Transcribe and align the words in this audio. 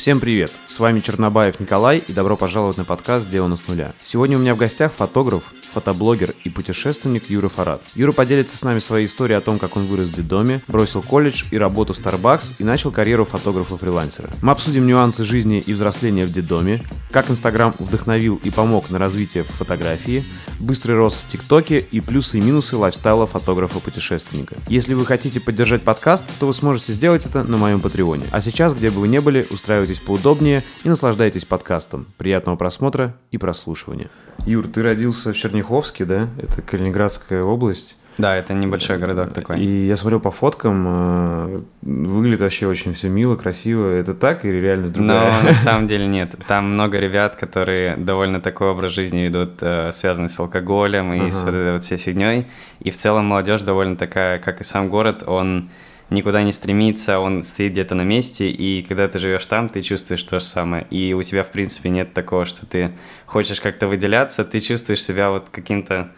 Всем 0.00 0.18
привет! 0.18 0.50
С 0.66 0.80
вами 0.80 1.00
Чернобаев 1.00 1.60
Николай 1.60 1.98
и 1.98 2.14
добро 2.14 2.34
пожаловать 2.34 2.78
на 2.78 2.86
подкаст 2.86 3.26
«Сделано 3.26 3.54
с 3.54 3.68
нуля». 3.68 3.92
Сегодня 4.00 4.38
у 4.38 4.40
меня 4.40 4.54
в 4.54 4.56
гостях 4.56 4.94
фотограф, 4.94 5.52
фотоблогер 5.74 6.32
и 6.42 6.48
путешественник 6.48 7.28
Юра 7.28 7.50
Фарад. 7.50 7.82
Юра 7.94 8.12
поделится 8.12 8.56
с 8.56 8.62
нами 8.64 8.78
своей 8.78 9.04
историей 9.04 9.36
о 9.36 9.42
том, 9.42 9.58
как 9.58 9.76
он 9.76 9.84
вырос 9.84 10.08
в 10.08 10.12
детдоме, 10.14 10.62
бросил 10.68 11.02
колледж 11.02 11.44
и 11.50 11.58
работу 11.58 11.92
в 11.92 11.98
Starbucks 11.98 12.54
и 12.58 12.64
начал 12.64 12.92
карьеру 12.92 13.26
фотографа-фрилансера. 13.26 14.30
Мы 14.40 14.52
обсудим 14.52 14.86
нюансы 14.86 15.22
жизни 15.22 15.60
и 15.60 15.74
взросления 15.74 16.24
в 16.24 16.32
детдоме, 16.32 16.82
как 17.10 17.30
Инстаграм 17.30 17.74
вдохновил 17.78 18.40
и 18.42 18.48
помог 18.48 18.88
на 18.88 18.98
развитие 18.98 19.44
в 19.44 19.48
фотографии, 19.48 20.24
быстрый 20.58 20.96
рост 20.96 21.22
в 21.22 21.28
ТикТоке 21.28 21.78
и 21.78 22.00
плюсы 22.00 22.38
и 22.38 22.40
минусы 22.40 22.74
лайфстайла 22.74 23.26
фотографа-путешественника. 23.26 24.56
Если 24.66 24.94
вы 24.94 25.04
хотите 25.04 25.40
поддержать 25.40 25.82
подкаст, 25.82 26.24
то 26.38 26.46
вы 26.46 26.54
сможете 26.54 26.94
сделать 26.94 27.26
это 27.26 27.42
на 27.42 27.58
моем 27.58 27.82
Патреоне. 27.82 28.24
А 28.30 28.40
сейчас, 28.40 28.72
где 28.72 28.90
бы 28.90 29.02
вы 29.02 29.08
ни 29.08 29.18
были, 29.18 29.46
устраивайтесь 29.50 29.89
устраивайтесь 29.90 30.00
поудобнее 30.00 30.62
и 30.84 30.88
наслаждайтесь 30.88 31.44
подкастом. 31.44 32.06
Приятного 32.16 32.56
просмотра 32.56 33.14
и 33.30 33.38
прослушивания. 33.38 34.08
Юр, 34.46 34.66
ты 34.68 34.82
родился 34.82 35.32
в 35.32 35.36
Черняховске, 35.36 36.04
да? 36.04 36.28
Это 36.38 36.62
Калининградская 36.62 37.42
область. 37.42 37.96
Да, 38.18 38.36
это 38.36 38.52
небольшой 38.52 38.98
городок 38.98 39.32
такой. 39.32 39.60
И 39.60 39.86
я 39.86 39.96
смотрел 39.96 40.20
по 40.20 40.30
фоткам, 40.30 40.84
э, 40.86 41.62
выглядит 41.82 42.40
вообще 42.40 42.66
очень 42.66 42.92
все 42.92 43.08
мило, 43.08 43.36
красиво. 43.36 43.88
Это 43.88 44.14
так 44.14 44.44
или 44.44 44.56
реальность 44.56 44.92
другая? 44.92 45.42
Но 45.42 45.48
на 45.48 45.54
самом 45.66 45.86
деле 45.86 46.06
нет. 46.06 46.34
Там 46.46 46.72
много 46.72 46.98
ребят, 46.98 47.36
которые 47.36 47.96
довольно 47.96 48.40
такой 48.40 48.70
образ 48.70 48.92
жизни 48.92 49.20
ведут, 49.20 49.62
э, 49.62 49.90
связанный 49.92 50.28
с 50.28 50.38
алкоголем 50.38 51.12
и 51.14 51.20
ага. 51.20 51.30
с 51.30 51.42
вот 51.42 51.54
этой 51.54 51.72
вот 51.72 51.84
всей 51.84 51.98
фигней. 51.98 52.46
И 52.80 52.90
в 52.90 52.96
целом 52.96 53.26
молодежь 53.26 53.62
довольно 53.62 53.96
такая, 53.96 54.38
как 54.38 54.60
и 54.60 54.64
сам 54.64 54.90
город, 54.90 55.22
он 55.26 55.70
никуда 56.10 56.42
не 56.42 56.52
стремится, 56.52 57.20
он 57.20 57.42
стоит 57.42 57.72
где-то 57.72 57.94
на 57.94 58.02
месте, 58.02 58.50
и 58.50 58.82
когда 58.82 59.08
ты 59.08 59.18
живешь 59.18 59.46
там, 59.46 59.68
ты 59.68 59.80
чувствуешь 59.80 60.22
то 60.24 60.40
же 60.40 60.44
самое. 60.44 60.86
И 60.90 61.14
у 61.14 61.22
тебя, 61.22 61.44
в 61.44 61.50
принципе, 61.50 61.88
нет 61.88 62.12
такого, 62.12 62.44
что 62.44 62.66
ты 62.66 62.92
хочешь 63.26 63.60
как-то 63.60 63.86
выделяться, 63.88 64.44
ты 64.44 64.60
чувствуешь 64.60 65.02
себя 65.02 65.30
вот 65.30 65.48
каким-то 65.50 66.10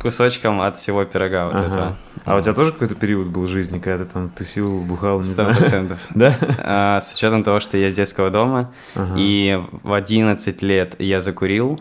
кусочком 0.00 0.60
от 0.60 0.76
всего 0.76 1.04
пирога 1.04 1.46
вот 1.46 1.54
ага. 1.56 1.64
этого. 1.66 1.96
А 2.24 2.36
у 2.36 2.40
тебя 2.40 2.54
тоже 2.54 2.72
какой-то 2.72 2.94
период 2.94 3.28
был 3.28 3.42
в 3.42 3.48
жизни, 3.48 3.78
когда 3.78 4.04
ты 4.04 4.10
там 4.10 4.30
тусил, 4.30 4.78
бухал? 4.78 5.22
Сто 5.22 5.44
процентов. 5.44 5.98
Да? 6.14 6.36
А, 6.58 7.00
с 7.00 7.14
учетом 7.14 7.42
того, 7.42 7.60
что 7.60 7.76
я 7.76 7.90
с 7.90 7.94
детского 7.94 8.30
дома, 8.30 8.72
и 9.16 9.62
в 9.82 9.92
11 9.92 10.62
лет 10.62 10.96
я 10.98 11.20
закурил, 11.20 11.80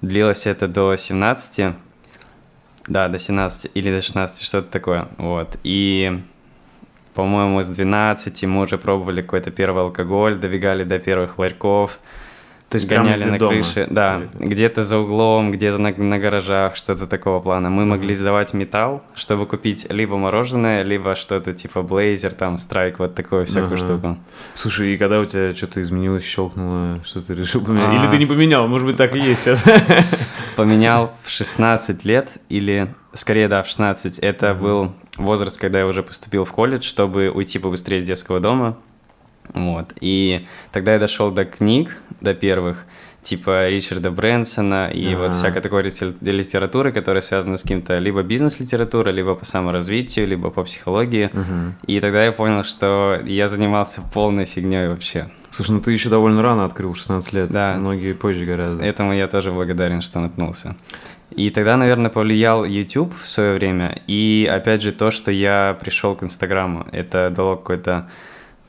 длилось 0.00 0.46
это 0.46 0.68
до 0.68 0.96
17, 0.96 1.74
да, 2.86 3.08
до 3.08 3.18
17 3.18 3.70
или 3.74 3.90
до 3.90 4.00
16, 4.00 4.44
что-то 4.44 4.70
такое, 4.70 5.08
вот. 5.18 5.58
И 5.62 6.22
по-моему, 7.14 7.62
с 7.62 7.68
12 7.68 8.44
мы 8.44 8.62
уже 8.62 8.78
пробовали 8.78 9.22
какой-то 9.22 9.50
первый 9.50 9.84
алкоголь, 9.84 10.36
добегали 10.36 10.84
до 10.84 10.98
первых 10.98 11.38
ларьков, 11.38 11.98
то 12.70 12.76
есть 12.76 12.86
гоняли 12.86 13.24
на 13.24 13.36
дома. 13.36 13.50
крыше, 13.50 13.88
да, 13.90 14.22
где-то 14.38 14.84
за 14.84 14.98
углом, 14.98 15.50
где-то 15.50 15.78
на, 15.78 15.90
на 15.90 16.18
гаражах, 16.20 16.76
что-то 16.76 17.08
такого 17.08 17.40
плана. 17.40 17.68
Мы 17.68 17.82
mm-hmm. 17.82 17.86
могли 17.86 18.14
сдавать 18.14 18.54
металл, 18.54 19.02
чтобы 19.16 19.46
купить 19.46 19.88
либо 19.90 20.16
мороженое, 20.16 20.84
либо 20.84 21.16
что-то 21.16 21.52
типа 21.52 21.82
блейзер, 21.82 22.32
там, 22.32 22.58
страйк, 22.58 23.00
вот 23.00 23.16
такую 23.16 23.44
всякую 23.44 23.72
uh-huh. 23.72 23.76
штуку. 23.76 24.18
Слушай, 24.54 24.94
и 24.94 24.98
когда 24.98 25.18
у 25.18 25.24
тебя 25.24 25.52
что-то 25.52 25.80
изменилось, 25.80 26.24
щелкнуло, 26.24 26.94
что 27.04 27.20
ты 27.20 27.34
решил 27.34 27.60
поменять? 27.60 27.90
А... 27.90 28.04
Или 28.04 28.10
ты 28.12 28.18
не 28.18 28.26
поменял, 28.26 28.68
может 28.68 28.86
быть, 28.86 28.96
так 28.96 29.16
и 29.16 29.18
есть 29.18 29.42
сейчас? 29.42 29.64
Поменял 30.56 31.12
в 31.24 31.30
16 31.30 32.04
лет 32.04 32.28
или, 32.48 32.94
скорее, 33.12 33.48
да, 33.48 33.62
в 33.62 33.66
16. 33.66 34.18
Это 34.18 34.54
был 34.54 34.92
возраст, 35.16 35.58
когда 35.58 35.80
я 35.80 35.86
уже 35.86 36.02
поступил 36.02 36.44
в 36.44 36.52
колледж, 36.52 36.84
чтобы 36.84 37.30
уйти 37.30 37.58
побыстрее 37.58 38.00
из 38.00 38.06
детского 38.06 38.40
дома 38.40 38.76
вот. 39.54 39.92
И 40.00 40.46
тогда 40.72 40.94
я 40.94 40.98
дошел 40.98 41.30
до 41.30 41.44
книг, 41.44 41.96
до 42.20 42.34
первых, 42.34 42.84
типа 43.22 43.68
Ричарда 43.68 44.10
Брэнсона 44.10 44.88
и 44.88 45.12
А-а-а. 45.12 45.18
вот 45.18 45.32
всякой 45.34 45.60
такой 45.60 45.82
литературы, 45.82 46.92
которая 46.92 47.22
связана 47.22 47.56
с 47.56 47.62
каким-то 47.62 47.98
либо 47.98 48.22
бизнес-литературой, 48.22 49.12
либо 49.12 49.34
по 49.34 49.44
саморазвитию, 49.44 50.26
либо 50.26 50.50
по 50.50 50.64
психологии. 50.64 51.30
Uh-huh. 51.32 51.72
И 51.86 52.00
тогда 52.00 52.24
я 52.24 52.32
понял, 52.32 52.64
что 52.64 53.20
я 53.24 53.48
занимался 53.48 54.00
полной 54.14 54.44
фигней 54.44 54.88
вообще. 54.88 55.30
Слушай, 55.50 55.72
ну 55.72 55.80
ты 55.80 55.92
еще 55.92 56.08
довольно 56.08 56.42
рано 56.42 56.64
открыл, 56.64 56.94
16 56.94 57.32
лет. 57.32 57.50
Да. 57.50 57.74
Многие 57.76 58.14
позже 58.14 58.44
гораздо. 58.44 58.84
Этому 58.84 59.12
я 59.12 59.26
тоже 59.26 59.50
благодарен, 59.50 60.00
что 60.00 60.20
наткнулся. 60.20 60.76
И 61.30 61.50
тогда, 61.50 61.76
наверное, 61.76 62.10
повлиял 62.10 62.64
YouTube 62.64 63.14
в 63.20 63.28
свое 63.28 63.54
время. 63.54 64.00
И 64.06 64.48
опять 64.50 64.82
же 64.82 64.92
то, 64.92 65.10
что 65.10 65.30
я 65.30 65.78
пришел 65.80 66.14
к 66.16 66.22
Инстаграму. 66.22 66.86
Это 66.92 67.30
дало 67.34 67.56
какой-то 67.56 68.08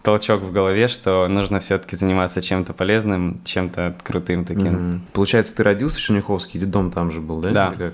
толчок 0.03 0.41
в 0.41 0.51
голове, 0.51 0.88
что 0.88 1.27
нужно 1.27 1.59
все-таки 1.59 1.95
заниматься 1.95 2.41
чем-то 2.41 2.73
полезным, 2.73 3.41
чем-то 3.44 3.95
крутым 4.03 4.45
таким. 4.45 4.75
Mm-hmm. 4.75 4.99
Получается, 5.13 5.55
ты 5.55 5.63
родился 5.63 5.97
в 5.97 6.01
Черняховске, 6.01 6.59
детдом 6.59 6.91
там 6.91 7.11
же 7.11 7.22
был, 7.22 7.39
да? 7.39 7.51
Да. 7.51 7.91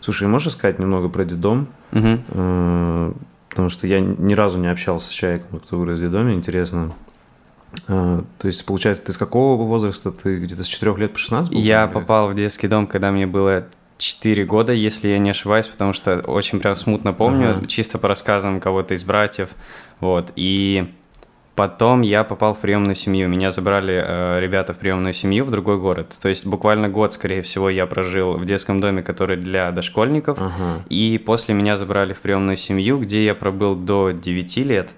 Слушай, 0.00 0.28
можешь 0.28 0.52
сказать 0.52 0.78
немного 0.78 1.08
про 1.08 1.24
детдом? 1.24 1.68
Mm-hmm. 1.92 3.16
Потому 3.48 3.68
что 3.68 3.86
я 3.86 4.00
ни 4.00 4.34
разу 4.34 4.60
не 4.60 4.70
общался 4.70 5.08
с 5.08 5.12
человеком, 5.12 5.58
кто 5.60 5.78
вырос 5.78 5.98
в 5.98 6.02
детдоме, 6.02 6.34
интересно. 6.34 6.92
Э, 7.88 8.22
то 8.38 8.46
есть, 8.46 8.64
получается, 8.64 9.04
ты 9.04 9.12
с 9.12 9.18
какого 9.18 9.62
возраста? 9.64 10.10
Ты 10.10 10.38
где-то 10.38 10.62
с 10.62 10.66
4 10.66 10.94
лет 10.96 11.12
по 11.12 11.18
16 11.18 11.52
был? 11.52 11.60
Я 11.60 11.86
попал 11.86 12.28
в 12.28 12.34
детский 12.34 12.68
дом, 12.68 12.86
когда 12.86 13.10
мне 13.10 13.26
было 13.26 13.66
4 13.98 14.44
года, 14.44 14.72
если 14.72 15.08
я 15.08 15.18
не 15.18 15.30
ошибаюсь, 15.30 15.68
потому 15.68 15.92
что 15.92 16.20
очень 16.20 16.60
прям 16.60 16.76
смутно 16.76 17.12
помню, 17.12 17.56
ага. 17.58 17.66
чисто 17.66 17.98
по 17.98 18.08
рассказам 18.08 18.60
кого-то 18.60 18.94
из 18.94 19.04
братьев. 19.04 19.50
Вот. 20.00 20.32
И 20.36 20.88
Потом 21.58 22.02
я 22.02 22.22
попал 22.22 22.54
в 22.54 22.60
приемную 22.60 22.94
семью. 22.94 23.28
Меня 23.28 23.50
забрали 23.50 24.00
э, 24.06 24.38
ребята 24.38 24.74
в 24.74 24.78
приемную 24.78 25.12
семью 25.12 25.44
в 25.44 25.50
другой 25.50 25.76
город. 25.76 26.14
То 26.22 26.28
есть 26.28 26.46
буквально 26.46 26.88
год, 26.88 27.12
скорее 27.12 27.42
всего, 27.42 27.68
я 27.68 27.84
прожил 27.86 28.34
в 28.34 28.44
детском 28.44 28.80
доме, 28.80 29.02
который 29.02 29.36
для 29.36 29.72
дошкольников. 29.72 30.38
Ага. 30.40 30.84
И 30.88 31.18
после 31.18 31.56
меня 31.56 31.76
забрали 31.76 32.12
в 32.12 32.20
приемную 32.20 32.56
семью, 32.56 33.00
где 33.00 33.24
я 33.24 33.34
пробыл 33.34 33.74
до 33.74 34.12
9 34.12 34.56
лет. 34.58 34.90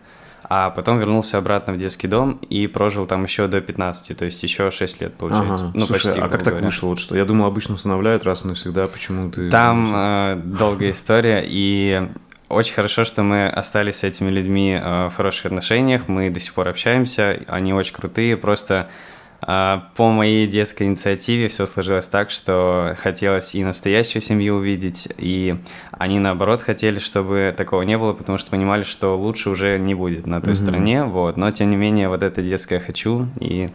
А 0.53 0.71
потом 0.71 0.99
вернулся 0.99 1.39
обратно 1.39 1.73
в 1.75 1.77
детский 1.77 2.09
дом 2.09 2.41
и 2.51 2.67
прожил 2.67 3.07
там 3.07 3.23
еще 3.23 3.47
до 3.47 3.61
15, 3.61 4.19
то 4.19 4.25
есть 4.25 4.43
еще 4.43 4.73
6 4.73 5.01
лет, 5.01 5.15
получается. 5.15 5.67
Ага. 5.67 5.73
Ну, 5.77 5.87
Слушай, 5.87 6.07
почти, 6.09 6.21
а 6.21 6.29
как 6.29 6.43
так 6.43 6.61
вышло? 6.61 6.89
Вот 6.89 6.99
что? 6.99 7.17
Я 7.17 7.25
думал, 7.25 7.47
обычно 7.47 7.77
усыновляют 7.77 8.25
раз 8.25 8.45
и 8.45 8.49
навсегда, 8.49 8.89
почему 8.89 9.31
ты... 9.31 9.49
Там 9.49 9.93
э, 9.95 10.41
долгая 10.45 10.91
история, 10.91 11.45
и 11.47 12.09
очень 12.49 12.75
хорошо, 12.75 13.05
что 13.05 13.23
мы 13.23 13.49
остались 13.49 13.99
с 13.99 14.05
этими 14.05 14.29
людьми 14.29 14.73
э, 14.73 15.07
в 15.07 15.15
хороших 15.15 15.47
отношениях, 15.47 16.09
мы 16.09 16.31
до 16.31 16.41
сих 16.41 16.53
пор 16.53 16.67
общаемся, 16.67 17.39
они 17.47 17.73
очень 17.73 17.95
крутые, 17.95 18.37
просто 18.37 18.91
э, 19.51 19.81
по 19.97 20.11
моей 20.11 20.47
детской 20.47 20.85
инициативе 20.85 21.49
все 21.49 21.67
сложилось 21.67 22.07
так, 22.09 22.31
что 22.31 22.97
хотелось 22.99 23.55
и 23.55 23.65
настоящую 23.65 24.23
семью 24.23 24.57
увидеть, 24.57 25.09
и 25.19 25.57
они 25.93 26.19
наоборот 26.19 26.63
хотели, 26.63 26.99
чтобы 26.99 27.55
такого 27.57 27.83
не 27.83 27.99
было, 27.99 28.13
потому 28.13 28.39
что 28.39 28.51
понимали, 28.51 28.83
что 28.83 29.17
лучше 29.19 29.51
уже 29.51 29.79
не 29.79 29.95
будет 29.95 30.27
на 30.27 30.41
той 30.41 30.55
mm-hmm. 30.55 30.57
стороне, 30.57 31.05
вот, 31.05 31.37
но 31.37 31.51
тем 31.51 31.71
не 31.71 31.77
менее 31.77 32.09
вот 32.09 32.23
это 32.23 32.43
детское 32.43 32.81
хочу, 32.81 33.29
и 33.41 33.71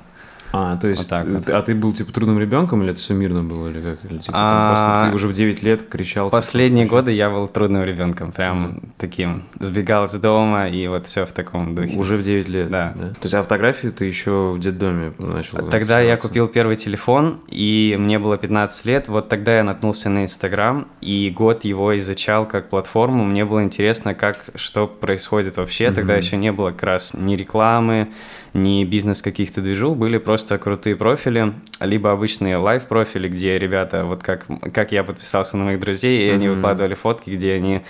а, 0.58 0.78
то 0.78 0.88
есть, 0.88 1.02
вот 1.02 1.10
так 1.10 1.28
вот. 1.28 1.50
а 1.50 1.62
ты 1.62 1.76
был 1.76 1.92
типа 1.92 2.14
трудным 2.14 2.40
ребенком 2.40 2.82
или 2.82 2.92
это 2.92 3.00
все 3.00 3.14
мирно 3.14 3.44
было, 3.44 3.68
или 3.68 3.82
как? 3.82 4.10
Или, 4.10 4.20
типа, 4.20 4.34
а... 4.34 4.70
просто 4.70 5.10
ты 5.10 5.16
уже 5.16 5.28
в 5.28 5.34
9 5.34 5.64
лет 5.64 5.90
кричал? 5.90 6.28
Типа, 6.28 6.38
Последние 6.38 6.86
годы 6.86 7.12
я 7.12 7.30
был 7.30 7.48
трудным 7.50 7.84
ребенком, 7.84 8.32
прям 8.32 8.68
mm. 8.68 8.90
таким. 8.98 9.44
Сбегал 9.60 10.06
из 10.06 10.14
дома 10.14 10.70
и 10.70 10.88
вот 10.88 11.08
все 11.08 11.26
в 11.26 11.34
таком 11.34 11.76
духе. 11.76 11.98
Уже 11.98 12.16
в 12.16 12.24
9 12.24 12.48
лет? 12.48 12.70
Да. 12.70 12.94
да? 12.96 13.10
То 13.10 13.20
есть, 13.24 13.34
а 13.34 13.44
фотографию 13.44 13.92
ты 13.92 14.06
еще 14.06 14.52
в 14.52 14.60
детдоме 14.60 15.14
начал? 15.20 15.68
Тогда 15.70 16.00
я 16.00 16.16
купил 16.16 16.48
первый 16.48 16.78
телефон, 16.78 17.42
и 17.50 17.98
мне 18.00 18.18
было 18.18 18.38
15 18.38 18.86
лет. 18.86 19.08
Вот 19.10 19.28
тогда 19.28 19.58
я 19.58 19.64
наткнулся 19.64 20.10
на 20.10 20.24
Инстаграм, 20.24 20.88
и 21.02 21.34
год 21.36 21.66
его 21.66 21.98
изучал 22.00 22.46
как 22.46 22.70
платформу. 22.70 23.26
Мне 23.26 23.44
было 23.44 23.62
интересно, 23.62 24.14
как, 24.14 24.38
что 24.56 24.88
происходит 24.88 25.58
вообще. 25.58 25.86
Mm-hmm. 25.86 25.94
Тогда 25.94 26.16
еще 26.16 26.38
не 26.38 26.54
было 26.54 26.72
как 26.72 26.84
раз 26.84 27.14
ни 27.14 27.36
рекламы, 27.36 28.08
ни 28.56 28.86
бизнес 28.86 29.22
каких-то 29.22 29.62
движух, 29.62 29.98
были 29.98 30.18
просто 30.18 30.58
крутые 30.58 30.96
профили, 30.96 31.54
либо 31.82 32.12
обычные 32.12 32.56
лайв-профили, 32.58 33.28
где 33.28 33.60
ребята, 33.60 34.06
вот 34.06 34.24
как, 34.24 34.46
как 34.74 34.94
я 34.94 35.04
подписался 35.04 35.58
на 35.58 35.66
моих 35.66 35.80
друзей, 35.82 36.26
и 36.26 36.30
mm-hmm. 36.30 36.36
они 36.36 36.48
выкладывали 36.48 36.94
фотки, 36.96 37.30
где 37.30 37.54
они 37.54 37.82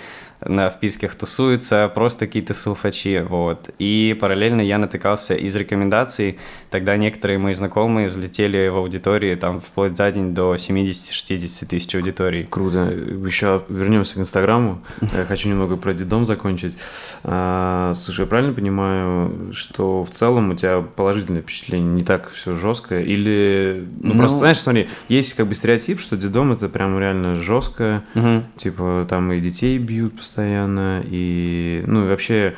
на 0.44 0.70
вписках 0.70 1.14
тусуются, 1.14 1.90
просто 1.94 2.26
какие-то 2.26 2.54
селфачи, 2.54 3.24
вот. 3.28 3.70
И 3.78 4.16
параллельно 4.20 4.60
я 4.60 4.78
натыкался 4.78 5.34
из 5.34 5.54
рекомендаций, 5.56 6.38
тогда 6.70 6.96
некоторые 6.96 7.38
мои 7.38 7.54
знакомые 7.54 8.08
взлетели 8.08 8.68
в 8.68 8.76
аудитории, 8.76 9.34
там, 9.34 9.60
вплоть 9.60 9.96
за 9.96 10.10
день 10.10 10.34
до 10.34 10.54
70-60 10.54 11.66
тысяч 11.66 11.94
аудиторий. 11.94 12.44
Круто. 12.44 12.90
Еще 12.90 13.62
вернемся 13.68 14.16
к 14.16 14.18
Инстаграму. 14.18 14.82
Я 15.00 15.24
хочу 15.24 15.48
немного 15.48 15.76
про 15.76 15.94
дедом 15.94 16.24
закончить. 16.24 16.76
А, 17.24 17.92
слушай, 17.94 18.20
я 18.20 18.26
правильно 18.26 18.52
понимаю, 18.52 19.52
что 19.52 20.04
в 20.04 20.10
целом 20.10 20.50
у 20.50 20.54
тебя 20.54 20.80
положительное 20.80 21.42
впечатление, 21.42 21.92
не 21.92 22.02
так 22.02 22.30
все 22.30 22.54
жестко? 22.54 23.00
Или, 23.00 23.86
ну, 24.00 24.14
ну... 24.14 24.18
просто, 24.18 24.38
знаешь, 24.38 24.58
смотри, 24.58 24.88
есть 25.08 25.34
как 25.34 25.46
бы 25.46 25.54
стереотип, 25.54 26.00
что 26.00 26.16
дедом 26.16 26.52
это 26.52 26.68
прям 26.68 26.98
реально 26.98 27.36
жестко, 27.36 28.04
угу. 28.14 28.42
типа 28.56 29.06
там 29.08 29.32
и 29.32 29.40
детей 29.40 29.78
бьют 29.78 30.14
постоянно, 30.26 31.02
и, 31.06 31.82
ну, 31.86 32.04
и 32.04 32.08
вообще 32.08 32.54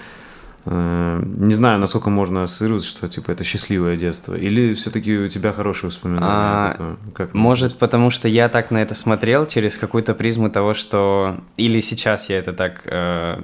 Э, 0.70 1.22
не 1.24 1.54
знаю, 1.54 1.78
насколько 1.78 2.10
можно 2.10 2.42
ассоциировать, 2.42 2.84
что 2.84 3.08
типа 3.08 3.30
это 3.30 3.42
счастливое 3.42 3.96
детство. 3.96 4.34
Или 4.34 4.74
все-таки 4.74 5.16
у 5.16 5.28
тебя 5.28 5.52
хорошие 5.52 5.88
воспоминания? 5.88 6.26
А, 6.28 6.96
как 7.14 7.32
может, 7.32 7.78
потому 7.78 8.10
что 8.10 8.28
я 8.28 8.50
так 8.50 8.70
на 8.70 8.78
это 8.82 8.94
смотрел 8.94 9.46
через 9.46 9.78
какую-то 9.78 10.14
призму 10.14 10.50
того, 10.50 10.74
что... 10.74 11.38
Или 11.56 11.80
сейчас 11.80 12.28
я 12.28 12.38
это 12.38 12.52
так 12.52 12.82
э, 12.84 13.40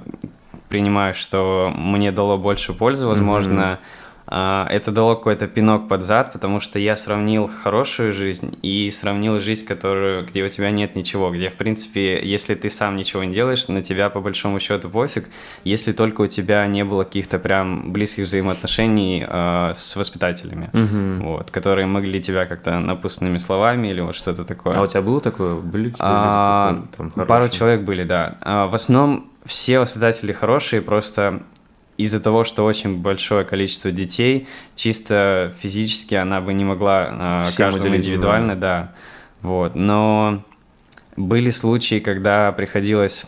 принимаю, 0.69 1.15
что 1.15 1.73
мне 1.75 2.11
дало 2.11 2.37
больше 2.37 2.73
пользы, 2.73 3.07
возможно, 3.07 3.79
mm-hmm 3.81 4.04
это 4.27 4.91
дало 4.91 5.15
какой-то 5.15 5.47
пинок 5.47 5.87
под 5.87 6.01
зад, 6.03 6.33
потому 6.33 6.59
что 6.59 6.79
я 6.79 6.95
сравнил 6.95 7.47
хорошую 7.47 8.11
жизнь 8.11 8.57
и 8.61 8.89
сравнил 8.91 9.39
жизнь, 9.39 9.65
которую, 9.65 10.25
где 10.25 10.43
у 10.43 10.49
тебя 10.49 10.71
нет 10.71 10.95
ничего, 10.95 11.31
где, 11.31 11.49
в 11.49 11.55
принципе, 11.55 12.19
если 12.23 12.55
ты 12.55 12.69
сам 12.69 12.95
ничего 12.95 13.23
не 13.23 13.33
делаешь, 13.33 13.67
на 13.67 13.83
тебя 13.83 14.09
по 14.09 14.21
большому 14.21 14.59
счету 14.59 14.89
пофиг, 14.89 15.29
если 15.63 15.91
только 15.91 16.21
у 16.21 16.27
тебя 16.27 16.65
не 16.67 16.83
было 16.83 17.03
каких-то 17.03 17.39
прям 17.39 17.91
близких 17.91 18.25
взаимоотношений 18.25 19.25
э, 19.27 19.73
с 19.75 19.95
воспитателями, 19.95 20.69
угу. 20.73 21.31
вот, 21.31 21.51
которые 21.51 21.85
могли 21.85 22.21
тебя 22.21 22.45
как-то 22.45 22.79
напутственными 22.79 23.37
словами 23.37 23.87
или 23.89 24.01
вот 24.01 24.15
что-то 24.15 24.43
такое. 24.43 24.73
А 24.73 24.81
у 24.81 24.87
тебя 24.87 25.01
было 25.01 25.21
такое? 25.21 25.55
Были 25.55 25.93
а, 25.99 26.83
там, 26.97 27.11
пару 27.11 27.49
человек 27.49 27.81
были, 27.81 28.03
да. 28.03 28.37
А, 28.41 28.67
в 28.67 28.75
основном 28.75 29.31
все 29.45 29.79
воспитатели 29.79 30.33
хорошие, 30.33 30.81
просто 30.81 31.43
из-за 31.97 32.19
того, 32.19 32.43
что 32.43 32.65
очень 32.65 32.97
большое 32.97 33.45
количество 33.45 33.91
детей, 33.91 34.47
чисто 34.75 35.53
физически 35.59 36.15
она 36.15 36.41
бы 36.41 36.53
не 36.53 36.65
могла 36.65 37.45
э, 37.47 37.55
каждому 37.57 37.95
индивидуально, 37.95 38.55
да. 38.55 38.93
Вот. 39.41 39.75
Но 39.75 40.43
были 41.15 41.49
случаи, 41.49 41.99
когда 41.99 42.51
приходилось 42.51 43.25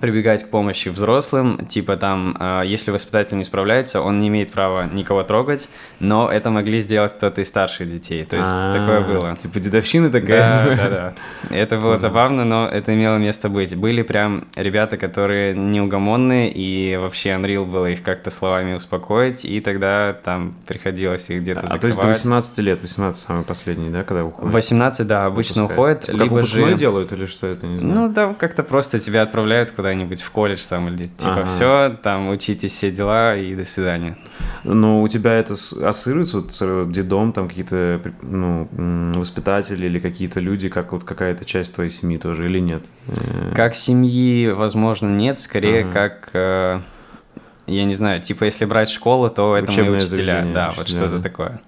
прибегать 0.00 0.44
к 0.44 0.50
помощи 0.50 0.88
взрослым, 0.88 1.66
типа 1.66 1.96
там, 1.96 2.36
э, 2.38 2.62
если 2.66 2.90
воспитатель 2.90 3.36
не 3.36 3.44
справляется, 3.44 4.00
он 4.00 4.20
не 4.20 4.28
имеет 4.28 4.52
права 4.52 4.86
никого 4.86 5.22
трогать, 5.22 5.68
но 5.98 6.30
это 6.30 6.50
могли 6.50 6.78
сделать 6.78 7.16
кто-то 7.16 7.40
из 7.40 7.48
старших 7.48 7.90
детей, 7.90 8.24
то 8.24 8.36
есть 8.36 8.50
А-а-а, 8.50 8.72
такое 8.72 9.00
было. 9.00 9.36
Типа 9.36 9.58
дедовщина 9.60 10.10
такая? 10.10 10.76
Да, 10.76 10.76
да, 10.76 10.88
да. 10.88 11.14
Это 11.56 11.76
было 11.78 11.96
забавно, 11.96 12.44
но 12.44 12.68
это 12.68 12.94
имело 12.94 13.16
место 13.16 13.48
быть. 13.48 13.74
Были 13.74 14.02
прям 14.02 14.44
ребята, 14.56 14.96
которые 14.96 15.54
неугомонные, 15.54 16.52
и 16.52 16.96
вообще 16.96 17.30
Unreal 17.30 17.64
было 17.64 17.86
их 17.86 18.02
как-то 18.02 18.30
словами 18.30 18.74
успокоить, 18.74 19.44
и 19.44 19.60
тогда 19.60 20.12
там 20.12 20.54
приходилось 20.66 21.30
их 21.30 21.40
где-то 21.40 21.62
закрывать. 21.62 21.78
А 21.78 21.80
то 21.80 21.86
есть 21.88 22.00
до 22.00 22.06
18 22.08 22.58
лет, 22.58 22.82
18 22.82 23.20
самый 23.20 23.44
последний, 23.44 23.90
да, 23.90 24.02
когда 24.02 24.24
уходит? 24.24 24.52
18, 24.52 25.06
да, 25.06 25.26
обычно 25.26 25.64
уходит. 25.64 26.02
Типа, 26.02 26.16
либо 26.16 26.46
же... 26.46 26.74
делают 26.74 27.12
или 27.12 27.26
что 27.26 27.46
это, 27.46 27.66
не 27.66 27.80
знаю? 27.80 27.94
Ну 27.94 28.08
да, 28.08 28.34
как-то 28.34 28.62
просто 28.62 29.00
тебя 29.00 29.22
отправляют 29.22 29.72
куда-нибудь 29.78 30.22
в 30.22 30.30
колледж 30.32 30.66
там 30.68 30.88
или 30.88 31.04
типа 31.04 31.42
ага. 31.42 31.44
все, 31.44 31.96
там 32.02 32.30
учитесь 32.30 32.72
все 32.72 32.90
дела 32.90 33.36
и 33.36 33.54
до 33.54 33.64
свидания. 33.64 34.18
Но 34.64 35.02
у 35.02 35.06
тебя 35.06 35.34
это 35.34 35.52
ассоциируется 35.52 36.40
вот 36.40 36.52
с 36.52 36.86
дедом, 36.88 37.32
там 37.32 37.48
какие-то 37.48 38.00
ну, 38.22 38.68
воспитатели 39.14 39.86
или 39.86 40.00
какие-то 40.00 40.40
люди, 40.40 40.68
как 40.68 40.90
вот 40.90 41.04
какая-то 41.04 41.44
часть 41.44 41.76
твоей 41.76 41.90
семьи 41.90 42.18
тоже 42.18 42.46
или 42.46 42.58
нет? 42.58 42.86
Э. 43.06 43.52
Как 43.54 43.76
семьи, 43.76 44.48
возможно, 44.48 45.06
нет, 45.14 45.38
скорее 45.38 45.84
ага. 45.84 45.92
как 45.92 46.30
э, 46.32 46.80
я 47.68 47.84
не 47.84 47.94
знаю, 47.94 48.20
типа 48.20 48.46
если 48.46 48.64
брать 48.64 48.90
школу, 48.90 49.30
то 49.30 49.56
это 49.56 49.70
Учебное 49.70 49.90
мои 49.92 50.00
учителя, 50.00 50.44
да, 50.52 50.72
вот 50.76 50.88
что-то 50.88 51.18
да. 51.18 51.22
такое. 51.22 51.60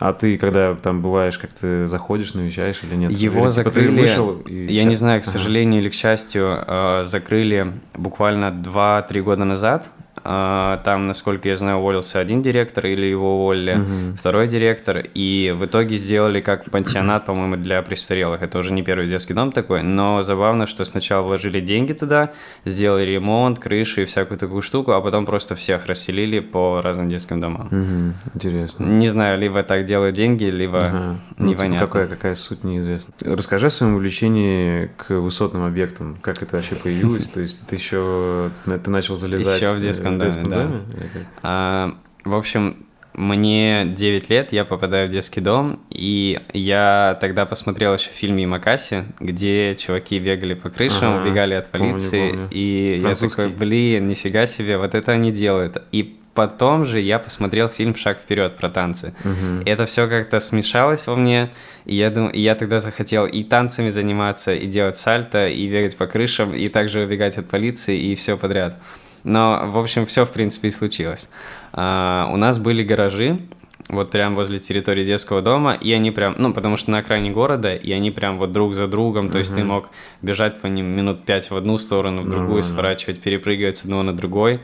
А 0.00 0.14
ты, 0.14 0.38
когда 0.38 0.74
там 0.74 1.02
бываешь, 1.02 1.36
как 1.36 1.52
ты 1.52 1.86
заходишь, 1.86 2.32
навещаешь 2.32 2.82
или 2.82 2.96
нет? 2.96 3.12
Его 3.12 3.44
или, 3.44 3.48
закрыли, 3.50 3.90
типа, 3.90 4.00
вышел 4.00 4.36
и 4.46 4.72
я 4.72 4.84
не 4.84 4.94
знаю, 4.94 5.20
к 5.20 5.26
сожалению 5.26 5.74
ага. 5.74 5.82
или 5.82 5.88
к 5.90 5.94
счастью, 5.94 6.64
э, 6.66 7.04
закрыли 7.04 7.74
буквально 7.94 8.46
2-3 8.46 9.20
года 9.20 9.44
назад. 9.44 9.90
А, 10.24 10.80
там, 10.84 11.06
насколько 11.06 11.48
я 11.48 11.56
знаю, 11.56 11.78
уволился 11.78 12.18
один 12.18 12.42
директор 12.42 12.86
или 12.86 13.06
его 13.06 13.40
уволили, 13.42 13.74
угу. 13.74 14.16
второй 14.16 14.48
директор, 14.48 15.02
и 15.14 15.54
в 15.56 15.64
итоге 15.64 15.96
сделали 15.96 16.40
как 16.40 16.70
пансионат, 16.70 17.26
по-моему, 17.26 17.56
для 17.56 17.80
престарелых. 17.82 18.42
Это 18.42 18.58
уже 18.58 18.72
не 18.72 18.82
первый 18.82 19.08
детский 19.08 19.34
дом 19.34 19.52
такой, 19.52 19.82
но 19.82 20.22
забавно, 20.22 20.66
что 20.66 20.84
сначала 20.84 21.22
вложили 21.22 21.60
деньги 21.60 21.92
туда, 21.92 22.32
сделали 22.64 23.04
ремонт, 23.04 23.58
крыши 23.58 24.02
и 24.02 24.04
всякую 24.04 24.38
такую 24.38 24.62
штуку, 24.62 24.92
а 24.92 25.00
потом 25.00 25.26
просто 25.26 25.54
всех 25.54 25.86
расселили 25.86 26.40
по 26.40 26.80
разным 26.82 27.08
детским 27.08 27.40
домам. 27.40 27.66
Угу. 27.66 28.34
Интересно. 28.34 28.84
Не 28.84 29.08
знаю, 29.08 29.38
либо 29.38 29.62
так 29.62 29.86
делают 29.86 30.16
деньги, 30.16 30.44
либо 30.44 30.80
ага. 30.80 31.16
ну, 31.38 31.46
непонятно. 31.46 31.86
Типа 31.86 31.86
какая, 31.86 32.06
какая 32.08 32.34
суть, 32.34 32.64
неизвестна. 32.64 33.14
Расскажи 33.20 33.66
о 33.66 33.70
своем 33.70 33.94
увлечении 33.94 34.90
к 34.96 35.14
высотным 35.14 35.64
объектам. 35.64 36.16
Как 36.20 36.42
это 36.42 36.56
вообще 36.56 36.74
появилось? 36.74 37.28
То 37.30 37.40
есть 37.40 37.66
ты 37.66 37.76
еще 37.76 38.50
ты 38.66 38.90
начал 38.90 39.16
залезать... 39.16 39.60
Еще 39.60 39.72
в 39.72 39.80
детском 39.80 40.09
детском 40.18 40.44
доме, 40.44 40.80
да. 40.88 41.20
А, 41.42 41.94
в 42.24 42.34
общем, 42.34 42.86
мне 43.14 43.84
9 43.86 44.30
лет, 44.30 44.52
я 44.52 44.64
попадаю 44.64 45.08
в 45.08 45.10
детский 45.10 45.40
дом, 45.40 45.80
и 45.90 46.40
я 46.52 47.18
тогда 47.20 47.44
посмотрел 47.44 47.94
еще 47.94 48.10
фильм 48.10 48.36
Ямакаси, 48.36 49.04
где 49.18 49.74
чуваки 49.76 50.18
бегали 50.18 50.54
по 50.54 50.70
крышам, 50.70 51.14
ага, 51.14 51.22
убегали 51.22 51.54
от 51.54 51.70
полиции, 51.70 52.30
помню, 52.30 52.32
помню. 52.32 52.48
и 52.50 53.02
я 53.02 53.14
такой, 53.14 53.48
блин, 53.48 54.08
нифига 54.08 54.46
себе, 54.46 54.78
вот 54.78 54.94
это 54.94 55.12
они 55.12 55.32
делают. 55.32 55.82
И 55.92 56.16
потом 56.34 56.84
же 56.84 57.00
я 57.00 57.18
посмотрел 57.18 57.68
фильм 57.68 57.96
«Шаг 57.96 58.18
вперед» 58.18 58.56
про 58.56 58.68
танцы. 58.68 59.12
Угу. 59.24 59.64
Это 59.66 59.86
все 59.86 60.08
как-то 60.08 60.38
смешалось 60.38 61.06
во 61.06 61.16
мне, 61.16 61.50
и 61.84 61.96
я, 61.96 62.10
дум... 62.10 62.28
и 62.28 62.40
я 62.40 62.54
тогда 62.54 62.78
захотел 62.78 63.26
и 63.26 63.42
танцами 63.42 63.90
заниматься, 63.90 64.54
и 64.54 64.66
делать 64.66 64.96
сальто, 64.96 65.48
и 65.48 65.68
бегать 65.68 65.96
по 65.96 66.06
крышам, 66.06 66.54
и 66.54 66.68
также 66.68 67.00
убегать 67.00 67.36
от 67.38 67.48
полиции, 67.48 67.98
и 67.98 68.14
все 68.14 68.36
подряд. 68.36 68.80
Но, 69.24 69.62
в 69.66 69.78
общем, 69.78 70.06
все, 70.06 70.24
в 70.24 70.30
принципе, 70.30 70.68
и 70.68 70.70
случилось. 70.70 71.28
А, 71.72 72.28
у 72.32 72.36
нас 72.36 72.58
были 72.58 72.82
гаражи, 72.82 73.40
вот 73.88 74.10
прям 74.10 74.34
возле 74.34 74.58
территории 74.58 75.04
детского 75.04 75.42
дома, 75.42 75.74
и 75.74 75.92
они 75.92 76.10
прям, 76.10 76.34
ну, 76.38 76.52
потому 76.52 76.76
что 76.76 76.90
на 76.90 76.98
окраине 76.98 77.30
города, 77.30 77.74
и 77.74 77.92
они 77.92 78.10
прям 78.10 78.38
вот 78.38 78.52
друг 78.52 78.74
за 78.74 78.86
другом, 78.86 79.30
то 79.30 79.38
есть 79.38 79.54
ты 79.54 79.64
мог 79.64 79.88
бежать 80.22 80.60
по 80.60 80.66
ним 80.66 80.94
минут 80.96 81.24
пять 81.24 81.50
в 81.50 81.56
одну 81.56 81.78
сторону, 81.78 82.22
в 82.22 82.28
другую, 82.28 82.60
uh-huh. 82.62 82.66
сворачивать, 82.66 83.20
перепрыгивать 83.20 83.78
с 83.78 83.84
одного 83.84 84.02
на 84.02 84.14
другой. 84.14 84.60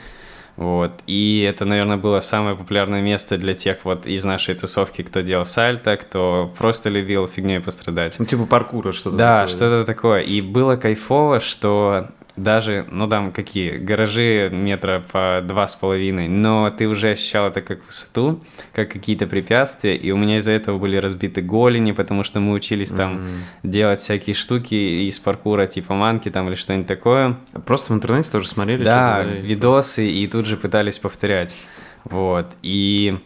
Вот. 0.56 0.92
И 1.06 1.46
это, 1.46 1.66
наверное, 1.66 1.98
было 1.98 2.20
самое 2.22 2.56
популярное 2.56 3.02
место 3.02 3.36
для 3.36 3.54
тех 3.54 3.78
вот 3.84 4.06
из 4.06 4.24
нашей 4.24 4.54
тусовки, 4.54 5.02
кто 5.02 5.20
делал 5.20 5.44
сальто, 5.44 5.96
кто 5.98 6.50
просто 6.58 6.88
любил 6.88 7.28
фигней 7.28 7.60
пострадать. 7.60 8.18
Ну, 8.18 8.24
типа 8.24 8.46
паркура 8.46 8.92
что-то 8.92 9.16
Да, 9.16 9.34
такое. 9.42 9.48
что-то 9.48 9.84
такое. 9.84 10.20
И 10.20 10.40
было 10.40 10.76
кайфово, 10.76 11.40
что 11.40 12.08
даже, 12.36 12.86
ну 12.90 13.08
там 13.08 13.32
какие, 13.32 13.76
гаражи 13.78 14.50
метра 14.52 15.02
по 15.10 15.40
два 15.42 15.66
с 15.66 15.74
половиной, 15.74 16.28
но 16.28 16.70
ты 16.70 16.86
уже 16.86 17.12
ощущал 17.12 17.48
это 17.48 17.62
как 17.62 17.84
высоту, 17.86 18.44
как 18.74 18.90
какие-то 18.90 19.26
препятствия, 19.26 19.96
и 19.96 20.10
у 20.10 20.16
меня 20.16 20.38
из-за 20.38 20.52
этого 20.52 20.78
были 20.78 20.96
разбиты 20.96 21.40
голени, 21.40 21.92
потому 21.92 22.24
что 22.24 22.40
мы 22.40 22.52
учились 22.52 22.90
там 22.90 23.16
mm-hmm. 23.16 23.70
делать 23.70 24.00
всякие 24.00 24.34
штуки 24.34 24.74
из 24.74 25.18
паркура, 25.18 25.66
типа 25.66 25.94
манки 25.94 26.30
там 26.30 26.48
или 26.48 26.54
что-нибудь 26.54 26.86
такое. 26.86 27.36
Просто 27.64 27.92
в 27.92 27.96
интернете 27.96 28.30
тоже 28.30 28.48
смотрели? 28.48 28.84
Да, 28.84 29.22
видосы, 29.22 30.08
и 30.08 30.26
тут 30.26 30.46
же 30.46 30.56
пытались 30.56 30.98
повторять. 30.98 31.56
Вот, 32.04 32.46
и 32.62 33.18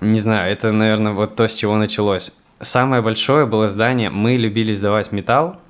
не 0.00 0.20
знаю, 0.20 0.50
это, 0.50 0.72
наверное, 0.72 1.12
вот 1.12 1.36
то, 1.36 1.46
с 1.46 1.54
чего 1.54 1.76
началось. 1.76 2.32
Самое 2.60 3.02
большое 3.02 3.46
было 3.46 3.68
здание, 3.68 4.10
мы 4.10 4.36
любили 4.36 4.72
сдавать 4.72 5.12
металл, 5.12 5.60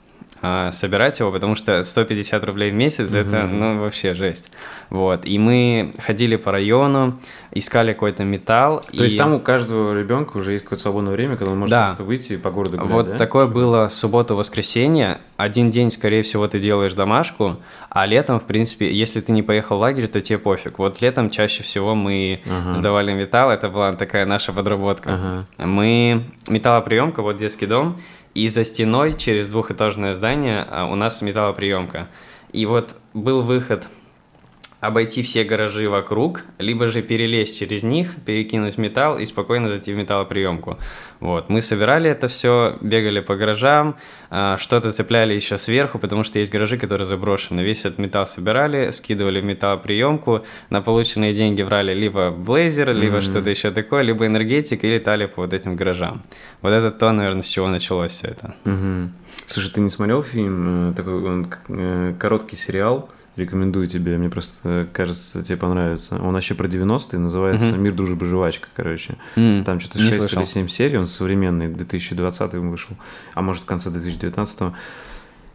а, 0.43 0.71
собирать 0.73 1.21
его, 1.21 1.33
потому 1.33 1.55
что 1.55 1.83
150 1.83 2.45
рублей 2.45 2.71
в 2.71 2.75
месяц 2.75 3.13
mm-hmm. 3.13 3.27
это, 3.27 3.47
ну, 3.47 3.81
вообще 3.81 4.15
жесть. 4.15 4.51
Вот. 4.91 5.25
И 5.25 5.39
мы 5.39 5.93
ходили 5.99 6.37
по 6.37 6.53
району, 6.53 7.15
искали 7.53 7.93
какой-то 7.93 8.25
металл. 8.25 8.81
То 8.81 8.93
и... 8.93 9.03
есть 9.05 9.17
там 9.17 9.35
у 9.35 9.41
каждого 9.41 9.99
ребенка 9.99 10.37
уже 10.37 10.53
есть 10.53 10.65
какое-то 10.65 10.83
свободное 10.83 11.13
время, 11.13 11.37
когда 11.37 11.53
он 11.53 11.59
может 11.59 11.71
да. 11.71 11.87
просто 11.87 12.05
выйти 12.05 12.35
и 12.35 12.37
по 12.37 12.51
городу 12.51 12.77
гулять, 12.77 12.93
Вот 12.93 13.07
да? 13.09 13.17
такое 13.17 13.47
было 13.47 13.89
суббота-воскресенье. 13.89 15.19
Один 15.37 15.71
день, 15.71 15.91
скорее 15.91 16.23
всего, 16.23 16.47
ты 16.47 16.59
делаешь 16.59 16.95
домашку, 16.95 17.57
а 17.89 18.07
летом, 18.07 18.39
в 18.39 18.45
принципе, 18.45 18.93
если 18.93 19.21
ты 19.21 19.33
не 19.33 19.43
поехал 19.43 19.79
в 19.79 19.81
лагерь, 19.81 20.09
то 20.09 20.21
тебе 20.21 20.39
пофиг. 20.39 20.79
Вот 20.79 21.01
летом 21.01 21.31
чаще 21.31 21.63
всего 21.63 21.95
мы 21.95 22.41
ага. 22.47 22.75
сдавали 22.75 23.13
металл, 23.13 23.51
это 23.51 23.69
была 23.69 23.93
такая 23.95 24.27
наша 24.27 24.53
подработка. 24.53 25.15
Ага. 25.15 25.67
Мы 25.67 26.25
металлоприемка, 26.49 27.23
вот 27.23 27.37
детский 27.37 27.67
дом, 27.67 27.97
и 28.35 28.49
за 28.49 28.65
стеной 28.65 29.15
через 29.15 29.49
двухэтажное 29.49 30.15
здание 30.15 30.67
а, 30.69 30.87
у 30.87 30.95
нас 30.95 31.23
металлоприемка. 31.23 32.09
И 32.53 32.67
вот 32.67 32.97
был 33.13 33.43
выход 33.43 33.85
обойти 34.87 35.23
все 35.23 35.45
гаражи 35.45 35.89
вокруг, 35.89 36.43
либо 36.59 36.89
же 36.89 37.03
перелезть 37.03 37.59
через 37.59 37.83
них, 37.83 38.15
перекинуть 38.27 38.79
металл 38.79 39.19
и 39.19 39.25
спокойно 39.25 39.69
зайти 39.69 39.93
в 39.93 39.97
металлоприемку. 39.97 40.79
Вот. 41.21 41.49
Мы 41.49 41.63
собирали 41.63 42.11
это 42.11 42.29
все, 42.29 42.77
бегали 42.81 43.21
по 43.21 43.37
гаражам, 43.37 43.97
а, 44.31 44.59
что-то 44.59 44.93
цепляли 44.93 45.33
еще 45.33 45.59
сверху, 45.59 45.99
потому 45.99 46.25
что 46.25 46.39
есть 46.39 46.53
гаражи, 46.53 46.77
которые 46.77 47.07
заброшены. 47.07 47.63
Весь 47.63 47.81
этот 47.87 47.99
металл 47.99 48.27
собирали, 48.27 48.91
скидывали 48.91 49.41
в 49.41 49.45
металлоприемку, 49.45 50.45
на 50.71 50.83
полученные 50.83 51.35
деньги 51.35 51.63
брали 51.63 51.95
либо 51.95 52.31
блейзер, 52.31 52.95
либо 52.95 53.17
mm-hmm. 53.17 53.21
что-то 53.23 53.51
еще 53.51 53.71
такое, 53.71 54.03
либо 54.03 54.27
энергетик 54.27 54.85
и 54.85 54.89
летали 54.89 55.27
по 55.27 55.43
вот 55.43 55.55
этим 55.55 55.77
гаражам. 55.77 56.23
Вот 56.61 56.71
это 56.71 56.91
то, 56.91 57.13
наверное, 57.13 57.43
с 57.43 57.49
чего 57.49 57.69
началось 57.69 58.13
все 58.13 58.29
это. 58.29 58.55
Mm-hmm. 58.65 59.09
Слушай, 59.47 59.73
ты 59.73 59.81
не 59.81 59.91
смотрел 59.91 60.23
фильм, 60.23 60.91
э, 60.91 60.95
такой 60.95 61.15
он, 61.15 61.47
э, 61.69 62.15
короткий 62.19 62.57
сериал 62.57 63.09
Рекомендую 63.37 63.87
тебе, 63.89 64.17
мне 64.17 64.29
просто 64.31 64.87
кажется, 64.93 65.43
тебе 65.43 65.57
понравится. 65.57 66.21
Он 66.23 66.35
вообще 66.35 66.55
про 66.55 66.69
90-е, 66.69 67.19
называется 67.19 67.73
Мгм. 67.73 67.83
«Мир, 67.83 67.93
дружба, 67.95 68.25
жвачка», 68.27 68.69
короче. 68.77 69.17
М, 69.37 69.65
Там 69.65 69.81
что-то 69.81 69.99
не 69.99 70.05
6 70.05 70.19
слышал. 70.19 70.39
или 70.39 70.47
7 70.47 70.69
серий, 70.69 70.99
он 70.99 71.07
современный, 71.07 71.67
2020 71.69 72.55
вышел, 72.61 72.97
а 73.35 73.43
может 73.43 73.65
в 73.65 73.67
конце 73.67 73.91
2019 73.91 74.73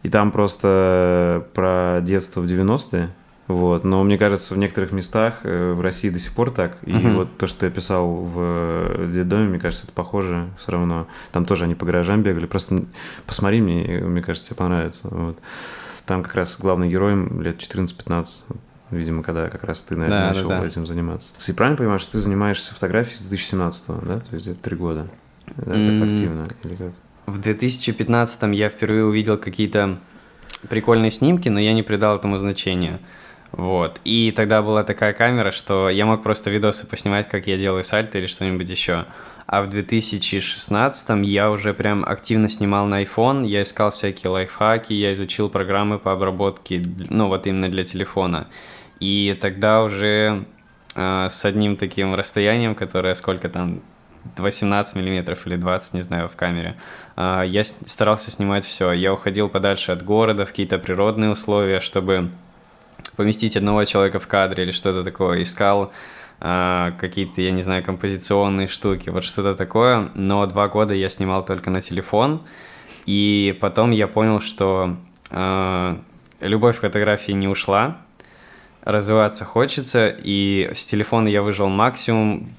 И 0.03 0.09
там 0.09 0.31
просто 0.31 1.45
про 1.53 1.99
детство 2.01 2.41
в 2.41 2.45
90-е, 2.45 3.09
вот. 3.47 3.83
Но 3.83 4.03
мне 4.03 4.17
кажется, 4.17 4.53
в 4.53 4.57
некоторых 4.57 4.91
местах 4.91 5.39
э, 5.43 5.73
в 5.73 5.81
России 5.81 6.09
до 6.09 6.19
сих 6.19 6.33
пор 6.33 6.51
так. 6.51 6.77
И 6.85 6.91
Мгм. 6.93 7.15
вот 7.15 7.37
то, 7.37 7.47
что 7.47 7.61
ты 7.61 7.67
описал 7.67 8.07
в 8.15 8.35
э, 8.39 9.09
детдоме, 9.13 9.47
мне 9.49 9.59
кажется, 9.59 9.85
это 9.85 9.93
похоже 9.93 10.49
все 10.59 10.71
равно. 10.73 11.07
Там 11.31 11.45
тоже 11.45 11.63
они 11.63 11.75
по 11.75 11.85
гаражам 11.85 12.21
бегали. 12.23 12.45
Просто 12.45 12.83
посмотри 13.25 13.61
мне, 13.61 14.01
мне 14.03 14.21
кажется, 14.21 14.49
тебе 14.49 14.57
понравится. 14.57 15.07
Вот. 15.09 15.37
Там 16.09 16.23
как 16.23 16.33
раз 16.33 16.57
главный 16.59 16.89
герой 16.89 17.11
м, 17.13 17.39
лет 17.43 17.59
14-15. 17.59 18.45
Видимо, 18.89 19.21
когда 19.21 19.47
как 19.47 19.63
раз 19.63 19.83
ты, 19.83 19.95
наверное, 19.95 20.21
Да, 20.21 20.27
да, 20.29 20.33
начал 20.33 20.49
да. 20.49 20.65
этим 20.65 20.87
заниматься. 20.87 21.33
Ты 21.37 21.53
правильно 21.53 21.77
понимаешь, 21.77 22.01
что 22.01 22.13
ты 22.13 22.17
занимаешься 22.17 22.73
фотографией 22.73 23.17
с 23.17 23.21
2017 23.21 24.01
да? 24.01 24.19
То 24.19 24.33
есть 24.35 24.47
это 24.47 24.59
три 24.59 24.75
года. 24.75 25.07
Да, 25.55 25.73
так 25.73 25.75
М. 25.75 26.03
активно 26.03 26.45
или 26.63 26.75
как? 26.75 26.93
В 27.27 27.37
2015 27.37 28.55
я 28.55 28.69
впервые 28.69 29.05
увидел 29.05 29.37
какие-то 29.37 29.99
прикольные 30.67 31.11
снимки, 31.11 31.47
но 31.47 31.59
я 31.59 31.73
не 31.73 31.83
придал 31.83 32.15
этому 32.17 32.39
значения. 32.39 32.99
Вот. 33.51 34.01
И 34.03 34.33
тогда 34.35 34.63
была 34.63 34.83
такая 34.83 35.13
камера, 35.13 35.51
что 35.51 35.89
я 35.89 36.07
мог 36.07 36.23
просто 36.23 36.49
видосы 36.49 36.87
поснимать, 36.87 37.29
как 37.29 37.45
я 37.45 37.55
делаю 37.55 37.83
сальто 37.83 38.17
или 38.17 38.25
что-нибудь 38.25 38.67
еще. 38.67 39.05
А 39.51 39.63
в 39.63 39.69
2016 39.69 41.09
я 41.25 41.49
уже 41.49 41.73
прям 41.73 42.05
активно 42.05 42.49
снимал 42.49 42.85
на 42.85 43.01
iPhone, 43.01 43.47
я 43.47 43.63
искал 43.63 43.89
всякие 43.89 44.29
лайфхаки, 44.29 44.93
я 44.93 45.11
изучил 45.13 45.49
программы 45.49 45.97
по 45.97 46.11
обработке, 46.11 46.85
ну 47.09 47.29
вот 47.29 47.47
именно 47.47 47.67
для 47.67 47.83
телефона. 47.83 48.47
И 48.99 49.35
тогда 49.41 49.81
уже 49.81 50.45
э, 50.93 51.27
с 51.31 51.45
одним 51.45 51.77
таким 51.77 52.13
расстоянием, 52.13 52.75
которое 52.75 53.15
сколько 53.15 53.49
там, 53.49 53.81
18 54.37 54.95
миллиметров 54.95 55.47
или 55.47 55.55
20, 55.55 55.95
не 55.95 56.01
знаю, 56.01 56.29
в 56.29 56.35
камере, 56.35 56.75
а, 57.15 57.41
я 57.41 57.63
старался 57.63 58.29
снимать 58.29 58.65
все. 58.65 58.91
Я 58.91 59.11
уходил 59.11 59.49
подальше 59.49 59.91
от 59.91 60.03
города, 60.03 60.45
в 60.45 60.49
какие-то 60.49 60.77
природные 60.77 61.31
условия, 61.31 61.79
чтобы 61.79 62.29
поместить 63.15 63.57
одного 63.57 63.83
человека 63.85 64.19
в 64.19 64.27
кадре 64.27 64.65
или 64.65 64.71
что-то 64.71 65.03
такое. 65.03 65.41
Искал 65.41 65.91
какие-то, 66.39 67.41
я 67.41 67.51
не 67.51 67.61
знаю, 67.61 67.83
композиционные 67.83 68.67
штуки, 68.67 69.09
вот 69.09 69.23
что-то 69.23 69.55
такое. 69.55 70.09
Но 70.15 70.45
два 70.45 70.67
года 70.69 70.93
я 70.93 71.09
снимал 71.09 71.45
только 71.45 71.69
на 71.69 71.81
телефон. 71.81 72.41
И 73.05 73.57
потом 73.59 73.91
я 73.91 74.07
понял, 74.07 74.39
что 74.39 74.95
а, 75.31 75.99
любовь 76.41 76.77
к 76.77 76.81
фотографии 76.81 77.31
не 77.31 77.47
ушла, 77.47 77.97
развиваться 78.83 79.45
хочется, 79.45 80.15
и 80.17 80.69
с 80.73 80.85
телефона 80.85 81.27
я 81.27 81.41
выжил 81.41 81.67
максимум, 81.69 82.49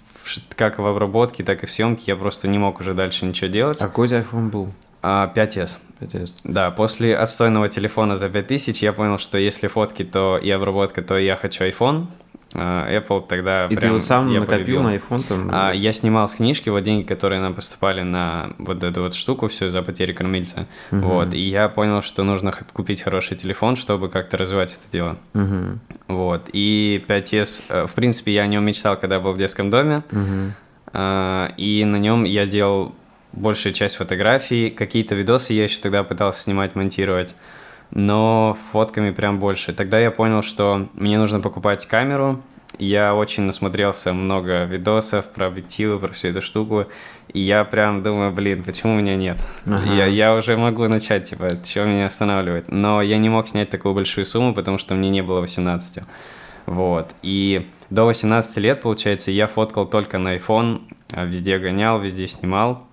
как 0.57 0.79
в 0.79 0.87
обработке, 0.87 1.45
так 1.45 1.63
и 1.63 1.67
в 1.67 1.71
съемке, 1.71 2.05
я 2.09 2.17
просто 2.17 2.49
не 2.49 2.59
мог 2.59 2.81
уже 2.81 2.95
дальше 2.95 3.25
ничего 3.25 3.49
делать. 3.49 3.81
А 3.81 3.87
какой 3.87 4.07
у 4.07 4.09
тебя 4.09 4.21
iPhone 4.21 4.51
был? 4.51 4.73
А, 5.03 5.33
5S. 5.35 5.79
5S. 6.01 6.33
Да, 6.45 6.71
после 6.71 7.17
отстойного 7.17 7.69
телефона 7.69 8.17
за 8.17 8.29
5000 8.29 8.83
я 8.83 8.93
понял, 8.93 9.19
что 9.19 9.39
если 9.39 9.69
фотки, 9.69 10.05
то 10.05 10.39
и 10.39 10.51
обработка, 10.51 11.03
то 11.03 11.19
я 11.19 11.37
хочу 11.37 11.65
iPhone. 11.65 12.07
А, 12.53 12.89
Apple 12.91 13.25
тогда 13.29 13.67
И 13.67 13.75
ты 13.75 13.77
прям 13.77 13.91
его 13.93 14.01
сам 14.01 14.29
я 14.33 14.41
накопил 14.41 14.65
полюбил. 14.65 14.83
на 14.83 14.97
iPhone 14.97 15.23
там? 15.29 15.51
А, 15.53 15.71
я 15.73 15.93
снимал 15.93 16.27
с 16.27 16.35
книжки 16.35 16.69
вот 16.69 16.81
деньги, 16.83 17.05
которые 17.07 17.41
нам 17.41 17.55
поступали 17.55 18.03
на 18.03 18.51
вот 18.59 18.83
эту 18.83 19.03
вот 19.03 19.15
штуку 19.15 19.47
все 19.49 19.71
за 19.71 19.83
потери 19.83 20.13
кормильца. 20.13 20.67
Мгм. 20.91 21.01
Вот, 21.07 21.35
и 21.35 21.39
я 21.39 21.69
понял, 21.69 22.03
что 22.03 22.25
нужно 22.25 22.53
купить 22.73 23.03
хороший 23.03 23.37
телефон, 23.37 23.77
чтобы 23.77 24.09
как-то 24.09 24.37
развивать 24.37 24.73
это 24.83 24.91
дело. 24.91 25.17
Мгм. 25.33 25.81
Вот, 26.09 26.51
и 26.53 27.05
5S, 27.07 27.63
э, 27.69 27.87
в 27.87 27.93
принципе, 27.95 28.33
я 28.33 28.43
о 28.43 28.47
нем 28.49 28.65
мечтал, 28.65 28.97
когда 28.99 29.21
был 29.21 29.33
в 29.33 29.39
детском 29.39 29.71
доме, 29.71 30.03
Мгм. 30.11 30.55
а, 30.93 31.53
и 31.57 31.85
на 31.85 31.97
нем 31.97 32.25
я 32.25 32.47
делал 32.47 32.95
большую 33.33 33.73
часть 33.75 33.95
фотографий, 33.95 34.71
какие-то 34.71 35.15
видосы 35.15 35.53
я 35.53 35.63
еще 35.65 35.81
тогда 35.81 36.03
пытался 36.03 36.43
снимать, 36.43 36.75
монтировать, 36.75 37.37
но 37.91 38.57
фотками 38.73 39.11
прям 39.11 39.39
больше. 39.39 39.73
Тогда 39.73 39.99
я 39.99 40.11
понял, 40.11 40.43
что 40.43 40.89
мне 40.95 41.19
нужно 41.19 41.41
покупать 41.41 41.87
камеру, 41.87 42.41
я 42.79 43.15
очень 43.15 43.43
насмотрелся 43.43 44.13
много 44.13 44.65
видосов 44.65 45.27
про 45.27 45.49
объективы, 45.49 45.99
про 45.99 46.13
всю 46.13 46.29
эту 46.29 46.41
штуку, 46.41 46.87
и 47.33 47.41
я 47.41 47.65
прям 47.65 48.03
думаю, 48.03 48.33
блин, 48.33 48.63
почему 48.63 48.95
у 48.95 48.97
меня 48.97 49.17
нет? 49.17 49.39
Ага. 49.67 49.93
Я, 49.93 50.07
я 50.07 50.35
уже 50.35 50.57
могу 50.57 50.87
начать, 50.89 51.29
типа, 51.29 51.63
чего 51.63 51.85
меня 51.85 52.05
останавливает? 52.05 52.69
Но 52.69 53.03
я 53.03 53.19
не 53.19 53.29
мог 53.29 53.49
снять 53.49 53.71
такую 53.71 53.95
большую 53.95 54.25
сумму, 54.25 54.55
потому 54.55 54.79
что 54.79 54.95
мне 54.95 55.11
не 55.11 55.23
было 55.23 55.41
18. 55.41 56.05
Вот. 56.67 57.15
И 57.23 57.69
до 57.91 58.05
18 58.05 58.57
лет, 58.59 58.81
получается, 58.83 59.31
я 59.31 59.47
фоткал 59.47 59.87
только 59.87 60.19
на 60.19 60.37
iPhone, 60.37 60.83
а, 61.13 61.25
везде 61.25 61.59
гонял, 61.59 62.01
везде 62.01 62.27
снимал. 62.27 62.87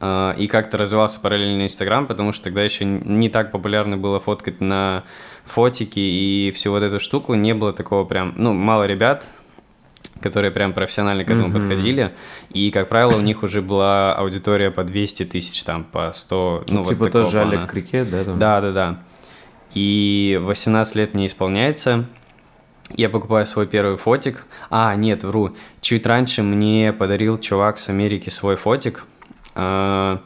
А, 0.00 0.32
И 0.38 0.46
как-то 0.46 0.78
развивался 0.78 1.20
параллельно 1.20 1.62
Инстаграм, 1.64 2.06
потому 2.06 2.32
что 2.32 2.44
тогда 2.44 2.62
еще 2.62 2.84
не 2.84 3.28
так 3.28 3.52
популярно 3.52 3.96
было 3.96 4.18
фоткать 4.20 4.60
на 4.60 5.04
фотики 5.44 5.98
и 6.00 6.52
всю 6.54 6.70
вот 6.70 6.82
эту 6.82 6.98
штуку. 7.00 7.34
Не 7.34 7.54
было 7.54 7.72
такого 7.72 8.04
прям, 8.04 8.32
ну, 8.36 8.52
мало 8.54 8.84
ребят, 8.86 9.26
которые 10.20 10.50
прям 10.50 10.72
профессионально 10.72 11.24
к 11.24 11.30
этому 11.30 11.48
Мгм. 11.48 11.60
подходили. 11.60 12.14
И, 12.50 12.70
как 12.70 12.88
правило, 12.88 13.16
у 13.16 13.20
них 13.20 13.42
уже 13.42 13.60
была 13.60 14.14
аудитория 14.14 14.70
по 14.70 14.84
200 14.84 15.24
тысяч, 15.26 15.62
там, 15.64 15.84
по 15.84 16.12
100, 16.14 16.64
ну, 16.68 16.74
Ну, 16.76 16.78
вот 16.82 16.88
типа 16.88 17.04
такого 17.06 17.24
тоже 17.24 17.42
плана. 17.42 17.66
Крикет, 17.66 18.10
да? 18.10 18.24
там? 18.24 18.38
Да, 18.38 18.60
да, 18.62 18.72
да. 18.72 18.98
И 19.74 20.40
18 20.42 20.94
лет 20.96 21.14
мне 21.14 21.26
исполняется. 21.26 22.06
Я 22.96 23.08
покупаю 23.08 23.44
свой 23.46 23.66
первый 23.66 23.96
фотик. 23.96 24.44
А, 24.70 24.94
нет, 24.94 25.24
вру. 25.24 25.54
Чуть 25.80 26.06
раньше 26.06 26.42
мне 26.42 26.92
подарил 26.92 27.38
чувак 27.38 27.78
с 27.78 27.88
Америки 27.88 28.30
свой 28.30 28.56
фотик. 28.56 29.04
А, 29.54 30.20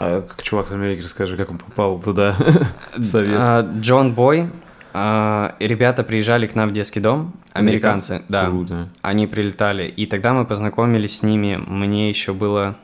А 0.00 0.22
как 0.22 0.42
чувак 0.42 0.68
с 0.68 0.72
Америки, 0.72 1.02
расскажи, 1.02 1.36
как 1.36 1.50
он 1.50 1.58
попал 1.58 1.98
туда, 2.00 2.34
в 2.96 3.04
Совет? 3.04 3.38
а, 3.40 3.62
Джон 3.80 4.12
Бой. 4.14 4.48
А, 4.92 5.54
Ребята 5.60 6.04
приезжали 6.04 6.46
к 6.46 6.54
нам 6.54 6.68
в 6.68 6.72
детский 6.72 7.00
дом, 7.00 7.32
американцы, 7.52 8.22
да. 8.28 8.46
Круто. 8.46 8.88
Они 9.02 9.26
прилетали, 9.26 9.84
и 9.88 10.06
тогда 10.06 10.32
мы 10.32 10.44
познакомились 10.46 11.18
с 11.18 11.22
ними. 11.22 11.56
Мне 11.56 12.08
еще 12.08 12.32
было 12.32 12.76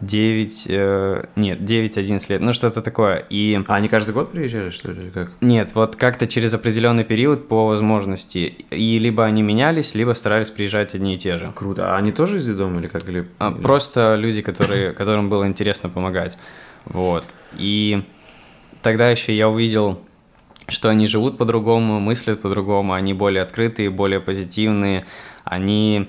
9, 0.00 0.66
э, 0.68 1.24
нет, 1.36 1.60
9-11 1.60 2.26
лет, 2.30 2.40
ну 2.40 2.52
что-то 2.52 2.80
такое. 2.80 3.24
И 3.28 3.60
А 3.66 3.74
они 3.74 3.88
каждый 3.88 4.12
год 4.14 4.32
приезжали, 4.32 4.70
что 4.70 4.92
ли, 4.92 5.02
или 5.02 5.10
как? 5.10 5.30
Нет, 5.40 5.72
вот 5.74 5.96
как-то 5.96 6.26
через 6.26 6.54
определенный 6.54 7.04
период 7.04 7.48
по 7.48 7.66
возможности. 7.66 8.54
И 8.70 8.98
либо 8.98 9.24
они 9.24 9.42
менялись, 9.42 9.94
либо 9.94 10.12
старались 10.12 10.50
приезжать 10.50 10.94
одни 10.94 11.14
и 11.14 11.18
те 11.18 11.38
же. 11.38 11.52
Круто. 11.54 11.94
А 11.94 11.98
они 11.98 12.12
тоже 12.12 12.38
из 12.38 12.48
дома 12.48 12.80
или 12.80 12.86
как? 12.86 13.06
Или... 13.08 13.28
А, 13.38 13.50
или- 13.50 13.62
Просто 13.62 14.14
люди, 14.16 14.40
которые, 14.42 14.92
которым 14.94 15.28
было 15.28 15.46
интересно 15.46 15.88
помогать. 15.90 16.38
Вот. 16.86 17.24
И 17.58 18.02
тогда 18.82 19.10
еще 19.10 19.36
я 19.36 19.48
увидел, 19.48 20.00
что 20.68 20.88
они 20.88 21.06
живут 21.06 21.36
по-другому, 21.36 22.00
мыслят 22.00 22.40
по-другому, 22.40 22.94
они 22.94 23.12
более 23.12 23.42
открытые, 23.42 23.90
более 23.90 24.20
позитивные, 24.20 25.04
они 25.44 26.08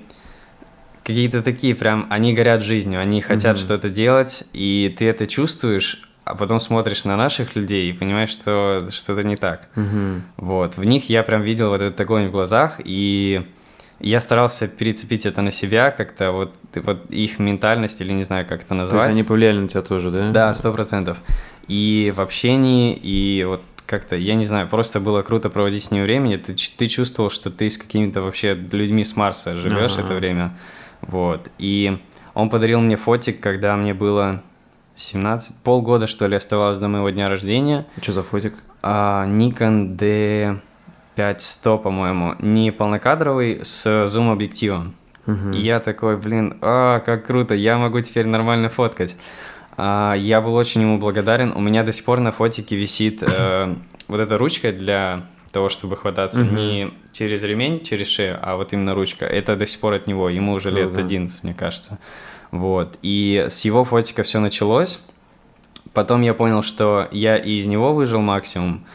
какие-то 1.04 1.42
такие 1.42 1.76
прям, 1.76 2.08
они 2.10 2.34
горят 2.34 2.64
жизнью, 2.64 3.00
они 3.00 3.22
хотят 3.22 3.58
Мгм. 3.58 3.64
что-то 3.66 3.90
делать, 3.90 4.44
и 4.54 4.94
ты 4.98 5.06
это 5.06 5.28
чувствуешь, 5.28 6.02
а 6.24 6.36
потом 6.36 6.60
смотришь 6.60 7.04
на 7.06 7.18
наших 7.18 7.56
людей 7.56 7.90
и 7.90 7.94
понимаешь, 7.94 8.30
что 8.30 8.80
что-то 8.92 9.24
не 9.24 9.36
так. 9.36 9.68
Мгм. 9.76 10.24
Вот, 10.38 10.78
в 10.78 10.84
них 10.84 11.10
я 11.10 11.24
прям 11.24 11.42
видел 11.42 11.70
вот 11.70 11.82
этот 11.82 12.00
огонь 12.00 12.28
в 12.28 12.32
глазах, 12.32 12.80
и 12.84 13.46
я 14.00 14.20
старался 14.22 14.68
перецепить 14.68 15.26
это 15.26 15.42
на 15.42 15.52
себя, 15.52 15.92
как-то 15.92 16.32
вот, 16.32 16.56
вот 16.76 17.10
их 17.10 17.40
ментальность, 17.40 18.02
или 18.02 18.14
не 18.14 18.24
знаю, 18.24 18.46
как 18.48 18.60
это 18.62 18.70
То 18.70 18.76
назвать. 18.76 19.08
есть 19.08 19.14
они 19.18 19.24
повлияли 19.24 19.60
на 19.60 19.68
тебя 19.68 19.82
тоже, 19.82 20.12
да? 20.12 20.32
Да, 20.32 20.54
сто 20.54 20.72
процентов. 20.72 21.22
И 21.68 22.12
в 22.16 22.20
общении, 22.22 22.94
и 22.96 23.44
вот 23.48 23.62
как-то, 23.86 24.16
я 24.16 24.36
не 24.36 24.46
знаю, 24.46 24.68
просто 24.68 25.00
было 25.00 25.22
круто 25.22 25.50
проводить 25.50 25.84
с 25.84 25.92
ним 25.92 26.04
время. 26.04 26.38
Ты, 26.38 26.56
ты 26.78 26.88
чувствовал, 26.88 27.30
что 27.30 27.50
ты 27.52 27.70
с 27.70 27.78
какими-то 27.78 28.22
вообще 28.22 28.54
людьми 28.54 29.04
с 29.04 29.16
Марса 29.16 29.56
живешь 29.58 29.94
Ага. 29.94 30.04
это 30.04 30.14
время. 30.16 30.58
Вот. 31.02 31.50
И 31.58 32.00
он 32.34 32.50
подарил 32.50 32.82
мне 32.82 32.98
фотик, 32.98 33.40
когда 33.40 33.76
мне 33.76 33.94
было 33.94 34.42
17, 34.96 35.56
полгода, 35.64 36.08
что 36.08 36.28
ли, 36.28 36.36
оставалось 36.36 36.78
до 36.78 36.88
моего 36.88 37.10
дня 37.10 37.30
рождения. 37.30 37.86
Что 38.02 38.12
за 38.14 38.24
фотик? 38.24 38.56
А, 38.82 39.26
Nikon 39.28 39.98
D5100, 41.16 41.80
по-моему, 41.80 42.36
не 42.40 42.72
полнокадровый, 42.72 43.64
с 43.64 44.08
зум-объективом. 44.08 44.96
Мгм. 45.26 45.52
И 45.52 45.62
я 45.62 45.80
такой, 45.80 46.18
блин, 46.18 46.58
а, 46.62 47.00
как 47.00 47.26
круто, 47.26 47.54
я 47.54 47.78
могу 47.78 48.00
теперь 48.02 48.28
нормально 48.28 48.70
фоткать. 48.70 49.16
А, 49.78 50.14
я 50.14 50.42
был 50.42 50.56
очень 50.56 50.82
ему 50.82 50.98
благодарен. 50.98 51.52
У 51.56 51.60
меня 51.60 51.84
до 51.84 51.92
сих 51.92 52.06
пор 52.06 52.20
на 52.20 52.32
фотике 52.32 52.76
висит 52.76 53.24
э, 53.24 53.76
вот 54.08 54.20
эта 54.20 54.38
ручка 54.38 54.72
для 54.72 55.24
того, 55.52 55.70
чтобы 55.70 55.98
хвататься 55.98 56.44
Мгм. 56.44 56.56
не 56.56 56.92
через 57.12 57.44
ремень, 57.44 57.84
через 57.84 58.08
шею, 58.08 58.40
а 58.42 58.56
вот 58.56 58.74
именно 58.74 58.96
ручка. 58.96 59.26
Это 59.26 59.56
до 59.56 59.66
сих 59.66 59.80
пор 59.80 59.94
от 59.94 60.08
него, 60.08 60.30
ему 60.30 60.54
уже 60.54 60.72
лет 60.72 60.88
Круто. 60.88 61.02
11, 61.02 61.44
мне 61.44 61.54
кажется. 61.54 62.00
Вот. 62.52 62.98
И 63.02 63.46
с 63.50 63.66
его 63.66 63.84
фотика 63.84 64.24
все 64.24 64.40
началось. 64.40 65.00
Потом 65.94 66.22
я 66.22 66.34
понял, 66.34 66.64
что 66.64 67.08
я 67.12 67.38
и 67.38 67.52
из 67.52 67.66
него 67.66 67.94
выжил 67.94 68.22
максимум. 68.22 68.86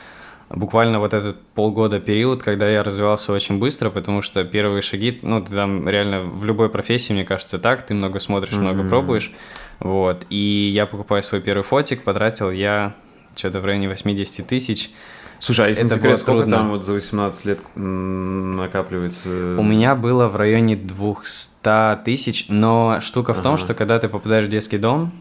буквально 0.48 1.00
вот 1.00 1.12
этот 1.12 1.42
полгода 1.54 1.98
период, 1.98 2.42
когда 2.42 2.68
я 2.68 2.84
развивался 2.84 3.32
очень 3.32 3.58
быстро, 3.58 3.90
потому 3.90 4.22
что 4.22 4.44
первые 4.44 4.80
шаги, 4.80 5.18
ну, 5.22 5.42
ты 5.44 5.50
там 5.52 5.88
реально 5.88 6.22
в 6.22 6.44
любой 6.44 6.68
профессии, 6.68 7.12
мне 7.12 7.24
кажется, 7.24 7.58
так, 7.58 7.82
ты 7.82 7.94
много 7.94 8.20
смотришь, 8.20 8.54
mm-hmm. 8.54 8.60
много 8.60 8.88
пробуешь, 8.88 9.32
вот, 9.80 10.24
и 10.30 10.70
я 10.72 10.86
покупаю 10.86 11.22
свой 11.22 11.40
первый 11.40 11.64
фотик, 11.64 12.04
потратил 12.04 12.50
я 12.50 12.94
что-то 13.34 13.60
в 13.60 13.64
районе 13.64 13.88
80 13.88 14.46
тысяч, 14.46 14.90
Слушай, 15.38 15.66
а 15.66 15.68
если 15.68 15.86
это 15.86 15.96
секрет, 15.96 16.18
сколько 16.18 16.40
трудно. 16.40 16.56
там 16.56 16.70
вот 16.70 16.84
за 16.84 16.92
18 16.92 17.44
лет 17.44 17.60
накапливается? 17.74 19.28
У 19.28 19.62
меня 19.62 19.94
было 19.94 20.28
в 20.28 20.36
районе 20.36 20.76
200 20.76 22.04
тысяч, 22.04 22.46
но 22.48 23.00
штука 23.00 23.34
в 23.34 23.38
ага. 23.38 23.42
том, 23.42 23.58
что 23.58 23.74
когда 23.74 23.98
ты 23.98 24.08
попадаешь 24.08 24.46
в 24.46 24.48
детский 24.48 24.78
дом, 24.78 25.12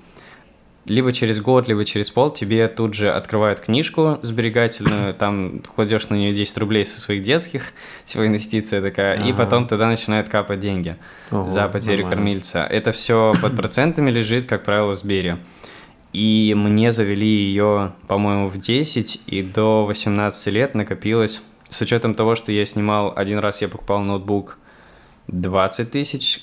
либо 0.85 1.11
через 1.11 1.41
год, 1.41 1.67
либо 1.67 1.83
через 1.83 2.11
пол 2.11 2.31
тебе 2.31 2.67
тут 2.67 2.93
же 2.93 3.11
открывают 3.11 3.59
книжку 3.59 4.19
сберегательную, 4.21 5.13
там 5.17 5.61
кладешь 5.75 6.09
на 6.09 6.15
нее 6.15 6.33
10 6.33 6.57
рублей 6.59 6.85
со 6.85 6.99
своих 6.99 7.23
детских, 7.23 7.63
типа 8.05 8.27
инвестиция 8.27 8.81
такая, 8.81 9.17
ага. 9.17 9.27
и 9.27 9.33
потом 9.33 9.65
туда 9.65 9.87
начинают 9.87 10.29
капать 10.29 10.59
деньги 10.59 10.95
Ого, 11.31 11.47
за 11.47 11.67
потерю 11.67 12.03
нормально. 12.03 12.15
кормильца. 12.15 12.63
Это 12.63 12.91
все 12.91 13.33
под 13.41 13.55
процентами 13.55 14.11
лежит, 14.11 14.47
как 14.47 14.63
правило, 14.63 14.93
в 14.93 14.95
Сбере. 14.95 15.39
И 16.15 16.55
мне 16.55 16.91
завели 16.93 17.27
ее, 17.27 17.91
по-моему, 18.07 18.47
в 18.47 18.57
10, 18.57 19.19
и 19.27 19.43
до 19.43 19.85
18 19.85 20.47
лет 20.47 20.73
накопилось, 20.73 21.41
с 21.67 21.81
учетом 21.81 22.15
того, 22.15 22.35
что 22.35 22.53
я 22.53 22.65
снимал, 22.65 23.11
один 23.13 23.39
раз 23.39 23.61
я 23.61 23.67
покупал 23.67 23.99
ноутбук 23.99 24.57
20 25.27 25.91
тысяч, 25.91 26.41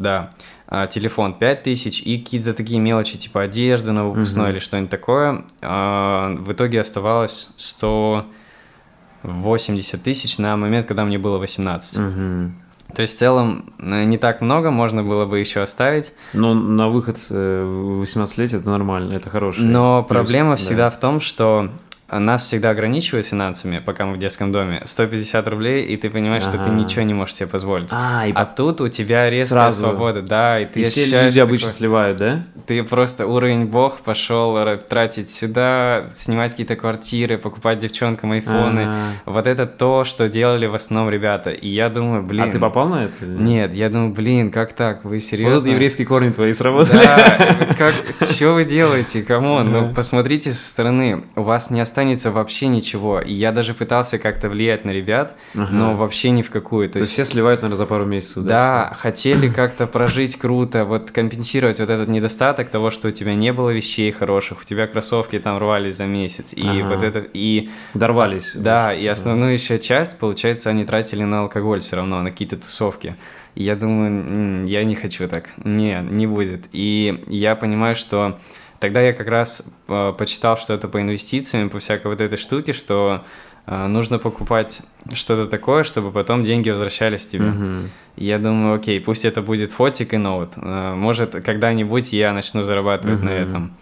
да, 0.00 0.32
а, 0.66 0.88
телефон 0.88 1.34
5 1.34 1.62
тысяч 1.62 2.02
и 2.02 2.18
какие-то 2.18 2.54
такие 2.54 2.80
мелочи, 2.80 3.16
типа 3.16 3.42
одежда 3.42 3.92
на 3.92 4.08
выпускной 4.08 4.46
угу. 4.46 4.54
или 4.54 4.58
что-нибудь 4.58 4.90
такое. 4.90 5.44
А, 5.60 6.34
в 6.34 6.52
итоге 6.52 6.80
оставалось 6.80 7.50
180 7.58 10.02
тысяч 10.02 10.38
на 10.38 10.56
момент, 10.56 10.86
когда 10.86 11.04
мне 11.04 11.20
было 11.20 11.38
18. 11.38 11.98
Угу. 11.98 12.50
То 12.94 13.02
есть 13.02 13.16
в 13.16 13.18
целом 13.18 13.72
э, 13.78 14.04
не 14.04 14.18
так 14.18 14.40
много, 14.40 14.70
можно 14.70 15.02
было 15.02 15.24
бы 15.24 15.38
еще 15.38 15.60
оставить. 15.60 16.12
Но 16.32 16.54
на 16.54 16.88
выход 16.88 17.18
э, 17.30 17.64
в 17.64 18.00
18 18.00 18.38
лет 18.38 18.52
это 18.52 18.68
нормально, 18.68 19.14
это 19.14 19.30
хороший. 19.30 19.64
Но 19.64 20.02
плюс, 20.02 20.18
проблема 20.18 20.56
всегда 20.56 20.90
в 20.90 20.98
том, 20.98 21.20
что 21.20 21.70
нас 22.18 22.44
всегда 22.44 22.70
ограничивают 22.70 23.26
финансами, 23.26 23.78
пока 23.78 24.04
мы 24.04 24.14
в 24.14 24.18
детском 24.18 24.52
доме. 24.52 24.82
150 24.84 25.48
рублей, 25.48 25.84
и 25.84 25.96
ты 25.96 26.10
понимаешь, 26.10 26.44
ага. 26.44 26.58
что 26.58 26.64
ты 26.64 26.70
ничего 26.70 27.02
не 27.02 27.14
можешь 27.14 27.36
себе 27.36 27.48
позволить. 27.48 27.88
А, 27.92 28.26
и 28.26 28.32
а 28.34 28.44
тут 28.44 28.80
у 28.80 28.88
тебя 28.88 29.30
резкая 29.30 29.46
сразу. 29.48 29.84
свобода, 29.84 30.22
да, 30.22 30.60
и 30.60 30.66
ты 30.66 30.80
и 30.80 30.84
все 30.84 31.04
люди 31.04 31.40
такой, 31.40 31.42
обычно 31.42 31.70
сливают, 31.70 32.18
да? 32.18 32.44
Ты 32.66 32.82
просто 32.82 33.26
уровень 33.26 33.66
бог 33.66 34.00
пошел 34.00 34.58
тратить 34.88 35.30
сюда, 35.30 36.08
снимать 36.14 36.50
какие-то 36.52 36.76
квартиры, 36.76 37.38
покупать 37.38 37.78
девчонкам 37.78 38.32
айфоны. 38.32 38.80
Ага. 38.80 38.96
Вот 39.24 39.46
это 39.46 39.66
то, 39.66 40.04
что 40.04 40.28
делали 40.28 40.66
в 40.66 40.74
основном 40.74 41.10
ребята. 41.10 41.50
И 41.50 41.68
я 41.68 41.88
думаю, 41.88 42.22
блин... 42.22 42.42
А 42.42 42.52
ты 42.52 42.58
попал 42.58 42.88
на 42.88 43.04
это? 43.04 43.24
Нет, 43.24 43.72
я 43.72 43.88
думаю, 43.88 44.12
блин, 44.12 44.50
как 44.50 44.74
так? 44.74 45.04
Вы 45.04 45.18
серьезно? 45.18 45.60
Вот 45.60 45.66
еврейские 45.66 46.06
корни 46.06 46.30
твои 46.30 46.52
сработали. 46.52 47.02
Да, 47.02 47.74
как, 47.78 47.94
что 48.20 48.52
вы 48.52 48.64
делаете, 48.64 49.22
come 49.22 49.51
on? 49.51 49.72
Ну, 49.72 49.94
посмотрите 49.94 50.52
со 50.52 50.68
стороны, 50.68 51.24
у 51.36 51.42
вас 51.42 51.70
не 51.70 51.80
останется 51.80 52.01
останется 52.02 52.32
вообще 52.32 52.66
ничего. 52.66 53.20
И 53.20 53.32
я 53.32 53.52
даже 53.52 53.74
пытался 53.74 54.18
как-то 54.18 54.48
влиять 54.48 54.84
на 54.84 54.90
ребят, 54.90 55.36
ага. 55.54 55.68
но 55.70 55.96
вообще 55.96 56.30
ни 56.30 56.42
в 56.42 56.50
какую. 56.50 56.88
То, 56.88 56.94
То 56.94 56.98
есть 57.00 57.12
все 57.12 57.24
сливают, 57.24 57.62
наверное, 57.62 57.78
за 57.78 57.86
пару 57.86 58.04
месяцев, 58.04 58.42
да? 58.44 58.48
Да, 58.90 58.94
хотели 58.94 59.48
как-то 59.48 59.86
прожить 59.86 60.36
круто, 60.36 60.84
вот 60.84 61.12
компенсировать 61.12 61.78
вот 61.78 61.90
этот 61.90 62.08
недостаток 62.08 62.70
того, 62.70 62.90
что 62.90 63.08
у 63.08 63.10
тебя 63.12 63.34
не 63.34 63.52
было 63.52 63.70
вещей 63.70 64.10
хороших, 64.10 64.62
у 64.62 64.64
тебя 64.64 64.86
кроссовки 64.86 65.38
там 65.38 65.58
рвались 65.58 65.96
за 65.96 66.06
месяц, 66.06 66.52
и 66.54 66.66
ага. 66.66 66.94
вот 66.94 67.02
это, 67.02 67.24
и... 67.32 67.70
Дорвались. 67.94 68.52
Да, 68.54 68.92
и 68.92 69.06
основную 69.06 69.52
еще 69.52 69.78
часть, 69.78 70.18
получается, 70.18 70.70
они 70.70 70.84
тратили 70.84 71.22
на 71.22 71.42
алкоголь 71.42 71.80
все 71.80 71.96
равно, 71.96 72.20
на 72.20 72.30
какие-то 72.30 72.56
тусовки. 72.56 73.14
И 73.54 73.62
я 73.62 73.76
думаю, 73.76 74.66
я 74.66 74.82
не 74.84 74.94
хочу 74.94 75.28
так, 75.28 75.50
не, 75.62 76.00
не 76.10 76.26
будет. 76.26 76.64
И 76.72 77.22
я 77.28 77.54
понимаю, 77.54 77.94
что 77.94 78.38
Тогда 78.82 79.00
я 79.00 79.12
как 79.12 79.28
раз 79.28 79.62
э, 79.86 80.12
почитал 80.18 80.56
что-то 80.56 80.88
по 80.88 81.00
инвестициям, 81.00 81.70
по 81.70 81.78
всякой 81.78 82.08
вот 82.08 82.20
этой 82.20 82.36
штуке, 82.36 82.72
что 82.72 83.22
э, 83.64 83.86
нужно 83.86 84.18
покупать 84.18 84.82
что-то 85.14 85.46
такое, 85.46 85.84
чтобы 85.84 86.10
потом 86.10 86.42
деньги 86.42 86.68
возвращались 86.68 87.24
тебе. 87.24 87.44
Mm-hmm. 87.44 87.86
Я 88.16 88.40
думаю, 88.40 88.74
окей, 88.74 89.00
пусть 89.00 89.24
это 89.24 89.40
будет 89.40 89.70
фотик 89.70 90.14
и 90.14 90.16
ноут. 90.16 90.54
Э, 90.56 90.94
может, 90.96 91.44
когда-нибудь 91.44 92.12
я 92.12 92.32
начну 92.32 92.62
зарабатывать 92.62 93.20
mm-hmm. 93.20 93.24
на 93.24 93.30
этом. 93.30 93.76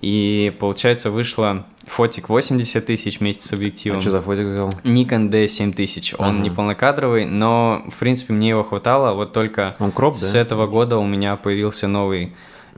И, 0.00 0.56
получается, 0.60 1.10
вышло 1.10 1.66
фотик 1.84 2.28
80 2.28 2.86
тысяч 2.86 3.18
вместе 3.18 3.48
с 3.48 3.52
объективом. 3.52 3.98
А 3.98 4.00
что 4.00 4.12
за 4.12 4.20
фотик 4.20 4.46
взял? 4.46 4.68
Nikon 4.84 5.28
D7000. 5.28 6.14
Он 6.18 6.36
ага. 6.36 6.38
не 6.38 6.50
полнокадровый, 6.50 7.24
но, 7.24 7.82
в 7.90 7.98
принципе, 7.98 8.32
мне 8.32 8.50
его 8.50 8.62
хватало. 8.62 9.12
Вот 9.12 9.32
только 9.32 9.74
Он 9.80 9.90
кроп, 9.90 10.14
с 10.14 10.32
да? 10.32 10.38
этого 10.38 10.68
года 10.68 10.98
у 10.98 11.04
меня 11.04 11.34
появился 11.34 11.88
новый. 11.88 12.32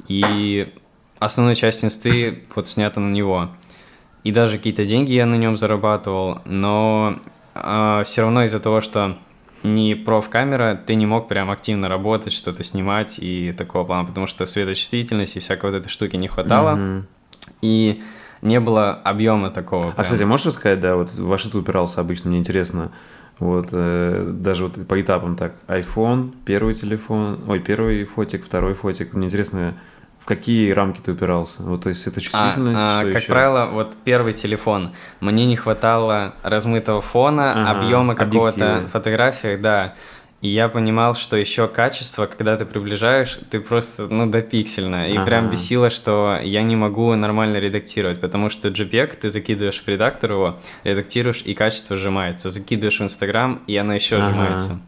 И 0.06 0.72
основная 1.18 1.54
часть 1.54 1.84
инсты 1.84 2.44
вот 2.54 2.68
снята 2.68 3.00
на 3.00 3.10
него. 3.10 3.50
И 4.24 4.32
даже 4.32 4.58
какие-то 4.58 4.84
деньги 4.84 5.12
я 5.12 5.26
на 5.26 5.36
нем 5.36 5.56
зарабатывал, 5.56 6.40
но 6.44 7.16
э, 7.16 7.28
а, 7.54 8.04
все 8.04 8.22
равно 8.22 8.44
из-за 8.44 8.60
того, 8.60 8.80
что 8.80 9.16
не 9.62 9.94
проф-камера, 9.94 10.80
ты 10.86 10.94
не 10.94 11.06
мог 11.06 11.28
прям 11.28 11.50
активно 11.50 11.88
работать, 11.88 12.32
что-то 12.32 12.62
снимать 12.62 13.18
и 13.18 13.52
такого 13.52 13.84
плана, 13.84 14.06
потому 14.06 14.26
что 14.26 14.46
светочувствительности 14.46 15.38
и 15.38 15.40
всякой 15.40 15.70
вот 15.70 15.76
этой 15.76 15.88
штуки 15.88 16.16
не 16.16 16.28
хватало. 16.28 16.76
Mm-hmm. 16.76 17.02
И 17.62 18.02
не 18.42 18.60
было 18.60 18.92
объема 18.92 19.50
такого. 19.50 19.84
Прям. 19.84 19.94
А, 19.96 20.02
кстати, 20.04 20.22
можешь 20.22 20.46
рассказать, 20.46 20.80
да, 20.80 20.96
вот 20.96 21.12
во 21.14 21.38
что 21.38 21.50
ты 21.50 21.58
упирался 21.58 22.00
обычно, 22.00 22.30
мне 22.30 22.38
интересно. 22.38 22.92
Вот, 23.38 23.68
э, 23.70 24.32
даже 24.34 24.64
вот 24.64 24.86
по 24.86 25.00
этапам 25.00 25.36
так. 25.36 25.54
iPhone, 25.68 26.32
первый 26.44 26.74
телефон, 26.74 27.40
ой, 27.46 27.60
первый 27.60 28.04
фотик, 28.04 28.44
второй 28.44 28.74
фотик. 28.74 29.12
Мне 29.12 29.26
интересно, 29.26 29.74
какие 30.28 30.72
рамки 30.72 31.00
ты 31.00 31.12
упирался? 31.12 31.62
Вот, 31.62 31.84
то 31.84 31.88
есть 31.88 32.06
это 32.06 32.20
чувствительность? 32.20 32.78
А, 32.78 33.00
а, 33.00 33.04
как 33.04 33.22
еще? 33.22 33.32
правило, 33.32 33.70
вот 33.72 33.96
первый 34.04 34.34
телефон. 34.34 34.92
Мне 35.20 35.46
не 35.46 35.56
хватало 35.56 36.34
размытого 36.42 37.00
фона, 37.00 37.52
ага, 37.52 37.70
объема 37.70 38.14
какого-то 38.14 38.88
фотографии, 38.92 39.56
да. 39.56 39.94
И 40.42 40.48
я 40.48 40.68
понимал, 40.68 41.16
что 41.16 41.36
еще 41.36 41.66
качество, 41.66 42.26
когда 42.26 42.58
ты 42.58 42.66
приближаешь, 42.66 43.40
ты 43.50 43.58
просто, 43.58 44.06
ну, 44.06 44.26
допиксельно. 44.26 45.08
И 45.08 45.16
ага. 45.16 45.24
прям 45.24 45.50
бесило, 45.50 45.88
что 45.88 46.38
я 46.42 46.62
не 46.62 46.76
могу 46.76 47.14
нормально 47.14 47.56
редактировать, 47.56 48.20
потому 48.20 48.50
что 48.50 48.68
JPEG 48.68 49.16
ты 49.16 49.30
закидываешь 49.30 49.82
в 49.82 49.88
редактор 49.88 50.32
его, 50.32 50.58
редактируешь, 50.84 51.40
и 51.42 51.54
качество 51.54 51.96
сжимается. 51.96 52.50
Закидываешь 52.50 53.00
в 53.00 53.02
Инстаграм, 53.02 53.62
и 53.66 53.76
оно 53.78 53.94
еще 53.94 54.16
ага. 54.16 54.26
сжимается. 54.26 54.78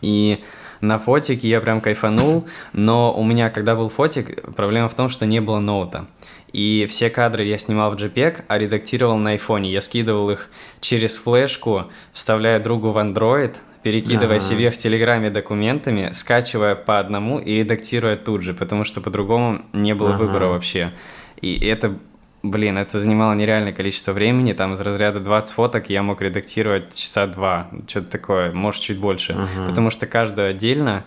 И 0.00 0.42
на 0.82 0.98
фотике 0.98 1.48
я 1.48 1.60
прям 1.60 1.80
кайфанул, 1.80 2.46
но 2.72 3.14
у 3.14 3.24
меня, 3.24 3.50
когда 3.50 3.74
был 3.74 3.88
фотик, 3.88 4.42
проблема 4.54 4.88
в 4.88 4.94
том, 4.94 5.08
что 5.08 5.24
не 5.24 5.40
было 5.40 5.60
ноута. 5.60 6.06
И 6.52 6.86
все 6.90 7.08
кадры 7.08 7.44
я 7.44 7.56
снимал 7.56 7.92
в 7.92 7.94
JPEG, 7.94 8.44
а 8.48 8.58
редактировал 8.58 9.16
на 9.16 9.30
айфоне. 9.30 9.72
Я 9.72 9.80
скидывал 9.80 10.30
их 10.30 10.50
через 10.80 11.16
флешку, 11.16 11.84
вставляя 12.12 12.60
другу 12.60 12.90
в 12.90 12.98
Android, 12.98 13.54
перекидывая 13.82 14.36
ага. 14.36 14.44
себе 14.44 14.70
в 14.70 14.76
Телеграме 14.76 15.30
документами, 15.30 16.10
скачивая 16.12 16.74
по 16.74 16.98
одному 16.98 17.38
и 17.38 17.54
редактируя 17.54 18.16
тут 18.16 18.42
же, 18.42 18.52
потому 18.52 18.84
что 18.84 19.00
по-другому 19.00 19.62
не 19.72 19.94
было 19.94 20.14
ага. 20.14 20.24
выбора 20.24 20.46
вообще. 20.48 20.92
И 21.40 21.58
это 21.64 21.96
Блин, 22.42 22.76
это 22.76 22.98
занимало 22.98 23.34
нереальное 23.34 23.72
количество 23.72 24.12
времени, 24.12 24.52
там 24.52 24.72
из 24.72 24.80
разряда 24.80 25.20
20 25.20 25.54
фоток 25.54 25.90
я 25.90 26.02
мог 26.02 26.20
редактировать 26.20 26.94
часа 26.94 27.26
два, 27.28 27.68
что-то 27.86 28.10
такое, 28.10 28.52
может, 28.52 28.82
чуть 28.82 28.98
больше, 28.98 29.34
uh-huh. 29.34 29.68
потому 29.68 29.90
что 29.90 30.08
каждую 30.08 30.50
отдельно, 30.50 31.04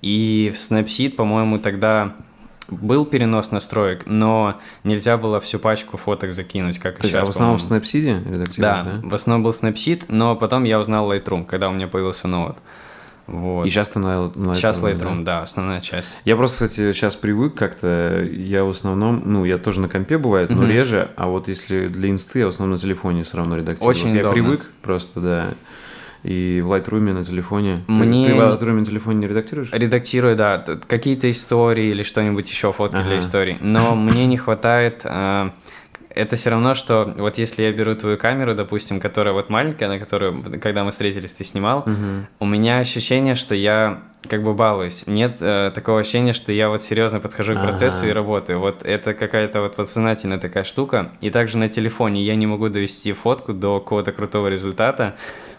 и 0.00 0.50
в 0.54 0.56
Snapseed, 0.56 1.10
по-моему, 1.10 1.58
тогда 1.58 2.14
был 2.68 3.04
перенос 3.04 3.50
настроек, 3.50 4.04
но 4.06 4.60
нельзя 4.84 5.16
было 5.16 5.40
всю 5.40 5.58
пачку 5.58 5.96
фоток 5.96 6.32
закинуть, 6.32 6.78
как 6.78 7.02
и 7.04 7.08
сейчас. 7.08 7.22
А 7.22 7.24
в 7.24 7.28
основном 7.30 7.58
в 7.58 7.60
Snapseed 7.60 8.30
редактировать, 8.30 8.56
да, 8.56 8.82
да? 8.84 9.00
в 9.02 9.14
основном 9.14 9.44
был 9.44 9.50
Snapseed, 9.50 10.06
но 10.08 10.36
потом 10.36 10.64
я 10.64 10.78
узнал 10.78 11.10
Lightroom, 11.10 11.44
когда 11.44 11.68
у 11.68 11.72
меня 11.72 11.88
появился 11.88 12.28
ноут. 12.28 12.56
Вот. 13.28 13.66
И 13.66 13.70
сейчас 13.70 13.90
ты 13.90 13.98
на, 13.98 14.32
на 14.34 14.54
Сейчас 14.54 14.80
Lightroom, 14.80 15.18
да? 15.18 15.38
да, 15.38 15.42
основная 15.42 15.80
часть. 15.82 16.16
Я 16.24 16.34
просто, 16.34 16.64
кстати, 16.64 16.92
сейчас 16.92 17.14
привык 17.14 17.54
как-то, 17.54 18.24
я 18.24 18.64
в 18.64 18.70
основном, 18.70 19.22
ну, 19.26 19.44
я 19.44 19.58
тоже 19.58 19.80
на 19.80 19.88
компе 19.88 20.16
бывает, 20.16 20.48
но 20.48 20.64
mm-hmm. 20.64 20.72
реже, 20.72 21.10
а 21.14 21.28
вот 21.28 21.46
если 21.46 21.88
для 21.88 22.08
инсты, 22.08 22.40
я 22.40 22.46
в 22.46 22.48
основном 22.48 22.76
на 22.76 22.78
телефоне 22.78 23.24
все 23.24 23.36
равно 23.36 23.56
редактирую. 23.56 23.90
Очень 23.90 24.14
Я 24.14 24.20
удобно. 24.20 24.32
привык 24.32 24.70
просто, 24.80 25.20
да. 25.20 25.48
И 26.24 26.60
в 26.64 26.72
Lightroom 26.72 27.12
на 27.12 27.22
телефоне. 27.22 27.84
Мне... 27.86 28.26
Ты, 28.26 28.32
ты 28.32 28.38
в 28.38 28.40
Lightroom 28.40 28.72
на 28.72 28.84
телефоне 28.84 29.18
не 29.18 29.28
редактируешь? 29.28 29.68
Редактирую, 29.72 30.34
да. 30.34 30.64
Какие-то 30.86 31.30
истории 31.30 31.90
или 31.90 32.02
что-нибудь 32.02 32.50
еще, 32.50 32.72
фотки 32.72 32.96
ага. 32.96 33.04
для 33.04 33.18
историй. 33.18 33.58
Но 33.60 33.94
мне 33.94 34.26
не 34.26 34.38
хватает 34.38 35.02
э, 35.04 35.50
это 36.18 36.34
все 36.34 36.50
равно, 36.50 36.74
что 36.74 37.14
вот 37.16 37.38
если 37.38 37.62
я 37.62 37.72
беру 37.72 37.94
твою 37.94 38.18
камеру, 38.18 38.54
допустим, 38.54 38.98
которая 38.98 39.32
вот 39.32 39.50
маленькая, 39.50 39.88
на 39.88 39.98
которую, 39.98 40.42
когда 40.60 40.82
мы 40.82 40.90
встретились, 40.90 41.32
ты 41.32 41.44
снимал, 41.44 41.80
угу. 41.80 42.26
у 42.40 42.46
меня 42.46 42.78
ощущение, 42.78 43.36
что 43.36 43.54
я 43.54 44.02
как 44.28 44.42
бы 44.42 44.52
балуюсь. 44.52 45.06
Нет 45.06 45.38
э, 45.40 45.70
такого 45.72 46.00
ощущения, 46.00 46.32
что 46.32 46.50
я 46.50 46.68
вот 46.70 46.82
серьезно 46.82 47.20
подхожу 47.20 47.54
к 47.54 47.62
процессу 47.62 48.00
ага. 48.00 48.08
и 48.08 48.12
работаю. 48.12 48.58
Вот 48.58 48.82
это 48.82 49.14
какая-то 49.14 49.60
вот 49.60 49.76
подсознательная 49.76 50.38
такая 50.38 50.64
штука. 50.64 51.12
И 51.20 51.30
также 51.30 51.56
на 51.56 51.68
телефоне 51.68 52.22
я 52.24 52.34
не 52.34 52.46
могу 52.46 52.68
довести 52.68 53.12
фотку 53.12 53.52
до 53.52 53.78
какого-то 53.78 54.10
крутого 54.10 54.48
результата, 54.48 55.14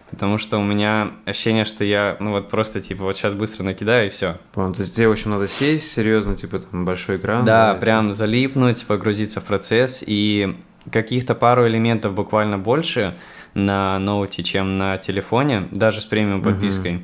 потому 0.09 0.37
что 0.37 0.57
у 0.57 0.63
меня 0.63 1.11
ощущение, 1.25 1.65
что 1.65 1.83
я, 1.83 2.17
ну 2.19 2.31
вот 2.31 2.49
просто 2.49 2.81
типа 2.81 3.03
вот 3.03 3.15
сейчас 3.15 3.33
быстро 3.33 3.63
накидаю 3.63 4.07
и 4.07 4.09
все. 4.09 4.37
Понял, 4.53 4.73
то 4.73 4.81
есть 4.81 4.95
тебе, 4.95 5.07
общем, 5.07 5.31
надо 5.31 5.47
сесть 5.47 5.91
серьезно, 5.91 6.35
типа 6.35 6.59
там 6.59 6.85
большой 6.85 7.17
экран. 7.17 7.45
Да, 7.45 7.73
да 7.73 7.79
прям 7.79 8.11
залипнуть, 8.11 8.85
погрузиться 8.85 9.41
в 9.41 9.45
процесс 9.45 10.03
и 10.05 10.57
каких-то 10.91 11.35
пару 11.35 11.67
элементов 11.67 12.13
буквально 12.13 12.57
больше 12.57 13.15
на 13.53 13.99
ноуте, 13.99 14.43
чем 14.43 14.77
на 14.77 14.97
телефоне, 14.97 15.67
даже 15.71 16.01
с 16.01 16.05
премиум 16.05 16.41
подпиской. 16.41 16.97
Угу. 16.97 17.03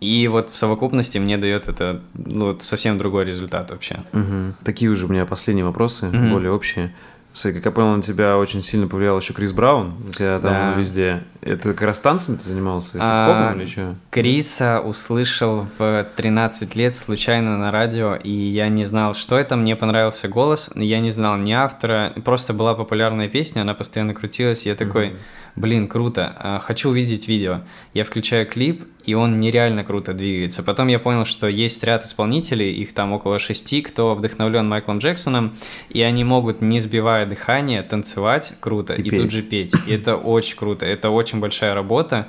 И 0.00 0.26
вот 0.26 0.50
в 0.50 0.56
совокупности 0.56 1.18
мне 1.18 1.38
дает 1.38 1.68
это 1.68 2.02
ну, 2.14 2.58
совсем 2.58 2.98
другой 2.98 3.24
результат 3.24 3.70
вообще. 3.70 4.02
Угу. 4.12 4.54
Такие 4.64 4.90
уже 4.90 5.06
у 5.06 5.08
меня 5.08 5.26
последние 5.26 5.64
вопросы, 5.64 6.08
угу. 6.08 6.16
более 6.16 6.50
общие. 6.50 6.92
Смотри, 7.34 7.60
как 7.60 7.66
я 7.66 7.70
понял, 7.72 7.96
на 7.96 8.02
тебя 8.02 8.36
очень 8.36 8.62
сильно 8.62 8.86
повлиял 8.86 9.18
еще 9.18 9.32
Крис 9.32 9.52
Браун. 9.52 9.94
У 10.08 10.12
тебя 10.12 10.38
там 10.38 10.52
да. 10.52 10.74
везде. 10.74 11.22
Это 11.40 11.72
как 11.72 11.82
раз 11.82 11.98
танцами 11.98 12.36
ты 12.36 12.44
занимался? 12.44 12.98
А, 13.00 13.54
или 13.56 13.66
что? 13.66 13.94
Криса 14.10 14.80
услышал 14.80 15.66
в 15.78 16.06
13 16.16 16.74
лет 16.76 16.94
случайно 16.94 17.56
на 17.56 17.70
радио, 17.70 18.14
и 18.14 18.30
я 18.30 18.68
не 18.68 18.84
знал, 18.84 19.14
что 19.14 19.38
это. 19.38 19.56
Мне 19.56 19.76
понравился 19.76 20.28
голос, 20.28 20.70
я 20.74 21.00
не 21.00 21.10
знал 21.10 21.38
ни 21.38 21.52
автора. 21.52 22.12
Просто 22.24 22.52
была 22.52 22.74
популярная 22.74 23.28
песня, 23.28 23.62
она 23.62 23.74
постоянно 23.74 24.14
крутилась. 24.14 24.66
И 24.66 24.68
я 24.68 24.74
такой, 24.74 25.08
mm 25.08 25.16
блин, 25.56 25.88
круто, 25.88 26.34
а, 26.38 26.58
хочу 26.58 26.90
увидеть 26.90 27.28
видео. 27.28 27.60
Я 27.94 28.04
включаю 28.04 28.46
клип, 28.46 28.84
и 29.04 29.14
он 29.14 29.40
нереально 29.40 29.84
круто 29.84 30.14
двигается. 30.14 30.62
Потом 30.62 30.88
я 30.88 30.98
понял, 30.98 31.24
что 31.24 31.46
есть 31.46 31.82
ряд 31.84 32.04
исполнителей, 32.04 32.72
их 32.72 32.92
там 32.92 33.12
около 33.12 33.38
шести, 33.38 33.82
кто 33.82 34.14
вдохновлен 34.14 34.68
Майклом 34.68 34.98
Джексоном, 34.98 35.54
и 35.90 36.02
они 36.02 36.24
могут, 36.24 36.60
не 36.60 36.80
сбивая 36.80 37.26
дыхание, 37.26 37.82
танцевать 37.82 38.54
круто 38.60 38.94
и, 38.94 39.02
и 39.02 39.10
тут 39.10 39.30
же 39.30 39.42
петь. 39.42 39.74
И 39.86 39.92
это 39.92 40.16
очень 40.16 40.56
круто, 40.56 40.86
это 40.86 41.10
очень 41.10 41.40
большая 41.40 41.74
работа. 41.74 42.28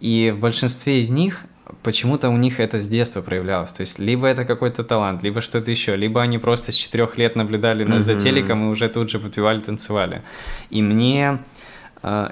И 0.00 0.32
в 0.34 0.40
большинстве 0.40 1.00
из 1.00 1.10
них 1.10 1.44
почему-то 1.82 2.28
у 2.28 2.36
них 2.36 2.60
это 2.60 2.78
с 2.78 2.88
детства 2.88 3.22
проявлялось. 3.22 3.72
То 3.72 3.82
есть 3.82 3.98
либо 3.98 4.26
это 4.26 4.44
какой-то 4.44 4.84
талант, 4.84 5.22
либо 5.22 5.40
что-то 5.40 5.70
еще, 5.70 5.96
либо 5.96 6.20
они 6.20 6.38
просто 6.38 6.72
с 6.72 6.74
четырех 6.74 7.18
лет 7.18 7.36
наблюдали 7.36 7.86
mm-hmm. 7.86 8.00
за 8.00 8.14
телеком 8.14 8.66
и 8.68 8.70
уже 8.70 8.88
тут 8.88 9.10
же 9.10 9.18
подпевали, 9.18 9.60
танцевали. 9.60 10.22
И 10.70 10.82
мне 10.82 11.38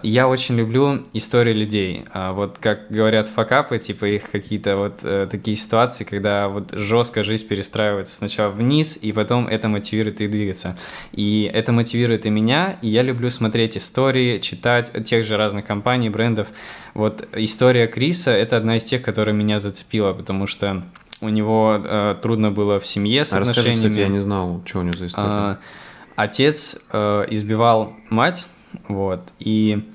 я 0.03 0.29
очень 0.29 0.57
люблю 0.57 1.07
истории 1.13 1.53
людей. 1.53 2.05
А, 2.13 2.33
вот 2.33 2.59
как 2.59 2.91
говорят 2.91 3.29
факапы, 3.29 3.79
типа 3.79 4.07
их 4.07 4.31
какие-то 4.31 4.77
вот 4.77 5.01
э, 5.03 5.29
такие 5.31 5.57
ситуации, 5.57 6.03
когда 6.03 6.49
вот 6.49 6.73
жестко 6.73 7.23
жизнь 7.23 7.47
перестраивается 7.47 8.17
сначала 8.17 8.51
вниз, 8.51 8.99
и 9.01 9.13
потом 9.13 9.47
это 9.47 9.69
мотивирует 9.69 10.21
их 10.21 10.31
двигаться. 10.31 10.77
И 11.13 11.49
это 11.53 11.71
мотивирует 11.71 12.27
и 12.27 12.31
меня, 12.31 12.79
и 12.83 12.89
я 12.89 13.03
люблю 13.03 13.31
смотреть 13.31 13.77
истории, 13.77 14.41
читать 14.41 14.93
тех 15.05 15.25
же 15.25 15.37
разных 15.37 15.65
компаний, 15.67 16.11
брендов. 16.11 16.49
Вот 16.95 17.29
история 17.37 17.87
Криса— 17.87 18.31
это 18.33 18.57
одна 18.57 18.77
из 18.77 18.85
тех, 18.85 19.03
которая 19.03 19.37
меня 19.37 19.61
зацепила, 19.61 20.13
потому 20.13 20.49
что 20.49 20.83
у 21.21 21.29
него 21.29 21.81
э, 21.85 22.17
трудно 22.21 22.51
было 22.51 22.81
в 22.81 22.87
семье 22.87 23.25
с 23.25 23.33
а 23.33 23.39
отношениями. 23.39 23.75
Расскажи, 23.75 23.89
кстати, 23.89 24.03
я 24.03 24.09
не 24.09 24.19
знал, 24.19 24.63
что 24.65 24.81
у 24.81 24.83
него 24.83 24.97
за 24.99 25.07
история. 25.07 25.29
А, 25.29 25.59
отец 26.17 26.77
э, 26.93 27.27
избивал 27.31 27.95
мать, 28.09 28.45
вот. 28.89 29.21
И 29.39 29.87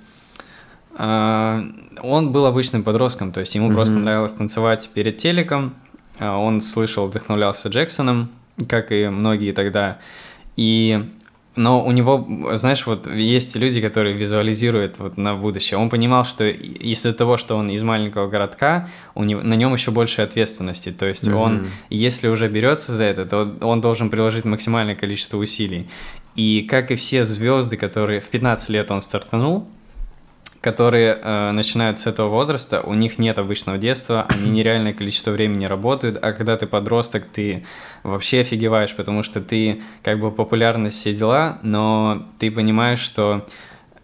э, 0.97 1.61
он 2.01 2.31
был 2.31 2.45
обычным 2.45 2.83
подростком, 2.83 3.31
то 3.31 3.39
есть 3.39 3.55
ему 3.55 3.69
mm-hmm. 3.69 3.75
просто 3.75 3.99
нравилось 3.99 4.33
танцевать 4.33 4.89
перед 4.93 5.17
телеком. 5.17 5.75
А, 6.19 6.38
он 6.38 6.61
слышал, 6.61 7.07
вдохновлялся 7.07 7.69
Джексоном, 7.69 8.29
как 8.67 8.91
и 8.91 9.07
многие 9.09 9.51
тогда. 9.51 9.99
И 10.55 11.09
но 11.55 11.85
у 11.85 11.91
него, 11.91 12.27
знаешь, 12.55 12.85
вот 12.85 13.07
есть 13.07 13.55
люди, 13.55 13.79
которые 13.79 14.15
визуализируют 14.15 14.99
вот 14.99 15.17
на 15.17 15.35
будущее. 15.35 15.77
Он 15.77 15.89
понимал, 15.89 16.25
что 16.25 16.45
из-за 16.45 17.13
того, 17.13 17.38
что 17.38 17.55
он 17.55 17.69
из 17.69 17.81
маленького 17.81 18.27
городка, 18.27 18.89
у 19.13 19.23
него, 19.23 19.41
на 19.41 19.53
нем 19.53 19.73
еще 19.73 19.91
больше 19.91 20.21
ответственности. 20.21 20.91
То 20.91 21.05
есть 21.05 21.23
mm-hmm. 21.23 21.33
он, 21.33 21.67
если 21.89 22.27
уже 22.27 22.49
берется 22.49 22.91
за 22.91 23.05
это, 23.05 23.25
то 23.25 23.57
он 23.61 23.79
должен 23.79 24.09
приложить 24.09 24.43
максимальное 24.43 24.95
количество 24.95 25.38
усилий. 25.38 25.88
И 26.36 26.63
как 26.69 26.91
и 26.91 26.95
все 26.95 27.24
звезды, 27.24 27.78
которые 27.78 28.19
в 28.19 28.30
15 28.30 28.69
лет 28.69 28.91
он 28.91 29.02
стартанул, 29.02 29.67
которые 30.65 31.19
э, 31.21 31.52
начинают 31.52 32.00
с 32.00 32.08
этого 32.08 32.28
возраста, 32.28 32.82
у 32.82 32.95
них 32.95 33.19
нет 33.19 33.38
обычного 33.38 33.78
детства, 33.78 34.26
они 34.30 34.50
нереальное 34.60 34.93
количество 34.93 35.30
времени 35.30 35.65
работают, 35.65 36.17
а 36.19 36.34
когда 36.34 36.58
ты 36.58 36.65
подросток, 36.65 37.26
ты 37.32 37.63
вообще 38.02 38.41
офигеваешь, 38.41 38.95
потому 38.95 39.21
что 39.21 39.41
ты 39.41 39.84
как 40.02 40.19
бы 40.19 40.32
популярность, 40.32 40.98
все 40.98 41.13
дела, 41.13 41.60
но 41.62 42.26
ты 42.39 42.50
понимаешь, 42.50 43.00
что 43.00 43.45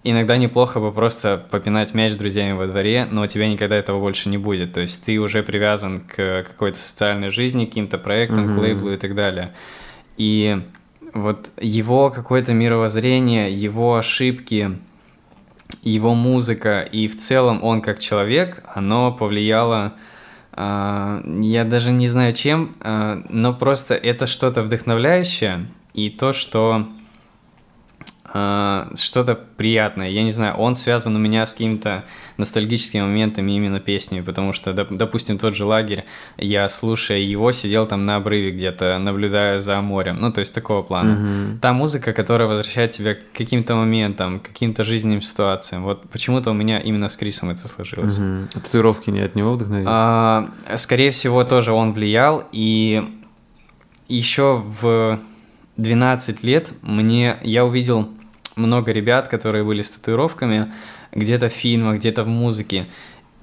иногда 0.04 0.38
неплохо 0.38 0.80
бы 0.80 0.92
просто 0.92 1.44
попинать 1.50 1.94
мяч 1.94 2.14
с 2.14 2.16
друзьями 2.16 2.54
во 2.54 2.68
дворе, 2.68 3.08
но 3.10 3.24
у 3.24 3.28
тебя 3.28 3.50
никогда 3.50 3.76
этого 3.76 4.00
больше 4.00 4.30
не 4.30 4.38
будет. 4.38 4.74
То 4.74 4.82
есть 4.82 5.04
ты 5.04 5.18
уже 5.18 5.42
привязан 5.42 6.00
к 6.00 6.44
какой-то 6.48 6.78
социальной 6.78 7.32
жизни, 7.32 7.66
каким-то 7.66 7.98
проектам, 7.98 8.50
mm-hmm. 8.52 8.56
к 8.56 8.62
лейблу 8.62 8.92
и 8.92 8.98
так 8.98 9.16
далее. 9.16 9.54
И 10.18 10.62
вот 11.14 11.52
его 11.60 12.10
какое-то 12.10 12.54
мировоззрение, 12.54 13.52
его 13.52 13.96
ошибки, 13.96 14.78
его 15.84 16.14
музыка 16.14 16.82
и 16.82 17.08
в 17.08 17.18
целом 17.18 17.64
он 17.64 17.82
как 17.82 18.00
человек, 18.00 18.64
оно 18.74 19.12
повлияло, 19.12 19.94
э, 20.54 21.22
я 21.42 21.64
даже 21.66 21.92
не 21.92 22.08
знаю 22.08 22.34
чем, 22.34 22.76
э, 22.80 23.22
но 23.30 23.54
просто 23.54 23.96
это 23.96 24.28
что-то 24.28 24.64
вдохновляющее 24.64 25.66
и 25.94 26.10
то, 26.10 26.34
что 26.34 26.88
что-то 28.34 29.36
приятное. 29.58 30.10
Я 30.10 30.24
не 30.24 30.32
знаю, 30.32 30.56
он 30.56 30.76
связан 30.76 31.16
у 31.16 31.20
меня 31.20 31.46
с 31.46 31.52
какими-то 31.52 32.06
ностальгическими 32.38 33.02
моментами 33.02 33.52
именно 33.52 33.80
песни, 33.80 34.22
потому 34.22 34.54
что, 34.54 34.74
допустим, 34.74 35.38
тот 35.38 35.56
же 35.56 35.66
лагерь, 35.66 36.06
я, 36.38 36.70
слушая 36.70 37.20
его, 37.20 37.52
сидел 37.52 37.86
там 37.86 38.06
на 38.06 38.16
обрыве 38.16 38.52
где-то, 38.52 38.98
наблюдая 39.00 39.60
за 39.60 39.82
морем, 39.82 40.18
ну, 40.20 40.32
то 40.32 40.40
есть 40.40 40.54
такого 40.54 40.82
плана. 40.82 41.12
Mm-hmm. 41.12 41.60
Та 41.60 41.74
музыка, 41.74 42.14
которая 42.14 42.48
возвращает 42.48 42.92
тебя 42.92 43.16
к 43.16 43.20
каким-то 43.34 43.76
моментам, 43.76 44.40
к 44.40 44.44
каким-то 44.44 44.84
жизненным 44.84 45.22
ситуациям. 45.22 45.84
Вот 45.84 46.10
почему-то 46.10 46.52
у 46.52 46.54
меня 46.54 46.80
именно 46.80 47.10
с 47.10 47.18
Крисом 47.18 47.50
это 47.50 47.68
сложилось. 47.68 48.18
Mm-hmm. 48.18 48.48
А 48.56 48.60
татуировки 48.60 49.10
не 49.10 49.20
от 49.20 49.36
него 49.36 49.54
вдохновились? 49.54 49.88
А, 49.90 50.48
скорее 50.78 51.12
всего, 51.12 51.44
тоже 51.44 51.74
он 51.74 51.94
влиял, 51.94 52.48
и 52.52 53.04
еще 54.08 54.64
в 54.82 55.20
12 55.78 56.44
лет 56.44 56.74
мне 56.82 57.38
я 57.44 57.66
увидел 57.66 58.10
много 58.56 58.92
ребят, 58.92 59.28
которые 59.28 59.64
были 59.64 59.82
с 59.82 59.90
татуировками, 59.90 60.72
где-то 61.12 61.50
в 61.50 61.54
фильмах, 61.54 61.98
где-то 61.98 62.24
в 62.24 62.28
музыке. 62.28 62.88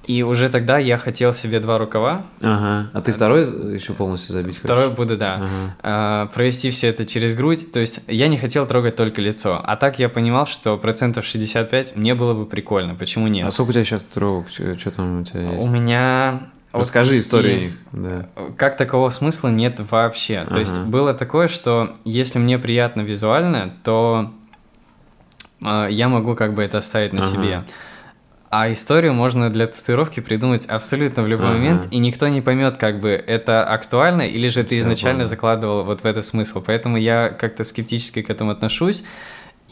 И 0.05 0.23
уже 0.23 0.49
тогда 0.49 0.79
я 0.79 0.97
хотел 0.97 1.33
себе 1.35 1.59
два 1.59 1.77
рукава. 1.77 2.25
Ага. 2.41 2.89
А 2.93 3.01
ты 3.01 3.13
второй 3.13 3.41
еще 3.75 3.93
полностью 3.93 4.33
забить 4.33 4.57
Второй 4.57 4.85
хочешь? 4.85 4.97
буду, 4.97 5.17
да. 5.17 5.35
Ага. 5.35 5.75
А, 5.83 6.25
провести 6.27 6.71
все 6.71 6.87
это 6.87 7.05
через 7.05 7.35
грудь. 7.35 7.71
То 7.71 7.79
есть 7.79 7.99
я 8.07 8.27
не 8.27 8.37
хотел 8.39 8.65
трогать 8.65 8.95
только 8.95 9.21
лицо. 9.21 9.61
А 9.63 9.75
так 9.75 9.99
я 9.99 10.09
понимал, 10.09 10.47
что 10.47 10.77
процентов 10.77 11.25
65 11.25 11.95
мне 11.95 12.15
было 12.15 12.33
бы 12.33 12.47
прикольно. 12.47 12.95
Почему 12.95 13.27
нет? 13.27 13.45
А 13.45 13.51
сколько 13.51 13.69
у 13.69 13.73
тебя 13.73 13.83
сейчас 13.83 14.03
татуировок? 14.03 14.49
Что 14.49 14.91
там 14.91 15.21
у 15.21 15.23
тебя 15.25 15.41
есть? 15.41 15.63
У 15.63 15.67
меня 15.67 16.49
Расскажи 16.71 17.17
истории. 17.17 17.75
Да. 17.91 18.29
Как 18.57 18.77
такого 18.77 19.09
смысла 19.09 19.49
нет 19.49 19.79
вообще. 19.91 20.39
Ага. 20.39 20.53
То 20.53 20.59
есть 20.59 20.79
было 20.81 21.13
такое, 21.13 21.47
что 21.47 21.93
если 22.03 22.39
мне 22.39 22.57
приятно 22.57 23.01
визуально, 23.01 23.75
то 23.83 24.33
я 25.61 26.07
могу 26.07 26.35
как 26.35 26.53
бы 26.53 26.63
это 26.63 26.77
оставить 26.77 27.13
на 27.13 27.21
ага. 27.21 27.29
себе. 27.29 27.63
А 28.51 28.71
историю 28.73 29.13
можно 29.13 29.51
для 29.51 29.67
татуировки 29.67 30.21
придумать 30.21 30.65
абсолютно 30.65 31.21
в 31.21 31.27
любой 31.27 31.49
ага. 31.49 31.57
момент, 31.57 31.87
и 31.91 31.99
никто 31.99 32.27
не 32.27 32.41
поймет, 32.41 32.77
как 32.77 32.99
бы 32.99 33.09
это 33.09 33.63
актуально, 33.63 34.23
или 34.23 34.47
же 34.49 34.63
ты 34.63 34.69
Все 34.69 34.79
изначально 34.79 35.19
понял. 35.19 35.29
закладывал 35.29 35.83
вот 35.83 36.01
в 36.01 36.05
этот 36.05 36.25
смысл. 36.25 36.63
Поэтому 36.65 36.97
я 36.97 37.29
как-то 37.29 37.63
скептически 37.63 38.23
к 38.23 38.29
этому 38.29 38.51
отношусь. 38.51 39.03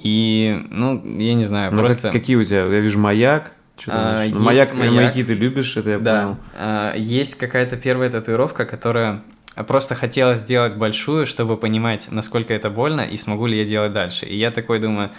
И, 0.04 0.64
ну, 0.70 1.04
я 1.18 1.34
не 1.34 1.46
знаю, 1.46 1.72
ну, 1.74 1.80
просто... 1.80 2.12
какие 2.12 2.36
у 2.36 2.44
тебя? 2.44 2.66
Я 2.66 2.80
вижу 2.80 3.00
маяк, 3.00 3.52
что 3.80 3.92
а, 3.94 4.26
ну, 4.28 4.40
маяк, 4.40 4.74
маяк, 4.76 4.94
маяки 4.94 5.24
ты 5.24 5.34
любишь, 5.34 5.76
это 5.76 5.90
я 5.92 6.00
да. 6.00 6.22
понял. 6.22 6.38
А, 6.54 6.96
есть 6.96 7.36
какая-то 7.36 7.78
первая 7.78 8.12
татуировка, 8.12 8.66
которая 8.66 9.24
просто 9.68 9.96
хотелось 9.96 10.42
сделать 10.42 10.76
большую, 10.76 11.26
чтобы 11.26 11.58
понимать, 11.58 12.10
насколько 12.12 12.54
это 12.54 12.70
больно, 12.70 13.02
и 13.02 13.18
смогу 13.18 13.48
ли 13.48 13.58
я 13.58 13.66
делать 13.66 13.94
дальше. 13.94 14.28
И 14.28 14.38
я 14.38 14.52
такой 14.52 14.80
думаю, 14.80 15.12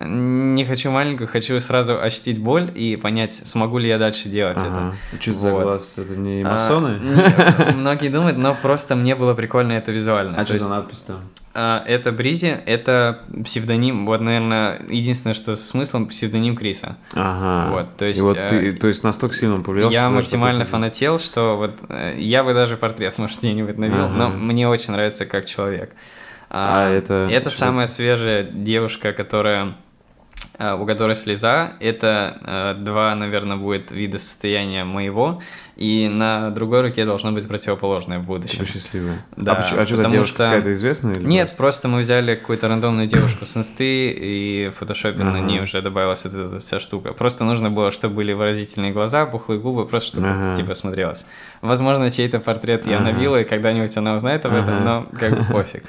не 0.00 0.64
хочу 0.64 0.90
маленькую, 0.90 1.28
хочу 1.28 1.58
сразу 1.60 2.00
ощутить 2.00 2.38
боль 2.40 2.70
и 2.74 2.96
понять, 2.96 3.34
смогу 3.34 3.78
ли 3.78 3.88
я 3.88 3.98
дальше 3.98 4.28
делать 4.28 4.58
ага. 4.58 4.94
это. 5.12 5.22
Что 5.22 5.32
вот. 5.32 5.40
за 5.40 5.50
глаз? 5.50 5.94
Это 5.96 6.16
не 6.16 6.42
а, 6.42 6.52
масоны? 6.52 7.00
А, 7.58 7.72
многие 7.72 8.08
думают, 8.08 8.36
но 8.36 8.56
просто 8.60 8.96
мне 8.96 9.14
было 9.14 9.34
прикольно 9.34 9.72
это 9.72 9.92
визуально. 9.92 10.36
А 10.36 10.44
что 10.44 10.54
есть... 10.54 10.66
за 10.66 10.74
надпись 10.74 11.00
там? 11.00 11.20
А, 11.54 11.84
это 11.86 12.10
Бризи, 12.10 12.58
это 12.66 13.20
псевдоним, 13.44 14.06
вот, 14.06 14.20
наверное, 14.20 14.80
единственное, 14.88 15.34
что 15.34 15.54
с 15.54 15.64
смыслом 15.64 16.06
псевдоним 16.06 16.56
Криса. 16.56 16.96
Ага. 17.12 17.70
Вот, 17.70 17.96
то 17.96 18.04
есть... 18.04 18.18
И 18.18 18.22
вот 18.22 18.36
э, 18.36 18.48
ты, 18.48 18.72
то 18.72 18.88
есть 18.88 19.04
настолько 19.04 19.36
сильно 19.36 19.54
он 19.54 19.62
повлиял, 19.62 19.90
Я 19.90 20.10
максимально 20.10 20.64
фанател, 20.64 21.20
что 21.20 21.56
вот 21.56 21.78
э, 21.88 22.16
я 22.18 22.42
бы 22.42 22.52
даже 22.52 22.76
портрет, 22.76 23.16
может, 23.18 23.38
где-нибудь 23.38 23.78
набил, 23.78 24.06
Ага. 24.06 24.14
но 24.14 24.28
мне 24.30 24.68
очень 24.68 24.92
нравится 24.92 25.24
как 25.26 25.44
человек. 25.44 25.92
А 26.50 26.88
это 26.88 27.28
Это 27.30 27.50
что? 27.50 27.60
самая 27.60 27.86
свежая 27.86 28.44
девушка, 28.44 29.12
которая 29.12 29.74
у 30.80 30.86
которой 30.86 31.16
слеза, 31.16 31.72
это 31.80 32.38
э, 32.40 32.74
два, 32.78 33.12
наверное, 33.16 33.56
будет 33.56 33.90
вида 33.90 34.18
состояния 34.18 34.84
моего, 34.84 35.42
и 35.74 36.08
на 36.08 36.50
другой 36.50 36.82
руке 36.82 37.04
должно 37.04 37.32
быть 37.32 37.48
противоположное 37.48 38.20
в 38.20 38.24
будущем. 38.26 38.58
Типа 38.60 38.64
счастливый. 38.66 39.12
Да, 39.36 39.52
а, 39.52 39.54
почему- 39.56 39.80
а 39.80 39.84
что 39.86 39.96
потому 39.96 40.12
девушка 40.14 40.34
что- 40.34 40.44
какая-то 40.44 40.72
известная? 40.72 41.14
или 41.14 41.24
Нет, 41.26 41.56
просто 41.56 41.88
мы 41.88 41.98
взяли 41.98 42.36
какую-то 42.36 42.68
рандомную 42.68 43.08
девушку 43.08 43.46
с 43.46 43.56
инсты, 43.56 44.10
и 44.10 44.68
в 44.72 44.78
фотошопе 44.78 45.24
на 45.24 45.30
Ага. 45.30 45.40
ней 45.40 45.60
уже 45.60 45.82
добавилась 45.82 46.24
вот 46.24 46.34
эта 46.34 46.58
вся 46.60 46.78
штука. 46.78 47.12
Просто 47.14 47.42
нужно 47.42 47.72
было, 47.72 47.90
чтобы 47.90 48.14
были 48.14 48.32
выразительные 48.32 48.92
глаза, 48.92 49.26
пухлые 49.26 49.58
губы, 49.60 49.86
просто 49.86 50.10
чтобы 50.12 50.28
Ага. 50.28 50.52
это 50.52 50.56
типа 50.62 50.74
смотрелось. 50.74 51.26
Возможно, 51.62 52.12
чей-то 52.12 52.38
портрет 52.38 52.86
я 52.86 52.98
Ага. 52.98 53.06
набила, 53.06 53.40
и 53.40 53.44
когда-нибудь 53.44 53.96
она 53.96 54.14
узнает 54.14 54.46
об 54.46 54.54
этом, 54.54 54.76
Ага. 54.76 54.84
но 54.84 55.18
как 55.18 55.36
бы 55.36 55.44
пофиг. 55.52 55.82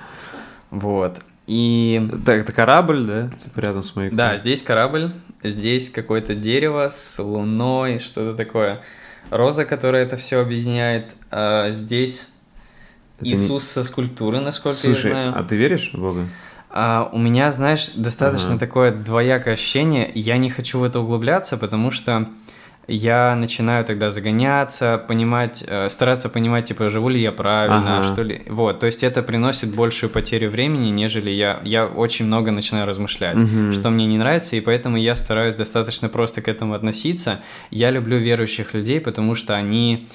Вот. 0.71 1.19
И 1.47 2.10
Так, 2.25 2.41
это 2.41 2.51
корабль, 2.51 3.05
да? 3.05 3.29
Типа 3.43 3.60
рядом 3.60 3.84
с 3.84 3.95
маяком. 3.95 4.17
да, 4.17 4.38
здесь 4.38 4.63
корабль, 4.63 5.12
здесь 5.43 5.89
какое-то 5.89 6.34
дерево 6.36 6.89
с 6.91 7.21
луной, 7.21 7.99
что-то 7.99 8.36
такое. 8.36 8.81
Роза, 9.29 9.65
которая 9.65 10.03
это 10.05 10.17
все 10.17 10.39
объединяет. 10.41 11.15
а 11.31 11.71
здесь 11.71 12.27
Это 13.17 13.25
не- 13.25 13.34
Иисус 13.34 13.63
со 13.65 13.84
скульптуры, 13.84 14.39
насколько 14.39 14.77
Слушай, 14.77 15.05
я 15.08 15.12
знаю. 15.12 15.34
а 15.38 15.43
ты 15.43 15.55
веришь 15.55 15.91
в 15.93 15.99
Бога? 15.99 16.25
А, 16.69 17.10
у 17.13 17.17
меня, 17.19 17.51
знаешь, 17.51 17.89
достаточно 17.95 18.51
Ага. 18.51 18.60
такое 18.60 18.91
двоякое 18.91 19.53
ощущение. 19.53 20.12
Я 20.13 20.38
не 20.38 20.49
хочу 20.49 20.79
в 20.79 20.84
это 20.84 20.99
углубляться, 20.99 21.58
потому 21.58 21.91
что 21.91 22.27
я 22.88 23.36
начинаю 23.36 23.84
тогда 23.86 24.12
загоняться, 24.12 25.04
понимать, 25.08 25.63
э, 25.67 25.89
стараться 25.89 26.30
понимать, 26.30 26.65
типа, 26.65 26.89
живу 26.89 27.10
ли 27.10 27.19
я 27.21 27.32
правильно, 27.32 28.00
Ага. 28.00 28.08
что 28.13 28.21
ли. 28.24 28.43
Вот, 28.48 28.80
то 28.80 28.86
есть 28.86 29.04
это 29.04 29.24
приносит 29.24 29.74
большую 29.76 30.10
потерю 30.10 30.50
времени, 30.52 30.89
нежели 30.89 31.30
я, 31.32 31.60
я 31.63 31.86
очень 31.86 32.26
много 32.26 32.52
начинаю 32.52 32.86
размышлять, 32.86 33.36
Мгм. 33.36 33.74
что 33.74 33.89
мне 33.89 34.06
не 34.06 34.17
нравится, 34.17 34.56
и 34.56 34.62
поэтому 34.62 34.98
я 34.98 35.15
стараюсь 35.15 35.56
достаточно 35.56 36.10
просто 36.10 36.41
к 36.41 36.48
этому 36.48 36.74
относиться. 36.74 37.39
Я 37.71 37.91
люблю 37.91 38.17
верующих 38.17 38.74
людей, 38.74 39.00
потому 39.02 39.36
что 39.36 39.56
они... 39.56 40.08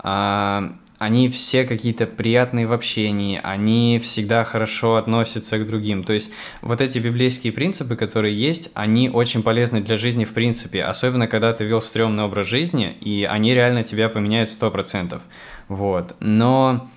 а, 0.00 0.72
они 0.98 1.28
все 1.28 1.64
какие-то 1.64 2.06
приятные 2.06 2.66
в 2.66 2.72
общении, 2.72 3.40
они 3.42 4.00
всегда 4.02 4.44
хорошо 4.44 4.96
относятся 4.96 5.58
к 5.58 5.66
другим. 5.66 6.02
То 6.04 6.12
есть 6.12 6.32
вот 6.60 6.80
эти 6.80 6.98
библейские 6.98 7.52
принципы, 7.52 7.96
которые 7.96 8.38
есть, 8.38 8.70
они 8.74 9.08
очень 9.08 9.42
полезны 9.42 9.80
для 9.80 9.96
жизни 9.96 10.24
в 10.24 10.34
принципе, 10.34 10.82
особенно 10.82 11.28
когда 11.28 11.52
ты 11.52 11.64
вел 11.64 11.80
стрёмный 11.80 12.24
образ 12.24 12.46
жизни, 12.46 12.96
и 13.00 13.24
они 13.24 13.54
реально 13.54 13.84
тебя 13.84 14.08
поменяют 14.08 14.50
100%. 14.50 15.20
Вот. 15.68 16.16
Но 16.20 16.88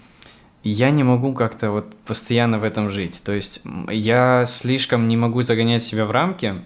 я 0.64 0.90
не 0.92 1.04
могу 1.04 1.34
как-то 1.34 1.72
вот 1.72 1.96
постоянно 2.06 2.60
в 2.60 2.64
этом 2.64 2.90
жить. 2.90 3.22
То 3.24 3.34
есть 3.34 3.62
я 3.90 4.46
слишком 4.48 5.08
не 5.08 5.18
могу 5.18 5.42
загонять 5.44 5.84
себя 5.84 6.06
в 6.06 6.12
рамки, 6.12 6.62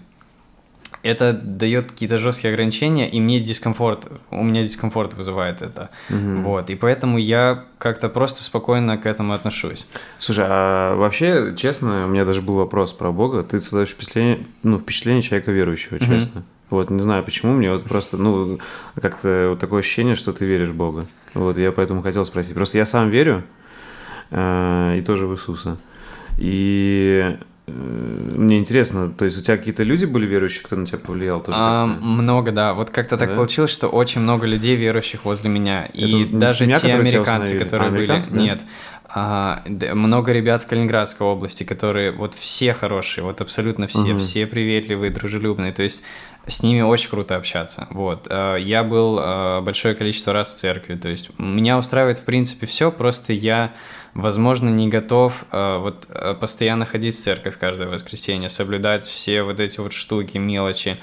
это 1.02 1.32
дает 1.32 1.92
какие-то 1.92 2.18
жесткие 2.18 2.52
ограничения, 2.52 3.08
и 3.08 3.20
мне 3.20 3.40
дискомфорт, 3.40 4.06
у 4.30 4.42
меня 4.42 4.62
дискомфорт 4.62 5.14
вызывает 5.14 5.62
это. 5.62 5.90
Мгм. 6.08 6.42
Вот, 6.42 6.70
и 6.70 6.74
поэтому 6.74 7.18
я 7.18 7.64
как-то 7.78 8.08
просто 8.08 8.42
спокойно 8.42 8.98
к 8.98 9.06
этому 9.06 9.32
отношусь. 9.32 9.86
Слушай, 10.18 10.46
а 10.48 10.94
вообще, 10.96 11.54
честно, 11.56 12.06
у 12.06 12.08
меня 12.08 12.24
даже 12.24 12.42
был 12.42 12.56
вопрос 12.56 12.92
про 12.92 13.12
Бога. 13.12 13.42
Ты 13.42 13.60
создаешь 13.60 13.90
впечатление, 13.90 14.40
ну, 14.62 14.78
впечатление 14.78 15.22
человека 15.22 15.52
верующего, 15.52 15.98
честно. 15.98 16.42
Вот, 16.68 16.90
не 16.90 17.00
знаю 17.00 17.22
почему, 17.22 17.52
мне 17.52 17.70
вот 17.70 17.84
просто, 17.84 18.16
ну, 18.16 18.58
как-то 19.00 19.50
вот 19.50 19.60
такое 19.60 19.80
ощущение, 19.80 20.16
что 20.16 20.32
ты 20.32 20.44
веришь 20.44 20.70
в 20.70 20.74
Бога. 20.74 21.06
Вот, 21.32 21.58
я 21.58 21.70
поэтому 21.70 22.02
хотел 22.02 22.24
спросить. 22.24 22.54
Просто 22.54 22.78
я 22.78 22.86
сам 22.86 23.08
верю, 23.08 23.44
э, 24.30 24.96
и 24.98 25.02
тоже 25.02 25.26
в 25.26 25.34
Иисуса. 25.34 25.78
И 26.38 27.38
мне 27.66 28.58
интересно, 28.58 29.10
то 29.10 29.24
есть 29.24 29.38
у 29.38 29.42
тебя 29.42 29.56
какие-то 29.56 29.82
люди 29.82 30.04
были 30.04 30.24
верующие, 30.24 30.62
кто 30.62 30.76
на 30.76 30.86
тебя 30.86 30.98
повлиял 30.98 31.40
тоже? 31.42 31.58
А, 31.60 31.86
много, 31.86 32.52
да. 32.52 32.74
Вот 32.74 32.90
как-то 32.90 33.16
так 33.16 33.30
Да? 33.30 33.34
получилось, 33.34 33.72
что 33.72 33.88
очень 33.88 34.20
много 34.20 34.46
людей 34.46 34.76
верующих 34.76 35.24
возле 35.24 35.50
меня. 35.50 35.86
Это 35.86 35.98
И 35.98 36.24
даже 36.26 36.58
семья, 36.60 36.78
те 36.78 36.92
американцы, 36.94 37.58
которые 37.58 37.88
А, 37.88 37.90
были. 37.90 38.02
американцы, 38.04 38.30
да? 38.30 38.40
Нет. 38.40 38.60
А, 39.18 39.62
много 39.94 40.30
ребят 40.32 40.62
в 40.62 40.66
Калининградской 40.66 41.26
области, 41.26 41.64
которые 41.64 42.12
вот 42.12 42.34
все 42.34 42.74
хорошие, 42.74 43.24
вот 43.24 43.40
абсолютно 43.40 43.86
все, 43.86 44.00
Мгм. 44.12 44.18
все 44.18 44.46
приветливые, 44.46 45.10
дружелюбные. 45.10 45.72
То 45.72 45.82
есть 45.82 46.02
с 46.46 46.62
ними 46.62 46.82
очень 46.82 47.08
круто 47.08 47.34
общаться. 47.34 47.88
Вот. 47.90 48.26
А, 48.28 48.56
Я 48.56 48.84
был 48.84 49.18
а, 49.18 49.62
большое 49.62 49.94
количество 49.94 50.34
раз 50.34 50.52
в 50.52 50.58
церкви. 50.58 50.96
То 50.96 51.08
есть 51.08 51.30
меня 51.38 51.78
устраивает 51.78 52.18
в 52.18 52.24
принципе 52.24 52.66
все, 52.66 52.92
просто 52.92 53.32
я, 53.32 53.72
возможно, 54.12 54.68
не 54.68 54.88
готов 54.88 55.46
а, 55.50 55.78
вот 55.78 56.06
постоянно 56.38 56.84
ходить 56.84 57.16
в 57.16 57.22
церковь 57.22 57.56
каждое 57.58 57.88
воскресенье, 57.88 58.50
соблюдать 58.50 59.04
все 59.04 59.42
вот 59.44 59.60
эти 59.60 59.80
вот 59.80 59.94
штуки, 59.94 60.36
мелочи. 60.36 60.98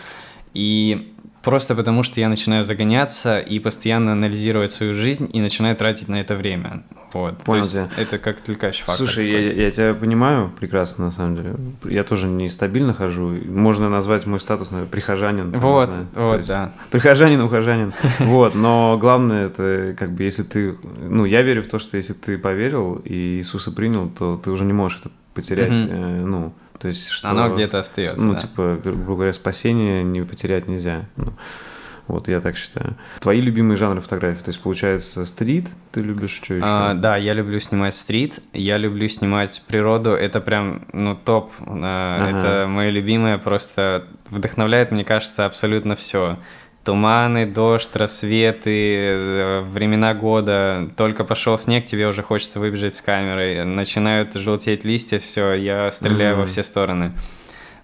И 0.54 1.12
просто 1.43 1.75
потому, 1.75 2.03
что 2.03 2.19
я 2.19 2.29
начинаю 2.29 2.63
загоняться 2.63 3.39
и 3.39 3.60
постоянно 3.60 4.13
анализировать 4.13 4.71
свою 4.71 4.93
жизнь 4.93 5.29
и 5.32 5.41
начинаю 5.41 5.75
тратить 5.75 6.08
на 6.08 6.19
это 6.19 6.36
время. 6.36 6.84
Вот. 7.12 7.38
Понял 7.39 7.63
То 7.63 7.82
есть 7.82 7.91
это 7.97 8.17
как 8.17 8.39
отвлекающий 8.39 8.84
фактор. 8.84 9.06
Слушай, 9.06 9.32
такой. 9.32 9.56
я, 9.56 9.65
я 9.65 9.71
тебя 9.71 9.93
понимаю 9.93 10.51
прекрасно, 10.60 11.06
на 11.06 11.12
самом 11.12 11.36
деле. 11.36 11.56
Я 11.84 12.03
тоже 12.03 12.27
нестабильно 12.27 12.93
хожу. 12.93 13.29
Можно 13.45 13.89
назвать 13.89 14.25
мой 14.25 14.39
статус, 14.39 14.71
наверное, 14.71 14.89
прихожанин. 14.89 15.51
там, 15.51 15.62
Вот, 15.62 15.89
вот, 16.15 16.38
есть 16.38 16.49
да. 16.49 16.71
Прихожанин, 16.89 17.41
ухожанин. 17.41 17.93
Вот, 18.19 18.56
но 18.56 18.97
главное, 18.99 19.47
это 19.47 19.95
как 19.99 20.12
бы, 20.12 20.23
если 20.23 20.43
ты... 20.43 20.75
Ну, 20.97 21.25
я 21.25 21.41
верю 21.41 21.62
в 21.62 21.67
то, 21.67 21.77
что 21.77 21.97
если 21.97 22.13
ты 22.13 22.38
поверил 22.38 23.01
и 23.03 23.38
Иисуса 23.38 23.71
принял, 23.71 24.10
то 24.10 24.39
ты 24.43 24.49
уже 24.49 24.63
не 24.63 24.73
можешь 24.73 25.01
это 25.01 25.12
потерять. 25.34 25.71
Э, 25.71 26.23
ну, 26.25 26.53
то 26.83 26.89
есть, 26.89 27.07
что... 27.07 27.29
Оно 27.29 27.55
где-то 27.55 27.79
остается. 27.79 28.21
Ну, 28.21 28.33
да. 28.33 28.41
типа, 28.41 28.77
грубо 28.83 29.15
говоря, 29.15 29.31
спасение 29.31 30.03
не 30.03 30.21
потерять 30.21 30.67
нельзя. 30.67 31.05
Ну, 31.15 31.31
вот, 32.07 32.27
я 32.27 32.41
так 32.41 32.57
считаю. 32.57 32.97
Твои 33.21 33.39
любимые 33.39 33.77
жанры 33.77 34.01
фотографий, 34.01 34.43
то 34.43 34.49
есть, 34.49 34.59
получается, 34.59 35.25
стрит, 35.25 35.69
ты 35.93 36.01
любишь 36.01 36.41
что 36.43 36.55
еще? 36.55 36.65
А, 36.67 36.93
да, 36.93 37.15
я 37.15 37.33
люблю 37.33 37.57
снимать 37.61 37.95
стрит, 37.95 38.41
я 38.51 38.77
люблю 38.77 39.07
снимать 39.07 39.63
природу, 39.65 40.09
это 40.09 40.41
прям, 40.41 40.85
ну, 40.91 41.15
топ, 41.15 41.53
А, 41.61 42.27
Ага. 42.27 42.37
это 42.37 42.67
мое 42.67 42.89
любимое, 42.89 43.37
просто 43.37 44.03
вдохновляет, 44.29 44.91
мне 44.91 45.05
кажется, 45.05 45.45
абсолютно 45.45 45.95
все. 45.95 46.37
Туманы, 46.83 47.45
дождь, 47.45 47.95
рассветы, 47.95 48.95
э, 48.97 49.61
времена 49.61 50.13
года, 50.13 50.89
только 50.97 51.23
пошел 51.23 51.57
снег, 51.57 51.85
тебе 51.85 52.07
уже 52.07 52.23
хочется 52.23 52.59
выбежать 52.59 52.93
с 52.95 53.01
камерой, 53.01 53.63
начинают 53.63 54.33
желтеть 54.33 54.83
листья, 54.83 55.19
все, 55.19 55.53
я 55.53 55.91
стреляю 55.91 56.35
во 56.35 56.41
Мгм. 56.41 56.51
все 56.51 56.61
стороны. 56.63 57.13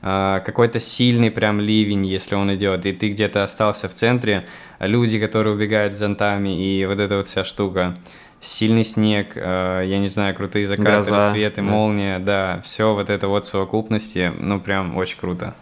А, 0.01 0.39
какой-то 0.41 0.79
сильный 0.81 1.31
прям 1.31 1.59
ливень, 1.61 2.05
если 2.05 2.35
он 2.35 2.53
идет, 2.55 2.85
и 2.85 2.91
ты 2.91 3.09
где-то 3.09 3.43
остался 3.43 3.87
в 3.87 3.93
центре, 3.93 4.45
люди, 4.79 5.17
которые 5.19 5.53
убегают 5.55 5.93
с 5.93 5.97
зонтами, 5.97 6.49
и 6.61 6.85
вот 6.85 6.99
эта 6.99 7.17
вот 7.17 7.27
вся 7.27 7.43
штука. 7.45 7.95
Сильный 8.41 8.85
снег, 8.85 9.31
э, 9.35 9.83
я 9.85 9.99
не 9.99 10.07
знаю, 10.07 10.33
крутые 10.35 10.65
закаты, 10.65 10.89
Гроза, 10.89 11.15
рассветы, 11.15 11.61
да. 11.61 11.67
молния, 11.69 12.19
да, 12.19 12.61
все 12.63 12.93
вот 12.93 13.09
это 13.09 13.27
вот 13.27 13.43
в 13.43 13.47
совокупности, 13.47 14.31
ну 14.39 14.59
прям 14.61 14.95
очень 14.95 15.17
круто. 15.17 15.53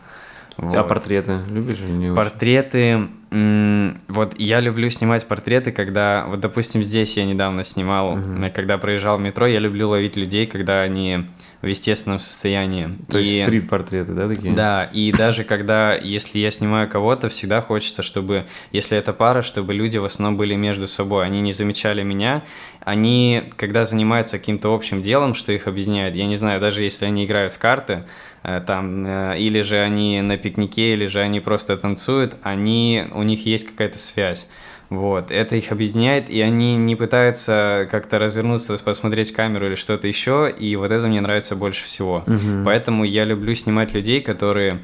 А 0.58 0.66
Вот. 0.66 0.88
портреты 0.88 1.40
любишь 1.50 1.78
или 1.80 1.92
не? 1.92 2.16
Портреты, 2.16 3.08
вот 3.30 4.40
я 4.40 4.60
люблю 4.60 4.90
снимать 4.90 5.28
портреты, 5.28 5.72
когда, 5.72 6.26
вот 6.28 6.40
допустим, 6.40 6.84
здесь 6.84 7.16
я 7.18 7.26
недавно 7.26 7.64
снимал, 7.64 8.18
э, 8.18 8.50
когда 8.50 8.78
проезжал 8.78 9.18
в 9.18 9.22
метро, 9.22 9.46
я 9.46 9.60
люблю 9.60 9.90
ловить 9.90 10.16
людей, 10.16 10.48
когда 10.48 10.82
они 10.82 11.26
в 11.62 11.66
естественном 11.66 12.20
состоянии. 12.20 12.90
То 13.10 13.18
есть 13.18 13.32
И- 13.32 13.44
стрит-портреты, 13.44 14.14
да, 14.14 14.28
такие? 14.28 14.54
да, 14.54 14.84
и 14.86 15.12
даже 15.12 15.44
когда, 15.44 15.96
если 15.96 16.40
я 16.40 16.52
снимаю 16.52 16.88
кого-то, 16.88 17.30
всегда 17.30 17.62
хочется, 17.62 18.04
чтобы, 18.04 18.46
если 18.72 18.98
это 18.98 19.12
пара, 19.14 19.42
чтобы 19.42 19.74
люди 19.74 19.98
в 19.98 20.06
основном 20.06 20.38
были 20.38 20.56
между 20.56 20.88
собой, 20.88 21.26
они 21.26 21.42
не 21.42 21.54
замечали 21.54 22.04
меня, 22.04 22.44
они, 22.82 23.44
когда 23.56 23.86
занимаются 23.86 24.38
каким-то 24.38 24.74
общим 24.74 25.02
делом, 25.02 25.34
что 25.34 25.52
их 25.52 25.68
объединяет, 25.68 26.16
я 26.16 26.28
не 26.28 26.36
знаю, 26.38 26.62
даже 26.62 26.84
если 26.84 27.06
они 27.06 27.26
играют 27.26 27.54
в 27.54 27.58
карты, 27.58 28.04
э, 28.44 28.62
там, 28.66 29.06
э, 29.06 29.40
или 29.40 29.62
же 29.62 29.80
они 29.80 30.22
на 30.22 30.38
пикнике, 30.38 30.94
или 30.94 31.08
же 31.08 31.20
они 31.22 31.40
просто 31.40 31.76
танцуют, 31.78 32.36
они, 32.44 33.06
у 33.14 33.24
них 33.24 33.46
есть 33.46 33.66
какая-то 33.68 33.98
связь. 33.98 34.48
Вот, 34.90 35.32
это 35.32 35.56
их 35.58 35.72
объединяет, 35.72 36.30
и 36.30 36.40
они 36.40 36.78
не 36.78 36.96
пытаются 36.96 37.88
как-то 37.92 38.20
развернуться, 38.20 38.78
посмотреть 38.78 39.34
камеру 39.34 39.68
или 39.68 39.76
что-то 39.76 40.08
еще, 40.08 40.54
и 40.58 40.76
вот 40.78 40.92
это 40.92 41.08
мне 41.08 41.20
нравится 41.20 41.58
больше 41.58 41.84
всего. 41.84 42.24
Мгм. 42.26 42.64
Поэтому 42.64 43.04
я 43.04 43.26
люблю 43.26 43.54
снимать 43.54 43.94
людей, 43.94 44.22
которые 44.22 44.80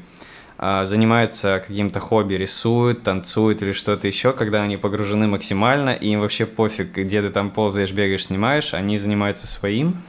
а, 0.58 0.84
занимаются 0.84 1.64
каким-то 1.66 2.00
хобби, 2.00 2.34
рисуют, 2.34 3.02
танцуют 3.02 3.62
или 3.62 3.72
что-то 3.72 4.06
еще, 4.06 4.32
когда 4.32 4.62
они 4.62 4.76
погружены 4.76 5.26
максимально, 5.26 5.90
и 5.90 6.08
им 6.08 6.20
вообще 6.20 6.46
пофиг, 6.46 6.96
где 6.96 7.22
ты 7.22 7.30
там 7.30 7.50
ползаешь, 7.50 7.92
бегаешь, 7.92 8.26
снимаешь, 8.26 8.74
они 8.74 8.98
занимаются 8.98 9.46
своим. 9.46 10.02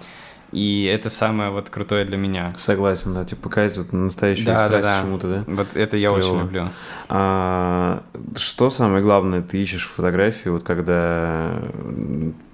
И 0.51 0.85
это 0.85 1.09
самое 1.09 1.49
вот 1.49 1.69
крутое 1.69 2.05
для 2.05 2.17
меня. 2.17 2.53
Согласен, 2.55 3.13
да, 3.13 3.25
типа 3.25 3.49
показать 3.49 3.77
вот 3.77 3.93
настоящую 3.93 4.45
да, 4.45 4.59
страсть 4.59 4.83
да, 4.83 4.97
да. 4.97 5.01
чему-то, 5.01 5.27
да? 5.27 5.43
Вот 5.47 5.75
это 5.75 5.97
я 5.97 6.09
Клево. 6.09 6.17
очень 6.17 6.39
люблю. 6.39 6.69
А, 7.09 8.03
что 8.35 8.69
самое 8.69 9.01
главное 9.03 9.41
ты 9.41 9.61
ищешь 9.61 9.87
фотографии, 9.87 10.49
вот 10.49 10.63
когда 10.63 11.61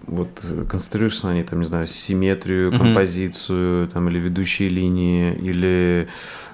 вот 0.08 0.30
концентрируешься 0.70 1.28
на 1.28 1.34
ней, 1.34 1.44
там, 1.44 1.60
не 1.60 1.66
знаю, 1.66 1.88
симметрию, 1.88 2.72
композицию, 2.72 3.86
mm-hmm. 3.86 3.92
там, 3.92 4.10
или 4.10 4.20
ведущие 4.20 4.70
линии, 4.70 5.34
или 5.34 6.08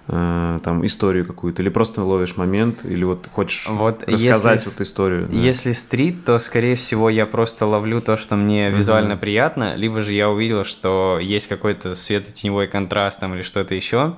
э, 0.08 0.60
там 0.64 0.86
историю 0.86 1.26
какую-то, 1.26 1.62
или 1.62 1.70
просто 1.70 2.04
ловишь 2.04 2.38
момент, 2.38 2.86
или 2.86 3.04
вот 3.04 3.28
хочешь 3.32 3.68
вот 3.70 4.04
рассказать 4.08 4.64
если, 4.64 4.78
вот 4.78 4.82
историю. 4.82 5.28
Да. 5.32 5.38
Если 5.38 5.72
стрит, 5.72 6.26
то, 6.26 6.40
скорее 6.40 6.76
всего, 6.76 7.10
я 7.10 7.26
просто 7.26 7.66
ловлю 7.66 8.02
то, 8.02 8.18
что 8.18 8.36
мне 8.36 8.70
угу. 8.70 8.78
визуально 8.78 9.18
приятно, 9.18 9.76
либо 9.76 10.02
же 10.02 10.14
я 10.14 10.30
увидел, 10.30 10.66
что 10.66 11.20
есть 11.22 11.48
какой-то 11.48 11.96
светотеневой 11.96 12.68
контраст 12.68 13.20
там 13.20 13.34
или 13.36 13.42
что-то 13.42 13.76
еще. 13.76 14.16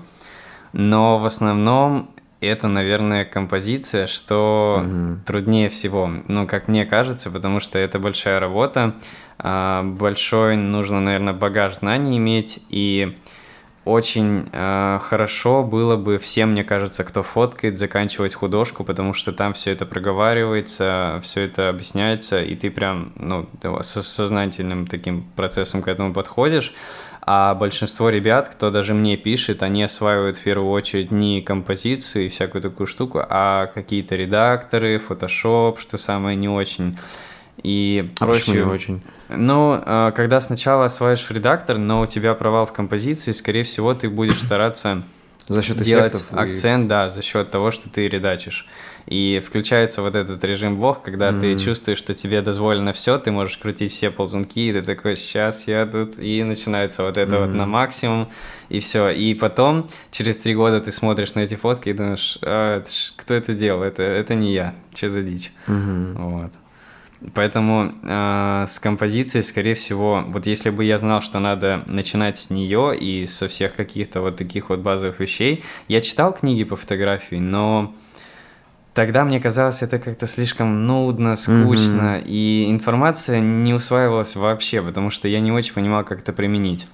Но 0.71 1.17
в 1.17 1.25
основном 1.25 2.11
это, 2.41 2.67
наверное, 2.67 3.25
композиция, 3.25 4.07
что 4.07 4.83
угу. 4.85 5.19
труднее 5.25 5.69
всего, 5.69 6.09
ну, 6.27 6.47
как 6.47 6.67
мне 6.67 6.85
кажется, 6.85 7.29
потому 7.29 7.59
что 7.59 7.77
это 7.79 7.99
большая 7.99 8.39
работа, 8.39 8.95
а, 9.37 9.83
большой 9.83 10.55
нужно, 10.55 11.01
наверное, 11.01 11.33
багаж 11.33 11.75
знаний 11.75 12.17
иметь, 12.17 12.63
и 12.69 13.15
очень 13.85 14.47
э, 14.51 14.99
хорошо 15.01 15.63
было 15.63 15.95
бы 15.95 16.19
всем, 16.19 16.51
мне 16.51 16.63
кажется, 16.63 17.03
кто 17.03 17.23
фоткает, 17.23 17.79
заканчивать 17.79 18.35
художку, 18.35 18.83
потому 18.83 19.13
что 19.13 19.31
там 19.31 19.53
все 19.53 19.71
это 19.71 19.85
проговаривается, 19.85 21.19
все 21.23 21.41
это 21.41 21.69
объясняется, 21.69 22.41
и 22.43 22.55
ты 22.55 22.69
прям 22.69 23.13
ну, 23.15 23.49
со 23.81 24.03
сознательным 24.03 24.85
таким 24.85 25.23
процессом 25.35 25.81
к 25.81 25.87
этому 25.87 26.13
подходишь. 26.13 26.73
А 27.21 27.53
большинство 27.53 28.09
ребят, 28.09 28.47
кто 28.49 28.71
даже 28.71 28.93
мне 28.93 29.17
пишет, 29.17 29.61
они 29.61 29.83
осваивают 29.83 30.37
в 30.37 30.43
первую 30.43 30.71
очередь 30.71 31.11
не 31.11 31.41
композицию 31.41 32.25
и 32.25 32.29
всякую 32.29 32.61
такую 32.61 32.87
штуку, 32.87 33.21
а 33.27 33.67
какие-то 33.67 34.15
редакторы, 34.15 34.99
фотошоп, 34.99 35.79
что 35.79 35.97
самое 35.97 36.35
не 36.35 36.49
очень. 36.49 36.97
И 37.61 38.09
а 38.19 38.25
проще... 38.25 38.51
не 38.51 38.59
очень? 38.59 39.01
Ну, 39.27 39.79
а, 39.85 40.11
когда 40.11 40.41
сначала 40.41 40.85
осваиваешь 40.85 41.29
редактор, 41.29 41.77
но 41.77 42.01
у 42.01 42.05
тебя 42.05 42.33
провал 42.33 42.65
в 42.65 42.73
композиции, 42.73 43.31
скорее 43.31 43.63
всего, 43.63 43.93
ты 43.93 44.09
будешь 44.09 44.39
стараться 44.39 45.03
за 45.47 45.61
счет 45.61 45.81
делать 45.81 46.23
акцент, 46.31 46.85
и... 46.85 46.87
да, 46.87 47.09
за 47.09 47.21
счет 47.21 47.51
того, 47.51 47.71
что 47.71 47.89
ты 47.89 48.07
редачишь. 48.07 48.65
И 49.09 49.41
включается 49.43 50.03
вот 50.03 50.13
этот 50.13 50.43
режим 50.43 50.77
бог, 50.77 51.01
когда 51.01 51.31
mm-hmm. 51.31 51.39
ты 51.39 51.57
чувствуешь, 51.57 51.97
что 51.97 52.13
тебе 52.13 52.43
дозволено 52.43 52.93
все, 52.93 53.17
ты 53.17 53.31
можешь 53.31 53.57
крутить 53.57 53.91
все 53.91 54.11
ползунки, 54.11 54.69
и 54.69 54.71
ты 54.71 54.83
такой, 54.83 55.15
сейчас 55.15 55.67
я 55.67 55.87
тут, 55.87 56.19
и 56.19 56.43
начинается 56.43 57.01
вот 57.03 57.17
это 57.17 57.35
mm-hmm. 57.35 57.47
вот 57.47 57.55
на 57.55 57.65
максимум, 57.65 58.29
и 58.69 58.79
все. 58.79 59.09
И 59.09 59.33
потом, 59.33 59.83
через 60.11 60.37
три 60.37 60.53
года 60.53 60.79
ты 60.79 60.91
смотришь 60.91 61.33
на 61.33 61.39
эти 61.39 61.55
фотки 61.55 61.89
и 61.89 61.93
думаешь, 61.93 62.37
а, 62.43 62.77
это 62.77 62.89
ж, 62.91 63.13
кто 63.15 63.33
это 63.33 63.55
делал, 63.55 63.81
это, 63.81 64.03
это 64.03 64.35
не 64.35 64.53
я, 64.53 64.75
что 64.93 65.09
за 65.09 65.23
дичь. 65.23 65.51
Mm-hmm. 65.65 66.13
Вот. 66.15 66.51
Поэтому 67.33 67.91
э, 68.03 68.65
с 68.67 68.77
композицией, 68.79 69.43
скорее 69.43 69.73
всего, 69.73 70.23
вот 70.27 70.45
если 70.45 70.69
бы 70.69 70.85
я 70.85 70.99
знал, 70.99 71.21
что 71.21 71.39
надо 71.39 71.83
начинать 71.87 72.37
с 72.37 72.51
нее 72.51 72.95
и 72.95 73.25
со 73.25 73.47
всех 73.47 73.75
каких-то 73.75 74.21
вот 74.21 74.37
таких 74.37 74.69
вот 74.69 74.79
базовых 74.79 75.19
вещей, 75.19 75.63
я 75.87 75.99
читал 75.99 76.31
книги 76.31 76.63
по 76.63 76.75
фотографии, 76.75 77.37
но 77.37 77.93
тогда 78.99 79.23
мне 79.23 79.39
казалось 79.39 79.81
это 79.81 79.97
как-то 79.97 80.27
слишком 80.27 80.85
нудно, 80.85 81.37
скучно, 81.37 82.17
mm-hmm. 82.17 82.25
и 82.25 82.69
информация 82.69 83.39
не 83.39 83.73
усваивалась 83.73 84.35
вообще, 84.35 84.81
потому 84.81 85.09
что 85.09 85.29
я 85.29 85.39
не 85.39 85.53
очень 85.53 85.73
понимал, 85.73 86.03
как 86.03 86.19
это 86.19 86.33
применить. 86.33 86.85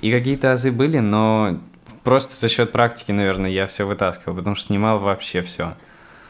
И 0.00 0.10
какие-то 0.10 0.50
азы 0.50 0.72
были, 0.72 0.98
но 0.98 1.60
просто 2.02 2.34
за 2.34 2.48
счет 2.48 2.72
практики, 2.72 3.12
наверное, 3.12 3.48
я 3.48 3.68
все 3.68 3.86
вытаскивал, 3.86 4.34
потому 4.34 4.56
что 4.56 4.66
снимал 4.66 4.98
вообще 4.98 5.40
все. 5.42 5.74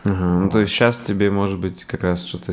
Угу. 0.07 0.25
Ну, 0.25 0.51
то 0.51 0.61
есть 0.61 0.73
сейчас 0.73 1.01
тебе, 1.01 1.31
может 1.31 1.59
быть, 1.59 1.85
как 1.85 2.03
раз 2.03 2.25
что-то... 2.25 2.53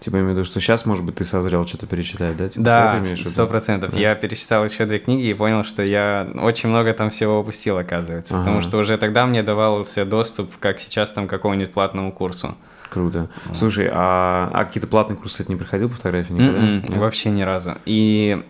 Типа, 0.00 0.16
имею 0.16 0.26
в 0.26 0.30
виду, 0.30 0.44
что 0.44 0.60
сейчас, 0.60 0.84
может 0.84 1.04
быть, 1.04 1.14
ты 1.14 1.24
созрел 1.24 1.66
что-то 1.66 1.86
перечитать, 1.86 2.36
да? 2.36 2.48
Типа, 2.48 2.64
да, 2.64 3.04
сто 3.24 3.46
процентов. 3.46 3.94
Да. 3.94 4.00
Я 4.00 4.14
перечитал 4.14 4.64
еще 4.64 4.84
две 4.84 4.98
книги 4.98 5.26
и 5.26 5.34
понял, 5.34 5.64
что 5.64 5.82
я 5.82 6.28
очень 6.34 6.68
много 6.68 6.92
там 6.92 7.10
всего 7.10 7.40
упустил, 7.40 7.78
оказывается. 7.78 8.34
Ага. 8.34 8.44
Потому 8.44 8.60
что 8.60 8.78
уже 8.78 8.98
тогда 8.98 9.26
мне 9.26 9.42
давался 9.42 10.04
доступ, 10.04 10.56
как 10.58 10.78
сейчас, 10.78 11.10
там, 11.10 11.26
к 11.26 11.30
какому-нибудь 11.30 11.72
платному 11.72 12.12
курсу. 12.12 12.54
Круто. 12.90 13.28
Вот. 13.46 13.56
Слушай, 13.56 13.88
а, 13.90 14.50
а 14.52 14.64
какие-то 14.64 14.88
платные 14.88 15.16
курсы 15.16 15.44
ты 15.44 15.52
не 15.52 15.58
проходил 15.58 15.88
по 15.88 15.96
фотографии 15.96 16.32
никогда? 16.32 16.60
-mm, 16.60 16.98
вообще 16.98 17.30
ни 17.30 17.42
разу. 17.42 17.76
И 17.84 18.42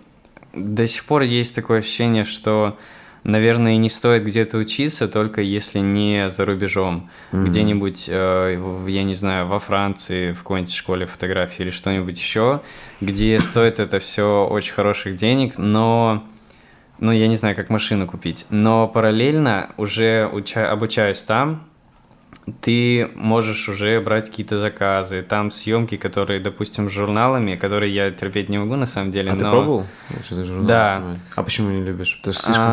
до 0.55 0.87
сих 0.87 1.05
пор 1.05 1.23
есть 1.23 1.55
такое 1.55 1.81
ощущение, 1.81 2.25
что 2.25 2.77
наверное, 3.29 3.77
не 3.77 3.91
стоит 3.91 4.25
где-то 4.25 4.57
учиться, 4.59 5.07
только 5.07 5.43
если 5.43 5.79
не 5.79 6.31
за 6.31 6.47
рубежом. 6.47 7.11
Mm-hmm. 7.31 7.45
Где-нибудь, 7.45 8.05
э, 8.09 8.85
я 8.89 9.05
не 9.05 9.15
знаю, 9.15 9.47
во 9.47 9.61
Франции, 9.61 10.33
в 10.33 10.39
какой-нибудь 10.39 10.75
школе 10.75 11.07
фотографии 11.07 11.63
или 11.63 11.71
что-нибудь 11.71 12.19
еще, 12.19 12.63
где 13.01 13.39
стоит 13.39 13.79
это 13.79 14.01
все 14.01 14.47
очень 14.51 14.73
хороших 14.73 15.17
денег, 15.17 15.59
но 15.59 16.25
ну, 16.99 17.13
я 17.13 17.29
не 17.29 17.37
знаю, 17.37 17.55
как 17.55 17.71
машину 17.71 18.07
купить. 18.07 18.47
Но 18.51 18.89
параллельно 18.89 19.71
уже 19.77 20.29
уча- 20.33 20.71
обучаюсь 20.71 21.21
там, 21.23 21.68
ты 22.61 23.11
можешь 23.15 23.69
уже 23.69 24.01
брать 24.01 24.29
какие-то 24.29 24.59
заказы, 24.59 25.23
там 25.23 25.51
съемки, 25.51 25.97
которые, 25.97 26.41
допустим, 26.41 26.89
с 26.89 26.93
журналами, 26.93 27.57
которые 27.57 27.95
я 27.95 28.11
терпеть 28.11 28.49
не 28.49 28.59
могу 28.59 28.77
на 28.77 28.87
самом 28.87 29.11
деле. 29.13 29.31
А 29.31 29.35
но... 29.35 29.39
ты 29.39 29.51
пробовал? 29.51 29.87
да. 30.67 30.99
Снимать? 30.99 31.19
А 31.35 31.43
почему 31.43 31.71
не 31.71 31.83
любишь? 31.83 32.19
Потому 32.19 32.35
что 32.35 32.43
слишком 32.45 32.65
а, 32.67 32.73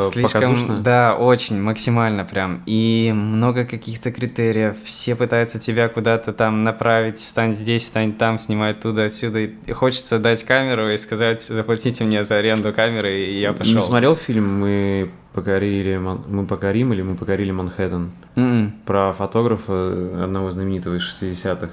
все 0.00 0.10
слишком, 0.12 0.40
показушно? 0.40 0.78
Да, 0.78 1.16
очень, 1.16 1.60
максимально 1.60 2.24
прям. 2.24 2.62
И 2.66 3.12
много 3.14 3.64
каких-то 3.64 4.12
критериев. 4.12 4.76
Все 4.84 5.14
пытаются 5.14 5.58
тебя 5.58 5.88
куда-то 5.88 6.32
там 6.32 6.64
направить, 6.64 7.18
встань 7.18 7.54
здесь, 7.54 7.82
встань 7.82 8.12
там, 8.12 8.38
снимай 8.38 8.74
туда, 8.74 9.04
отсюда. 9.04 9.40
И 9.40 9.72
хочется 9.72 10.18
дать 10.18 10.44
камеру 10.44 10.88
и 10.88 10.96
сказать, 10.96 11.42
заплатите 11.42 12.04
мне 12.04 12.22
за 12.22 12.36
аренду 12.36 12.72
камеры, 12.72 13.24
и 13.24 13.40
я 13.40 13.52
пошел. 13.52 13.74
Не 13.74 13.82
смотрел 13.82 14.14
фильм 14.14 14.60
«Мы 14.60 15.10
покорили, 15.32 15.96
мы 15.96 16.46
покорим 16.46 16.92
или 16.92 17.02
мы 17.02 17.14
покорили 17.14 17.50
Манхэттен. 17.50 18.10
Mm-mm. 18.34 18.40
М-м. 18.40 18.72
Про 18.84 19.12
фотографа 19.12 20.24
одного 20.24 20.50
знаменитого 20.50 20.96
из 20.96 21.02
60-х. 21.02 21.70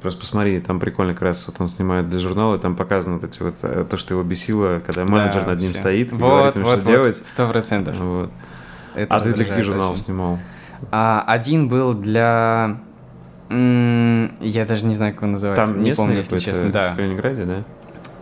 Просто 0.00 0.20
посмотри, 0.20 0.60
там 0.60 0.78
прикольно 0.78 1.14
как 1.14 1.22
раз 1.22 1.46
вот 1.46 1.56
он 1.60 1.68
снимает 1.68 2.08
для 2.08 2.20
журнала, 2.20 2.56
и 2.56 2.58
там 2.58 2.76
показано 2.76 3.16
вот 3.16 3.24
эти 3.24 3.42
вот 3.42 3.54
э, 3.62 3.84
то, 3.88 3.96
что 3.96 4.14
его 4.14 4.22
бесило, 4.22 4.80
когда 4.84 5.04
менеджер 5.04 5.42
да, 5.42 5.48
над 5.48 5.60
ним 5.60 5.74
стоит 5.74 6.12
и 6.12 6.14
вот, 6.14 6.20
говорит 6.20 6.54
ему, 6.54 6.64
вот, 6.64 6.70
что 6.70 6.80
вот, 6.80 6.86
делать. 6.86 7.16
Сто 7.16 7.48
процентов. 7.48 7.98
Вот. 7.98 8.30
а 8.94 9.20
ты 9.20 9.32
для 9.32 9.44
каких 9.44 9.64
журналов 9.64 9.94
очень. 9.94 10.04
снимал? 10.04 10.38
А, 10.90 11.24
один 11.26 11.68
был 11.68 11.94
для... 11.94 12.78
Я 13.48 14.66
даже 14.66 14.86
не 14.86 14.94
знаю, 14.94 15.14
как 15.14 15.22
он 15.22 15.32
называется. 15.32 15.72
Там 15.72 15.82
не 15.82 15.94
помню, 15.94 16.16
если 16.16 16.38
честно. 16.38 16.70
Да. 16.70 16.92
В 16.92 16.96
Калининграде, 16.96 17.44
да? 17.44 17.64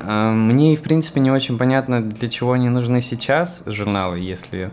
А, 0.01 0.33
мне, 0.33 0.77
в 0.77 0.83
принципе, 0.83 1.21
не 1.21 1.31
очень 1.31 1.59
понятно, 1.59 2.03
для 2.03 2.29
чего 2.29 2.53
они 2.53 2.69
нужны 2.69 3.01
сейчас, 3.01 3.63
журналы, 3.67 4.19
если 4.19 4.71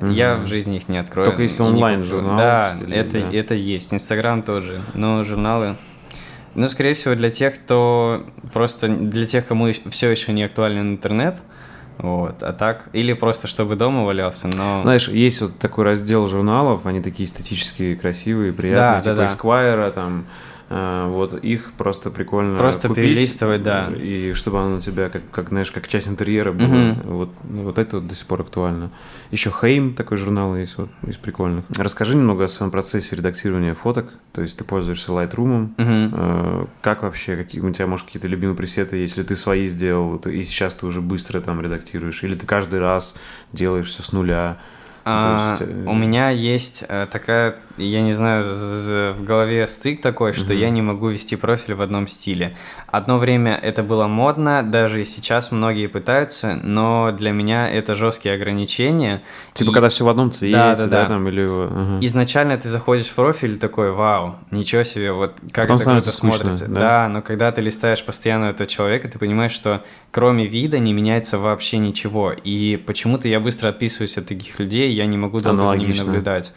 угу. 0.00 0.10
я 0.10 0.36
в 0.36 0.46
жизни 0.46 0.76
их 0.76 0.88
не 0.88 0.98
открою. 0.98 1.26
Только 1.26 1.42
если 1.42 1.62
онлайн 1.62 2.04
журнал. 2.04 2.36
Да, 2.36 2.74
это, 2.90 3.20
да, 3.20 3.30
это 3.32 3.54
есть. 3.54 3.92
Инстаграм 3.92 4.42
тоже, 4.42 4.82
но 4.94 5.24
журналы... 5.24 5.76
Ну, 6.56 6.68
скорее 6.68 6.94
всего, 6.94 7.14
для 7.14 7.30
тех, 7.30 7.54
кто 7.54 8.26
просто... 8.52 8.88
Для 8.88 9.24
тех, 9.24 9.46
кому 9.46 9.68
все 9.90 10.10
еще 10.10 10.32
не 10.32 10.42
актуален 10.42 10.94
интернет, 10.94 11.42
вот, 11.98 12.42
а 12.42 12.52
так, 12.52 12.88
или 12.92 13.12
просто 13.12 13.46
чтобы 13.46 13.76
дома 13.76 14.04
валялся, 14.04 14.48
но... 14.48 14.82
Знаешь, 14.82 15.08
есть 15.08 15.42
вот 15.42 15.58
такой 15.58 15.84
раздел 15.84 16.26
журналов, 16.26 16.86
они 16.86 17.02
такие 17.02 17.26
эстетически 17.26 17.94
красивые, 17.94 18.52
приятные, 18.52 18.96
да, 18.96 19.00
типа 19.02 19.14
да, 19.14 19.22
да. 19.22 19.28
Esquire, 19.28 19.90
там, 19.92 20.26
вот 20.70 21.34
их 21.34 21.72
просто 21.76 22.10
прикольно 22.10 22.56
просто 22.56 22.86
купить, 22.86 23.04
перелистывать, 23.04 23.62
да, 23.64 23.90
и 23.92 24.32
чтобы 24.34 24.60
оно 24.60 24.76
у 24.76 24.80
тебя 24.80 25.08
как, 25.08 25.22
как 25.32 25.48
знаешь, 25.48 25.72
как 25.72 25.88
часть 25.88 26.06
интерьера 26.06 26.52
было. 26.52 26.92
Угу. 26.92 27.12
Вот, 27.12 27.30
ну, 27.42 27.62
вот 27.64 27.78
это 27.78 27.96
вот 27.96 28.06
до 28.06 28.14
сих 28.14 28.26
пор 28.26 28.42
актуально. 28.42 28.90
Еще 29.32 29.50
Хейм 29.50 29.94
такой 29.94 30.16
журнал 30.16 30.54
есть, 30.54 30.78
вот 30.78 30.88
из 31.06 31.16
прикольных. 31.16 31.64
Расскажи 31.76 32.16
немного 32.16 32.44
о 32.44 32.48
своем 32.48 32.70
процессе 32.70 33.16
редактирования 33.16 33.74
фоток. 33.74 34.12
То 34.32 34.42
есть 34.42 34.58
ты 34.58 34.64
пользуешься 34.64 35.10
Lightroom. 35.10 35.70
Угу. 35.76 36.68
Как 36.82 37.02
вообще, 37.02 37.36
какие 37.36 37.60
у 37.60 37.70
тебя 37.72 37.88
может 37.88 38.06
какие-то 38.06 38.28
любимые 38.28 38.56
пресеты, 38.56 38.96
если 38.96 39.24
ты 39.24 39.34
свои 39.34 39.66
сделал, 39.66 40.16
и 40.16 40.42
сейчас 40.44 40.76
ты 40.76 40.86
уже 40.86 41.00
быстро 41.00 41.40
там 41.40 41.60
редактируешь, 41.60 42.22
или 42.22 42.36
ты 42.36 42.46
каждый 42.46 42.78
раз 42.78 43.16
делаешь 43.52 43.86
все 43.86 44.04
с 44.04 44.12
нуля? 44.12 44.58
А, 45.04 45.56
есть... 45.58 45.62
Э, 45.62 45.84
у 45.86 45.94
меня 45.94 46.30
есть 46.30 46.84
э, 46.88 47.06
я 47.84 48.02
не 48.02 48.12
знаю, 48.12 48.44
в 48.44 49.24
голове 49.24 49.66
стык 49.66 50.00
такой, 50.00 50.32
что 50.32 50.52
я 50.52 50.70
не 50.70 50.82
могу 50.82 51.08
вести 51.08 51.36
профиль 51.36 51.74
в 51.74 51.82
одном 51.82 52.08
стиле. 52.08 52.56
Одно 52.86 53.18
время 53.18 53.54
это 53.54 53.82
было 53.82 54.06
модно, 54.06 54.62
даже 54.62 55.02
и 55.02 55.04
сейчас 55.04 55.52
многие 55.52 55.86
пытаются, 55.86 56.58
но 56.62 57.12
для 57.12 57.32
меня 57.32 57.68
это 57.68 57.94
жесткие 57.94 58.34
ограничения. 58.34 59.22
Типа, 59.54 59.70
и... 59.70 59.74
когда 59.74 59.88
все 59.88 60.04
в 60.04 60.08
одном 60.08 60.30
цвете, 60.30 60.56
да, 60.56 60.76
да, 60.76 60.86
да. 60.86 61.06
там, 61.06 61.28
или... 61.28 61.44
Ага. 61.46 62.04
Изначально 62.06 62.56
ты 62.58 62.68
заходишь 62.68 63.06
в 63.06 63.14
профиль 63.14 63.58
такой, 63.58 63.92
вау, 63.92 64.36
ничего 64.50 64.82
себе, 64.82 65.12
вот 65.12 65.34
как 65.52 65.68
Потом 65.68 65.76
это 65.76 65.90
круто 65.90 66.10
скучно, 66.10 66.36
смотрится. 66.38 66.66
Да? 66.66 66.80
да, 66.80 67.08
но 67.08 67.22
когда 67.22 67.52
ты 67.52 67.60
листаешь 67.60 68.04
постоянно 68.04 68.46
этого 68.46 68.66
человека, 68.66 69.08
ты 69.08 69.18
понимаешь, 69.18 69.52
что 69.52 69.84
кроме 70.10 70.46
вида 70.46 70.78
не 70.78 70.92
меняется 70.92 71.38
вообще 71.38 71.78
ничего. 71.78 72.32
И 72.32 72.76
почему-то 72.76 73.28
я 73.28 73.40
быстро 73.40 73.68
отписываюсь 73.68 74.18
от 74.18 74.26
таких 74.26 74.58
людей, 74.58 74.92
я 74.92 75.06
не 75.06 75.16
могу 75.16 75.40
долго 75.40 75.66
за 75.66 75.76
ними 75.76 75.92
наблюдать. 75.92 76.52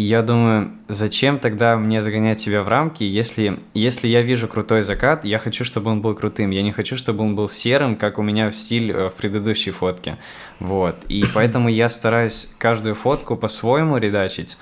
Я 0.00 0.22
думаю, 0.22 0.70
зачем 0.86 1.40
тогда 1.40 1.76
мне 1.76 2.00
загонять 2.02 2.40
себя 2.40 2.62
в 2.62 2.68
рамки, 2.68 3.02
если, 3.02 3.58
если 3.74 4.06
я 4.06 4.22
вижу 4.22 4.46
крутой 4.46 4.82
закат, 4.82 5.24
я 5.24 5.40
хочу, 5.40 5.64
чтобы 5.64 5.90
он 5.90 6.02
был 6.02 6.14
крутым. 6.14 6.50
Я 6.50 6.62
не 6.62 6.70
хочу, 6.70 6.96
чтобы 6.96 7.24
он 7.24 7.34
был 7.34 7.48
серым, 7.48 7.96
как 7.96 8.20
у 8.20 8.22
меня 8.22 8.48
в 8.48 8.54
стиль 8.54 8.92
э, 8.92 9.08
в 9.08 9.14
предыдущей 9.14 9.72
фотке. 9.72 10.16
Вот. 10.60 10.94
И 11.08 11.24
поэтому 11.34 11.68
я 11.68 11.88
стараюсь 11.88 12.48
каждую 12.58 12.94
фотку 12.94 13.36
по-своему 13.36 13.96
редачить. 13.96 14.56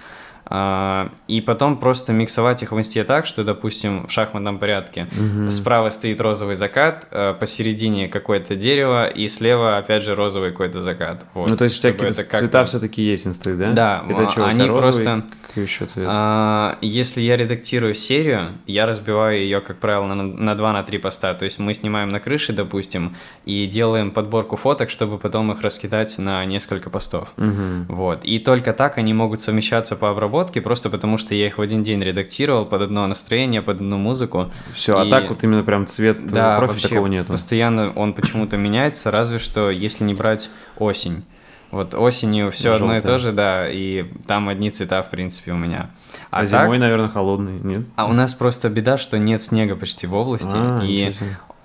А, 0.49 1.11
и 1.27 1.41
потом 1.41 1.77
просто 1.77 2.13
миксовать 2.13 2.63
их 2.63 2.71
в 2.71 2.79
инсте 2.79 3.03
так, 3.03 3.27
что, 3.27 3.43
допустим, 3.43 4.07
в 4.07 4.13
шахматном 4.13 4.59
порядке 4.59 5.09
угу. 5.11 5.51
справа 5.51 5.91
стоит 5.91 6.21
розовый 6.21 6.55
закат, 6.55 7.09
а 7.11 7.35
посередине 7.35 8.07
какое-то 8.07 8.55
дерево, 8.55 9.09
и 9.09 9.27
слева, 9.27 9.77
опять 9.77 10.05
же, 10.05 10.15
розовый 10.15 10.53
какой-то 10.53 10.81
закат. 10.83 11.27
Вот, 11.35 11.51
ну, 11.51 11.57
то 11.57 11.65
есть 11.65 11.77
всякие 11.77 12.13
цвета 12.13 12.65
все-таки 12.65 13.03
есть 13.03 13.27
инсты, 13.27 13.55
да? 13.57 13.73
Да, 13.73 14.05
это 14.09 14.31
что, 14.31 14.47
они 14.47 14.67
просто... 14.67 15.25
еще 15.57 15.87
цвет? 15.87 16.07
А, 16.09 16.79
если 16.81 17.23
я 17.23 17.37
редактирую 17.37 17.95
серию, 17.95 18.53
я 18.69 18.87
разбиваю 18.87 19.39
ее, 19.39 19.61
как 19.61 19.79
правило, 19.79 20.07
на, 20.07 20.23
на 20.23 20.55
2 20.55 20.73
на 20.73 20.83
3 20.85 20.99
поста. 20.99 21.35
То 21.35 21.45
есть 21.45 21.59
мы 21.59 21.75
снимаем 21.75 22.11
на 22.11 22.21
крыше, 22.21 22.53
допустим, 22.53 23.17
и 23.47 23.67
делаем 23.67 24.13
подборку 24.13 24.55
фоток, 24.55 24.91
чтобы 24.91 25.19
потом 25.19 25.51
их 25.51 25.61
раскидать 25.63 26.19
на 26.19 26.45
несколько 26.45 26.89
постов. 26.89 27.33
Угу. 27.37 27.87
Вот. 27.89 28.25
И 28.25 28.39
только 28.39 28.73
так 28.73 28.99
они 28.99 29.13
могут 29.13 29.41
совмещаться 29.41 29.97
по 29.97 30.11
обработке 30.11 30.36
обработки, 30.37 30.59
просто 30.61 30.91
потому 30.91 31.19
что 31.19 31.35
я 31.35 31.47
их 31.47 31.59
в 31.59 31.61
один 31.61 31.83
день 31.83 32.03
редактировал 32.03 32.67
под 32.67 32.83
одно 32.83 33.07
настроение, 33.07 33.63
под 33.63 33.77
одну 33.77 33.97
музыку. 33.97 34.51
Все, 34.75 35.03
и... 35.03 35.07
а 35.07 35.11
так 35.11 35.31
вот 35.31 35.43
именно 35.43 35.63
прям 35.63 35.87
цвет 35.87 36.19
э, 36.19 36.29
да, 36.29 36.59
профиль 36.59 36.83
такого 36.89 37.07
нету. 37.07 37.33
Постоянно 37.33 37.93
он 37.93 38.13
почему-то 38.13 38.57
меняется, 38.57 39.11
разве 39.11 39.39
что 39.39 39.71
если 39.71 40.05
не 40.05 40.15
брать 40.15 40.51
осень. 40.79 41.25
Вот 41.73 41.95
осенью 41.95 42.53
все 42.53 42.75
одно 42.75 42.97
и 42.97 43.01
то 43.01 43.19
же, 43.19 43.33
да, 43.33 43.69
и 43.69 44.05
там 44.27 44.49
одни 44.49 44.71
цвета, 44.71 45.03
в 45.03 45.11
принципе, 45.11 45.53
у 45.53 45.57
меня. 45.57 45.91
А, 46.31 46.41
а 46.43 46.47
так... 46.47 46.63
зимой, 46.63 46.79
наверное, 46.79 47.09
холодный, 47.09 47.59
нет? 47.61 47.85
А 47.97 48.07
у 48.07 48.13
нас 48.13 48.35
просто 48.35 48.69
беда, 48.69 48.97
что 48.99 49.19
нет 49.19 49.43
снега 49.43 49.75
почти 49.75 50.07
в 50.07 50.15
области, 50.15 50.55
а, 50.55 50.81
и 50.85 51.13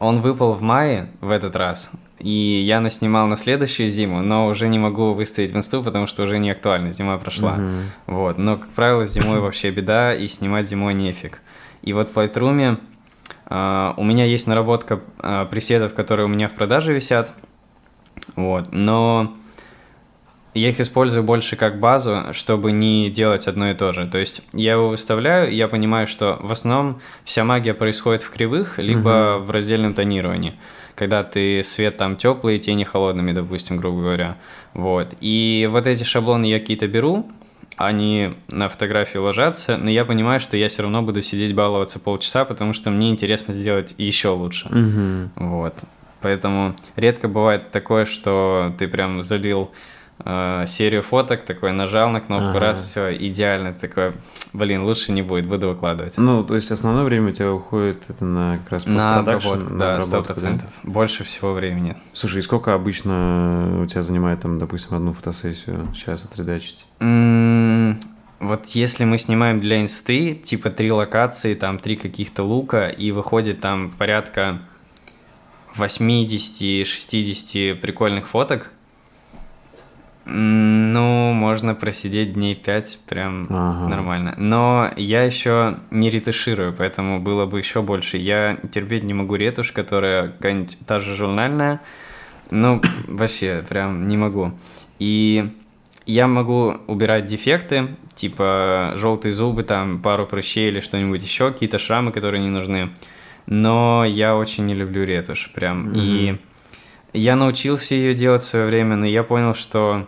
он 0.02 0.20
выпал 0.20 0.54
в 0.54 0.64
мае 0.64 1.12
в 1.22 1.30
этот 1.30 1.56
раз, 1.56 1.92
и 2.18 2.30
я 2.30 2.80
наснимал 2.80 3.28
на 3.28 3.38
следующую 3.38 3.88
зиму, 3.90 4.22
но 4.22 4.48
уже 4.48 4.68
не 4.68 4.80
могу 4.80 5.14
выставить 5.14 5.52
в 5.52 5.56
инсту, 5.56 5.84
потому 5.84 6.08
что 6.08 6.24
уже 6.24 6.40
не 6.40 6.50
актуально, 6.50 6.92
зима 6.92 7.20
прошла. 7.20 7.58
Uh-huh. 7.58 7.82
Вот. 8.08 8.38
Но, 8.40 8.58
как 8.58 8.70
правило, 8.70 9.06
зимой 9.06 9.40
вообще 9.42 9.70
беда, 9.70 10.16
и 10.16 10.28
снимать 10.28 10.68
зимой 10.68 10.96
нефиг. 10.96 11.42
И 11.84 11.94
вот 11.94 12.10
в 12.10 12.18
Lightroom 12.18 12.80
э, 13.46 13.94
у 13.96 14.04
меня 14.04 14.26
есть 14.26 14.48
наработка 14.48 15.02
э, 15.20 15.46
пресетов, 15.52 15.94
которые 15.94 16.26
у 16.26 16.30
меня 16.30 16.50
в 16.50 16.54
продаже 16.54 16.94
висят. 16.94 17.32
Вот. 18.36 18.70
Но 18.72 19.36
я 20.54 20.70
их 20.70 20.80
использую 20.80 21.24
больше 21.24 21.56
как 21.56 21.80
базу, 21.80 22.34
чтобы 22.34 22.72
не 22.72 23.10
делать 23.10 23.48
одно 23.48 23.72
и 23.72 23.74
то 23.74 23.94
же. 23.94 24.08
То 24.08 24.18
есть 24.18 24.42
я 24.54 24.74
его 24.74 24.90
выставляю, 24.90 25.54
я 25.54 25.68
понимаю, 25.68 26.08
что 26.08 26.38
в 26.42 26.52
основном 26.52 27.00
вся 27.24 27.44
магия 27.44 27.74
происходит 27.74 28.22
в 28.22 28.30
кривых, 28.30 28.78
либо 28.78 29.10
uh-huh. 29.10 29.40
в 29.40 29.52
раздельном 29.52 29.94
тонировании 29.94 30.54
когда 30.94 31.24
ты 31.24 31.64
свет 31.64 31.98
там 31.98 32.16
теплый, 32.16 32.60
тени 32.60 32.84
холодными, 32.84 33.32
допустим, 33.32 33.78
грубо 33.78 34.02
говоря. 34.02 34.38
Вот. 34.76 35.16
И 35.20 35.68
вот 35.72 35.88
эти 35.88 36.04
шаблоны 36.04 36.46
я 36.46 36.60
какие-то 36.60 36.88
беру, 36.88 37.32
они 37.76 38.36
на 38.50 38.70
фотографии 38.70 39.18
ложатся, 39.18 39.78
но 39.78 39.90
я 39.90 40.06
понимаю, 40.06 40.40
что 40.40 40.58
я 40.58 40.70
все 40.70 40.84
равно 40.84 41.02
буду 41.02 41.22
сидеть 41.22 41.56
баловаться 41.56 42.00
полчаса, 42.00 42.46
потому 42.46 42.74
что 42.74 42.92
мне 42.92 43.10
интересно 43.10 43.54
сделать 43.54 43.96
еще 43.98 44.30
лучше. 44.30 44.68
Угу. 44.68 45.48
Вот. 45.48 45.84
Поэтому 46.22 46.76
редко 46.96 47.28
бывает 47.28 47.72
такое, 47.72 48.06
что 48.06 48.76
ты 48.78 48.88
прям 48.88 49.24
залил 49.24 49.72
э, 50.24 50.66
серию 50.68 51.04
фоток, 51.04 51.46
такой 51.46 51.72
нажал 51.72 52.10
на 52.10 52.22
кнопку, 52.22 52.50
ага. 52.50 52.60
раз, 52.60 52.84
все, 52.84 53.16
идеально, 53.16 53.74
такой, 53.74 54.14
блин, 54.54 54.84
лучше 54.84 55.12
не 55.12 55.22
будет, 55.22 55.46
буду 55.46 55.70
выкладывать. 55.70 56.18
Ну, 56.18 56.44
то 56.44 56.56
есть 56.56 56.72
основное 56.72 57.04
время 57.04 57.30
у 57.30 57.32
тебя 57.32 57.52
уходит 57.52 58.04
это 58.10 58.26
на 58.26 58.58
как 58.60 58.74
раз 58.74 58.86
на 58.86 59.20
обработку, 59.20 59.74
да, 59.76 60.00
сто 60.02 60.24
процентов, 60.24 60.70
да? 60.84 60.92
больше 60.92 61.24
всего 61.24 61.54
времени. 61.54 61.96
Слушай, 62.14 62.40
и 62.40 62.42
сколько 62.42 62.74
обычно 62.74 63.82
у 63.82 63.86
тебя 63.86 64.02
занимает 64.02 64.42
там, 64.42 64.60
допустим, 64.60 64.96
одну 64.96 65.14
фотосессию 65.14 65.88
сейчас 65.94 66.24
отредачить? 66.24 66.86
Mm, 67.00 67.98
вот 68.40 68.66
если 68.70 69.06
мы 69.06 69.20
снимаем 69.20 69.60
для 69.60 69.82
инсты, 69.82 70.34
типа 70.34 70.72
три 70.72 70.92
локации, 70.92 71.54
там 71.54 71.78
три 71.78 71.96
каких-то 71.96 72.42
лука, 72.44 72.88
и 72.88 73.12
выходит 73.12 73.62
там 73.62 73.92
порядка 73.92 74.60
80-60 75.76 77.76
прикольных 77.76 78.28
фоток, 78.28 78.72
ну, 80.26 81.34
можно 81.34 81.74
просидеть 81.74 82.34
дней 82.34 82.56
пять, 82.56 83.00
прям 83.08 83.48
ага. 83.50 83.88
нормально. 83.88 84.36
Но 84.38 84.92
я 84.96 85.24
еще 85.24 85.78
не 85.90 86.10
ретуширую, 86.10 86.74
поэтому 86.74 87.20
было 87.20 87.46
бы 87.46 87.58
еще 87.58 87.82
больше. 87.82 88.18
Я 88.18 88.58
терпеть 88.72 89.04
не 89.04 89.14
могу 89.14 89.36
ретушь, 89.36 89.72
которая 89.72 90.30
какая-нибудь 90.30 90.78
та 90.86 91.00
же 91.00 91.16
журнальная. 91.16 91.82
Ну, 92.52 92.82
вообще, 93.08 93.64
прям 93.68 94.08
не 94.08 94.18
могу. 94.18 94.52
И 95.00 95.50
я 96.06 96.28
могу 96.28 96.76
убирать 96.88 97.26
дефекты, 97.26 97.96
типа 98.14 98.94
желтые 98.96 99.32
зубы, 99.32 99.64
там 99.64 100.02
пару 100.02 100.28
прыщей 100.28 100.68
или 100.68 100.82
что-нибудь 100.82 101.24
еще, 101.24 101.52
какие-то 101.52 101.80
шрамы, 101.80 102.12
которые 102.12 102.42
не 102.42 102.50
нужны. 102.50 102.92
Но 103.48 104.06
я 104.06 104.36
очень 104.36 104.68
не 104.68 104.76
люблю 104.76 105.04
ретушь, 105.04 105.52
прям. 105.54 105.90
Mm-hmm. 105.90 105.96
И 105.96 106.38
я 107.14 107.36
научился 107.36 107.96
ее 107.96 108.14
делать 108.14 108.42
в 108.42 108.46
свое 108.46 108.68
время, 108.68 108.96
но 108.96 109.06
я 109.06 109.24
понял, 109.24 109.54
что 109.56 110.08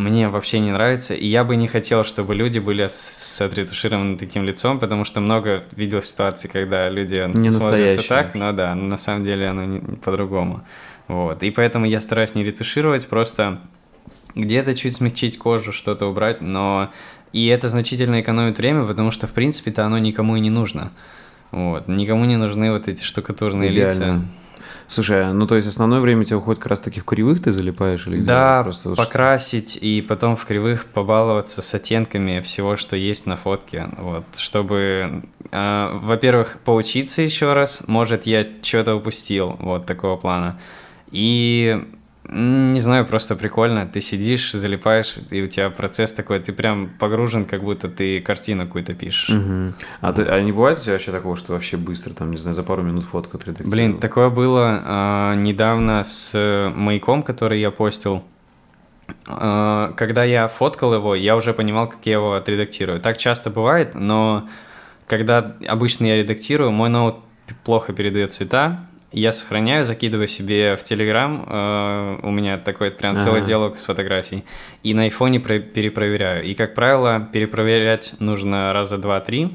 мне 0.00 0.28
вообще 0.28 0.60
не 0.60 0.72
нравится, 0.72 1.14
и 1.14 1.26
я 1.26 1.44
бы 1.44 1.56
не 1.56 1.68
хотел, 1.68 2.04
чтобы 2.04 2.34
люди 2.34 2.58
были 2.58 2.86
с 2.88 3.40
отретушированным 3.40 4.16
таким 4.16 4.44
лицом, 4.44 4.78
потому 4.78 5.04
что 5.04 5.20
много 5.20 5.62
видел 5.72 6.02
ситуаций, 6.02 6.50
когда 6.50 6.88
люди 6.88 7.30
не 7.34 7.50
смотрятся 7.50 8.08
так, 8.08 8.34
но 8.34 8.52
да, 8.52 8.74
но 8.74 8.84
на 8.84 8.96
самом 8.96 9.24
деле 9.24 9.48
оно 9.48 9.80
по-другому. 10.02 10.62
Вот. 11.08 11.42
И 11.42 11.50
поэтому 11.50 11.86
я 11.86 12.00
стараюсь 12.00 12.34
не 12.34 12.44
ретушировать, 12.44 13.08
просто 13.08 13.60
где-то 14.34 14.74
чуть 14.74 14.96
смягчить 14.96 15.38
кожу, 15.38 15.72
что-то 15.72 16.06
убрать, 16.06 16.40
но 16.40 16.90
и 17.32 17.46
это 17.46 17.68
значительно 17.68 18.20
экономит 18.20 18.58
время, 18.58 18.84
потому 18.84 19.10
что, 19.10 19.26
в 19.26 19.32
принципе-то, 19.32 19.84
оно 19.84 19.98
никому 19.98 20.36
и 20.36 20.40
не 20.40 20.50
нужно. 20.50 20.92
Вот. 21.50 21.88
Никому 21.88 22.24
не 22.24 22.36
нужны 22.36 22.72
вот 22.72 22.88
эти 22.88 23.02
штукатурные 23.02 23.70
Идеально. 23.70 23.92
лица. 23.92 24.24
Слушай, 24.90 25.32
ну 25.32 25.46
то 25.46 25.54
есть 25.54 25.68
основное 25.68 26.00
время 26.00 26.24
тебя 26.24 26.38
уходит 26.38 26.60
как 26.60 26.70
раз 26.70 26.80
таки 26.80 26.98
в 26.98 27.04
кривых 27.04 27.40
ты 27.40 27.52
залипаешь 27.52 28.08
или 28.08 28.16
где? 28.16 28.26
Да, 28.26 28.64
просто 28.64 28.96
покрасить 28.96 29.78
и 29.80 30.02
потом 30.02 30.34
в 30.34 30.44
кривых 30.44 30.86
побаловаться 30.86 31.62
с 31.62 31.74
оттенками 31.74 32.40
всего, 32.40 32.76
что 32.76 32.96
есть 32.96 33.24
на 33.24 33.36
фотке, 33.36 33.88
вот, 33.98 34.24
чтобы, 34.36 35.22
э, 35.52 35.90
во-первых, 35.94 36.58
поучиться 36.64 37.22
еще 37.22 37.52
раз, 37.52 37.84
может 37.86 38.26
я 38.26 38.44
что-то 38.62 38.96
упустил, 38.96 39.54
вот 39.60 39.86
такого 39.86 40.16
плана, 40.16 40.58
и 41.12 41.84
не 42.32 42.80
знаю, 42.80 43.06
просто 43.06 43.34
прикольно. 43.34 43.86
Ты 43.86 44.00
сидишь, 44.00 44.52
залипаешь, 44.52 45.16
и 45.30 45.42
у 45.42 45.48
тебя 45.48 45.70
процесс 45.70 46.12
такой, 46.12 46.38
ты 46.38 46.52
прям 46.52 46.90
погружен, 46.98 47.44
как 47.44 47.62
будто 47.62 47.88
ты 47.88 48.20
картину 48.20 48.66
какую-то 48.66 48.94
пишешь. 48.94 49.30
Угу. 49.30 49.72
А, 50.00 50.12
ты, 50.12 50.22
а 50.22 50.40
не 50.40 50.52
бывает 50.52 50.78
у 50.78 50.82
тебя 50.82 50.92
вообще 50.92 51.10
такого, 51.10 51.36
что 51.36 51.52
вообще 51.52 51.76
быстро, 51.76 52.14
там, 52.14 52.30
не 52.30 52.36
знаю, 52.36 52.54
за 52.54 52.62
пару 52.62 52.82
минут 52.82 53.04
фотку 53.04 53.36
отредактировал? 53.36 53.72
Блин, 53.72 53.98
такое 53.98 54.30
было 54.30 55.32
э, 55.34 55.34
недавно 55.36 56.04
с 56.04 56.30
э, 56.34 56.68
маяком, 56.74 57.22
который 57.22 57.60
я 57.60 57.70
постил. 57.70 58.22
Э, 59.26 59.92
когда 59.96 60.22
я 60.22 60.46
фоткал 60.46 60.94
его, 60.94 61.14
я 61.14 61.36
уже 61.36 61.52
понимал, 61.52 61.88
как 61.88 61.98
я 62.04 62.12
его 62.12 62.34
отредактирую. 62.34 63.00
Так 63.00 63.18
часто 63.18 63.50
бывает, 63.50 63.94
но 63.94 64.48
когда 65.06 65.56
обычно 65.66 66.04
я 66.06 66.16
редактирую, 66.16 66.70
мой 66.70 66.90
ноут 66.90 67.16
плохо 67.64 67.92
передает 67.92 68.32
цвета, 68.32 68.86
я 69.12 69.32
сохраняю, 69.32 69.84
закидываю 69.84 70.28
себе 70.28 70.76
в 70.76 70.84
Телеграм, 70.84 71.44
э, 71.46 72.18
у 72.22 72.30
меня 72.30 72.58
такой 72.58 72.90
прям 72.92 73.16
ага. 73.16 73.24
целый 73.24 73.42
диалог 73.42 73.78
с 73.78 73.84
фотографией, 73.84 74.44
и 74.82 74.94
на 74.94 75.02
айфоне 75.02 75.40
про- 75.40 75.58
перепроверяю. 75.58 76.44
И, 76.44 76.54
как 76.54 76.74
правило, 76.74 77.28
перепроверять 77.32 78.14
нужно 78.20 78.72
раза 78.72 78.98
два-три, 78.98 79.50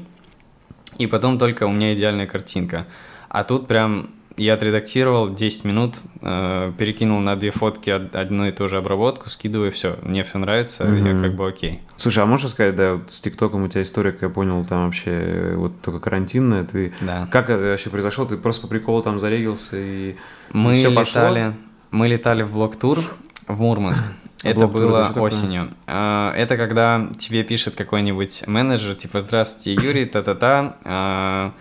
и 0.98 1.06
потом 1.06 1.38
только 1.38 1.64
у 1.66 1.70
меня 1.70 1.94
идеальная 1.94 2.26
картинка. 2.26 2.86
А 3.28 3.44
тут 3.44 3.66
прям 3.66 4.10
я 4.36 4.54
отредактировал 4.54 5.32
10 5.34 5.64
минут, 5.64 5.96
э, 6.22 6.72
перекинул 6.76 7.20
на 7.20 7.36
две 7.36 7.50
фотки 7.50 7.90
од- 7.90 8.14
одну 8.14 8.46
и 8.46 8.52
ту 8.52 8.68
же 8.68 8.76
обработку, 8.76 9.28
скидываю, 9.30 9.70
все, 9.72 9.96
мне 10.02 10.24
все 10.24 10.38
нравится, 10.38 10.84
я 10.84 10.90
Мгм. 10.90 11.22
как 11.22 11.34
бы 11.34 11.48
окей. 11.48 11.80
Слушай, 11.96 12.22
а 12.24 12.26
можешь 12.26 12.50
сказать, 12.50 12.74
да, 12.74 12.94
вот 12.94 13.10
с 13.10 13.20
ТикТоком 13.20 13.62
у 13.64 13.68
тебя 13.68 13.82
история, 13.82 14.12
как 14.12 14.22
я 14.22 14.28
понял, 14.28 14.64
там 14.64 14.84
вообще 14.86 15.10
э, 15.10 15.54
вот 15.56 15.80
только 15.80 16.00
карантинная, 16.00 16.64
ты... 16.64 16.92
Да. 17.00 17.28
Как 17.32 17.48
это 17.50 17.62
вообще 17.62 17.88
произошло? 17.90 18.24
Ты 18.26 18.36
просто 18.36 18.62
по 18.62 18.68
приколу 18.68 19.02
там 19.02 19.20
зарегился 19.20 19.76
и... 19.78 20.16
Мы 20.52 20.74
всё 20.74 20.92
пошло? 20.94 21.22
летали, 21.22 21.54
мы 21.90 22.08
летали 22.08 22.42
в 22.42 22.52
блок-тур 22.52 22.98
в 23.48 23.60
Мурманск. 23.60 24.04
Это 24.42 24.66
было 24.68 25.12
осенью. 25.16 25.70
А, 25.86 26.32
Это 26.36 26.56
когда 26.58 27.08
тебе 27.18 27.42
пишет 27.42 27.74
какой-нибудь 27.74 28.44
менеджер, 28.46 28.94
типа, 28.94 29.20
здравствуйте, 29.20 29.72
Юрий, 29.82 30.04
та-та-та. 30.04 31.54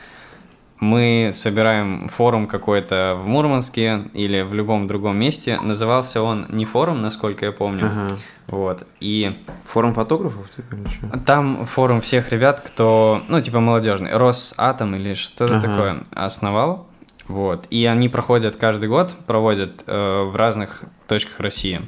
Мы 0.86 1.32
собираем 1.34 2.08
форум 2.10 2.46
какой-то 2.46 3.18
в 3.20 3.28
Мурманске 3.28 4.04
или 4.14 4.42
в 4.44 4.54
любом 4.54 4.86
другом 4.86 5.18
месте. 5.18 5.60
Назывался 5.60 6.22
он 6.22 6.46
не 6.50 6.66
форум, 6.66 7.02
насколько 7.02 7.46
я 7.46 7.52
помню. 7.52 7.86
Ага. 7.88 8.16
Вот. 8.48 8.88
И 9.00 9.36
Форум 9.66 9.96
фотографов 9.96 10.48
типа 10.52 10.76
или 10.76 10.88
что? 10.88 11.20
там 11.26 11.66
форум 11.66 12.02
всех 12.02 12.30
ребят, 12.32 12.62
кто, 12.62 13.22
ну, 13.28 13.42
типа 13.42 13.60
молодежный, 13.60 14.16
Росатом 14.16 14.94
или 14.96 15.16
что-то 15.16 15.56
Ага. 15.56 15.68
такое 15.68 16.04
основал. 16.14 16.88
Вот. 17.28 17.66
И 17.72 17.84
они 17.86 18.08
проходят 18.08 18.56
каждый 18.56 18.88
год, 18.88 19.16
проводят 19.26 19.84
э, 19.88 20.24
в 20.32 20.36
разных 20.36 20.84
точках 21.08 21.40
России. 21.40 21.82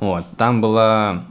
Вот. 0.00 0.24
Там 0.36 0.60
была, 0.60 1.24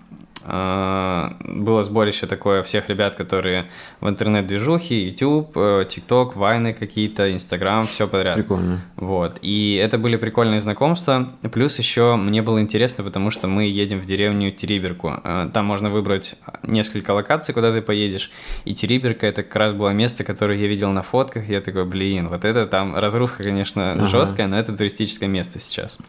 было 0.48 1.84
сборище 1.84 2.28
такое 2.28 2.62
всех 2.64 2.88
ребят, 2.90 3.16
которые 3.16 3.66
в 4.02 4.08
интернет-движухе, 4.08 5.08
YouTube, 5.08 5.52
э, 5.56 5.86
TikTok, 5.88 6.34
Вайны 6.36 6.74
какие-то, 6.74 7.30
Instagram, 7.32 7.88
все 7.88 8.08
подряд. 8.08 8.36
Прикольно. 8.36 8.82
Вот. 8.96 9.40
И 9.42 9.80
это 9.82 9.98
были 9.98 10.16
прикольные 10.18 10.62
знакомства. 10.62 11.30
Плюс 11.52 11.80
еще 11.80 12.16
мне 12.16 12.42
было 12.42 12.62
интересно, 12.62 13.04
потому 13.04 13.32
что 13.32 13.48
мы 13.48 13.64
едем 13.66 14.00
в 14.00 14.06
деревню 14.06 14.52
Териберку. 14.52 15.14
Э, 15.24 15.50
Там 15.54 15.66
можно 15.66 15.90
выбрать 15.90 16.36
несколько 16.64 17.12
локаций, 17.12 17.54
куда 17.54 17.74
ты 17.74 17.82
поедешь. 17.82 18.32
И 18.66 18.74
Териберка 18.74 19.26
это 19.28 19.44
как 19.44 19.56
раз 19.56 19.74
было 19.74 19.90
место, 19.90 20.24
которое 20.24 20.58
я 20.60 20.68
видел 20.68 20.92
на 20.92 21.02
фотках. 21.02 21.50
Я 21.50 21.62
такой, 21.62 21.86
блин, 21.86 22.30
вот 22.30 22.46
это 22.46 22.68
там 22.68 22.96
разруха, 22.96 23.44
конечно, 23.44 23.92
Ага. 23.94 24.06
жесткая, 24.08 24.48
но 24.48 24.58
это 24.58 24.76
туристическое 24.76 25.30
место 25.30 25.60
сейчас. 25.60 26.00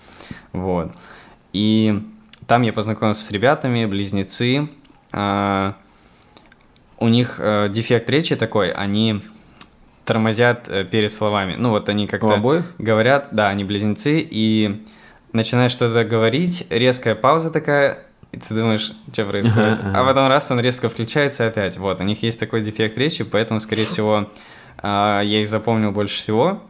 Вот. 0.52 0.92
И 1.52 2.02
там 2.46 2.62
я 2.62 2.72
познакомился 2.72 3.24
с 3.24 3.30
ребятами, 3.30 3.84
близнецы. 3.86 4.68
А, 5.12 5.74
У 6.98 7.08
них 7.08 7.36
э, 7.38 7.68
дефект 7.70 8.08
речи 8.10 8.36
такой, 8.36 8.70
они 8.70 9.22
тормозят 10.04 10.68
э, 10.68 10.84
перед 10.84 11.12
словами. 11.12 11.56
Ну 11.58 11.70
вот 11.70 11.88
они 11.88 12.06
как-то 12.06 12.26
говорят, 12.78 13.28
да, 13.32 13.48
они 13.48 13.64
близнецы, 13.64 14.26
и 14.28 14.82
начинаешь 15.32 15.72
что-то 15.72 16.04
говорить, 16.04 16.66
резкая 16.70 17.14
пауза 17.14 17.50
такая, 17.50 17.98
и 18.32 18.38
ты 18.38 18.54
думаешь, 18.54 18.92
что 19.12 19.24
происходит. 19.24 19.78
А 19.94 20.04
потом 20.04 20.28
раз 20.28 20.50
он 20.50 20.60
резко 20.60 20.88
включается 20.88 21.46
опять. 21.46 21.76
Вот, 21.76 22.00
у 22.00 22.04
них 22.04 22.22
есть 22.22 22.38
такой 22.40 22.62
дефект 22.62 22.96
речи, 22.96 23.24
поэтому, 23.24 23.60
скорее 23.60 23.84
всего, 23.86 24.30
а, 24.78 25.20
я 25.22 25.42
их 25.42 25.48
запомнил 25.48 25.90
больше 25.92 26.16
всего. 26.16 26.62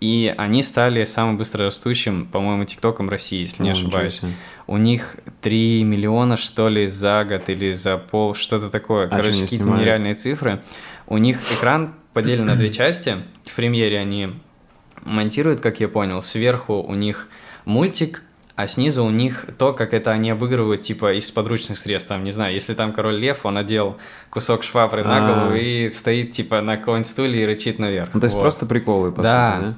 И 0.00 0.32
они 0.38 0.62
стали 0.62 1.04
самым 1.04 1.38
быстрорастущим, 1.38 2.26
по-моему, 2.26 2.64
ТикТоком 2.64 3.08
России, 3.08 3.40
если 3.40 3.64
не 3.64 3.70
ошибаюсь. 3.70 4.20
У 4.68 4.76
них 4.76 5.16
3 5.40 5.82
миллиона, 5.82 6.36
что 6.36 6.68
ли, 6.68 6.86
за 6.88 7.24
год 7.24 7.48
или 7.48 7.72
за 7.72 7.96
пол, 7.96 8.34
что-то 8.34 8.68
такое. 8.70 9.06
А 9.06 9.08
Короче, 9.08 9.40
какие-то 9.40 9.68
нереальные 9.70 10.14
цифры. 10.14 10.60
У 11.06 11.16
них 11.18 11.38
экран 11.52 11.94
поделен 12.12 12.44
на 12.46 12.54
две 12.54 12.68
части. 12.70 13.16
В 13.46 13.56
премьере 13.56 13.98
они 13.98 14.34
монтируют, 15.04 15.60
как 15.60 15.80
я 15.80 15.88
понял. 15.88 16.20
Сверху 16.20 16.74
у 16.82 16.94
них 16.94 17.28
мультик, 17.64 18.22
а 18.56 18.66
снизу 18.66 19.04
у 19.04 19.10
них 19.10 19.46
то, 19.56 19.72
как 19.72 19.94
это 19.94 20.10
они 20.10 20.30
обыгрывают, 20.30 20.82
типа, 20.82 21.14
из 21.14 21.30
подручных 21.30 21.78
средств. 21.78 22.08
Там, 22.10 22.24
не 22.24 22.30
знаю, 22.32 22.52
если 22.52 22.74
там 22.74 22.92
король 22.92 23.16
лев, 23.16 23.46
он 23.46 23.56
одел 23.56 23.96
кусок 24.30 24.64
швабры 24.64 25.02
на 25.02 25.16
А. 25.24 25.34
голову 25.44 25.54
и 25.56 25.88
стоит, 25.90 26.32
типа, 26.32 26.60
на 26.60 26.76
каком-нибудь 26.76 27.06
стуле 27.06 27.42
и 27.42 27.46
рычит 27.46 27.78
наверх. 27.78 28.10
Ну, 28.12 28.20
то 28.20 28.24
есть 28.26 28.34
Вот. 28.34 28.42
просто 28.42 28.66
приколы, 28.66 29.12
по 29.12 29.22
Да. 29.22 29.54
сути, 29.56 29.64
да? 29.64 29.74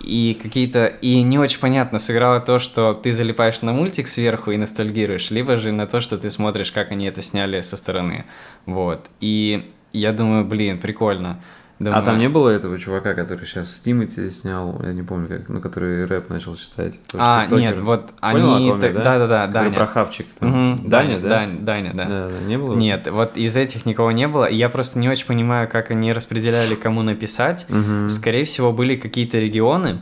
И 0.00 0.38
какие-то... 0.40 0.86
И 0.86 1.22
не 1.22 1.38
очень 1.38 1.60
понятно, 1.60 1.98
сыграло 1.98 2.40
то, 2.40 2.58
что 2.58 2.94
ты 2.94 3.12
залипаешь 3.12 3.62
на 3.62 3.72
мультик 3.72 4.08
сверху 4.08 4.50
и 4.50 4.56
ностальгируешь, 4.56 5.30
либо 5.30 5.56
же 5.56 5.72
на 5.72 5.86
то, 5.86 6.00
что 6.00 6.18
ты 6.18 6.30
смотришь, 6.30 6.72
как 6.72 6.92
они 6.92 7.06
это 7.06 7.22
сняли 7.22 7.60
со 7.60 7.76
стороны. 7.76 8.24
Вот. 8.66 9.08
И 9.20 9.70
я 9.92 10.12
думаю, 10.12 10.44
блин, 10.44 10.78
прикольно. 10.78 11.40
Думаю, 11.78 12.02
А 12.02 12.04
там 12.04 12.18
не 12.18 12.28
было 12.28 12.48
этого 12.48 12.76
чувака, 12.76 13.14
который 13.14 13.46
сейчас 13.46 13.70
с 13.70 13.78
Тимати 13.80 14.30
снял, 14.30 14.80
я 14.82 14.92
не 14.92 15.04
помню 15.04 15.28
как, 15.28 15.48
ну, 15.48 15.60
который 15.60 16.06
рэп 16.06 16.28
начал 16.28 16.56
читать. 16.56 16.94
А, 17.16 17.46
нет, 17.46 17.78
вот 17.78 18.10
Понял, 18.20 18.54
они... 18.56 18.68
ком 18.70 18.80
я, 18.80 18.80
так- 18.80 18.94
да? 18.94 19.04
Да-да-да, 19.04 19.46
Который 19.46 19.64
Даня. 19.66 19.74
про 19.76 19.86
хавчик. 19.86 20.26
там. 20.40 20.48
Мгм, 20.72 20.88
Даня, 20.88 21.20
да? 21.20 21.28
Дань- 21.28 21.58
Даня, 21.64 21.92
да. 21.94 22.04
Да, 22.06 22.28
да, 22.30 22.40
не 22.46 22.58
было? 22.58 22.74
Нет, 22.74 23.06
вот 23.08 23.36
из 23.36 23.56
этих 23.56 23.86
никого 23.86 24.10
не 24.10 24.26
было. 24.26 24.50
Я 24.50 24.68
просто 24.70 24.98
не 24.98 25.08
очень 25.08 25.26
понимаю, 25.26 25.68
как 25.68 25.92
они 25.92 26.12
распределяли, 26.12 26.74
кому 26.74 27.02
написать. 27.02 27.64
Мгм. 27.68 28.08
Скорее 28.08 28.44
всего, 28.44 28.72
были 28.72 28.96
какие-то 28.96 29.38
регионы. 29.38 30.00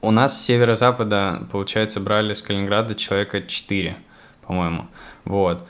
У 0.00 0.10
нас 0.10 0.40
с 0.40 0.44
северо-запада, 0.46 1.46
получается, 1.52 2.00
брали 2.00 2.32
с 2.32 2.40
Калининграда 2.40 2.94
человека 2.94 3.42
4, 3.42 3.94
по-моему. 4.46 4.86
Вот. 5.26 5.66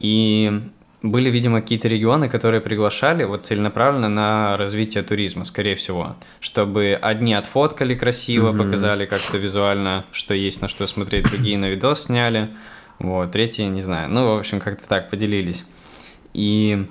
И 0.00 0.60
были, 1.04 1.28
видимо, 1.28 1.60
какие-то 1.60 1.86
регионы, 1.86 2.30
которые 2.30 2.62
приглашали 2.62 3.24
вот 3.24 3.44
целенаправленно 3.46 4.08
на 4.08 4.56
развитие 4.56 5.02
туризма, 5.02 5.44
скорее 5.44 5.76
всего. 5.76 6.16
Чтобы 6.40 6.98
одни 7.00 7.34
отфоткали 7.34 7.94
красиво, 7.94 8.52
Мгм. 8.52 8.64
показали 8.64 9.04
как-то 9.04 9.36
визуально, 9.36 10.06
что 10.12 10.32
есть 10.32 10.62
на 10.62 10.68
что 10.68 10.86
смотреть, 10.86 11.28
другие 11.30 11.58
на 11.58 11.66
видос 11.68 12.04
сняли. 12.04 12.48
Вот, 12.98 13.32
третьи, 13.32 13.64
не 13.64 13.82
знаю. 13.82 14.08
Ну, 14.08 14.34
в 14.34 14.38
общем, 14.38 14.60
как-то 14.60 14.88
так 14.88 15.10
поделились. 15.10 15.66
И 16.32 16.86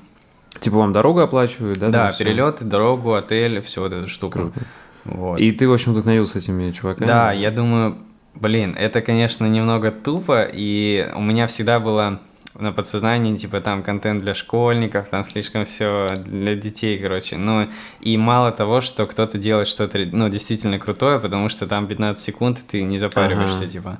Типа 0.59 0.77
вам 0.77 0.93
дорогу 0.93 1.19
оплачивают, 1.19 1.79
да? 1.79 1.89
да, 1.89 2.11
перелеты, 2.17 2.63
дорогу, 2.65 3.15
отель, 3.15 3.61
всю 3.61 3.81
вот 3.81 3.93
эту 3.93 4.07
штуку. 4.07 4.31
Круто. 4.37 4.59
Вот. 5.05 5.39
И 5.39 5.51
ты, 5.51 5.67
в 5.67 5.73
общем, 5.73 5.93
вдохновился 5.93 6.37
этими 6.37 6.71
чуваками? 6.71 7.07
Да, 7.07 7.31
я 7.31 7.49
думаю, 7.49 7.97
блин, 8.35 8.75
это, 8.77 9.01
конечно, 9.01 9.47
немного 9.47 9.89
тупо, 9.89 10.47
и 10.53 11.09
у 11.15 11.21
меня 11.21 11.47
всегда 11.47 11.79
было 11.79 12.19
на 12.55 12.71
подсознании, 12.71 13.35
типа, 13.35 13.61
там, 13.61 13.83
контент 13.83 14.21
для 14.21 14.35
школьников, 14.35 15.09
там, 15.09 15.23
слишком 15.23 15.65
все 15.65 16.07
для 16.25 16.55
детей, 16.55 16.99
короче. 16.99 17.37
Ну, 17.37 17.67
и 17.99 18.17
мало 18.17 18.51
того, 18.51 18.81
что 18.81 19.05
кто-то 19.07 19.37
делает 19.37 19.67
что-то, 19.67 19.97
ну, 20.11 20.29
действительно 20.29 20.77
крутое, 20.79 21.19
потому 21.19 21.49
что 21.49 21.67
там 21.67 21.87
15 21.87 22.23
секунд, 22.23 22.59
и 22.59 22.61
ты 22.61 22.83
не 22.83 22.97
запариваешься, 22.97 23.63
Ага. 23.63 23.67
типа. 23.71 23.97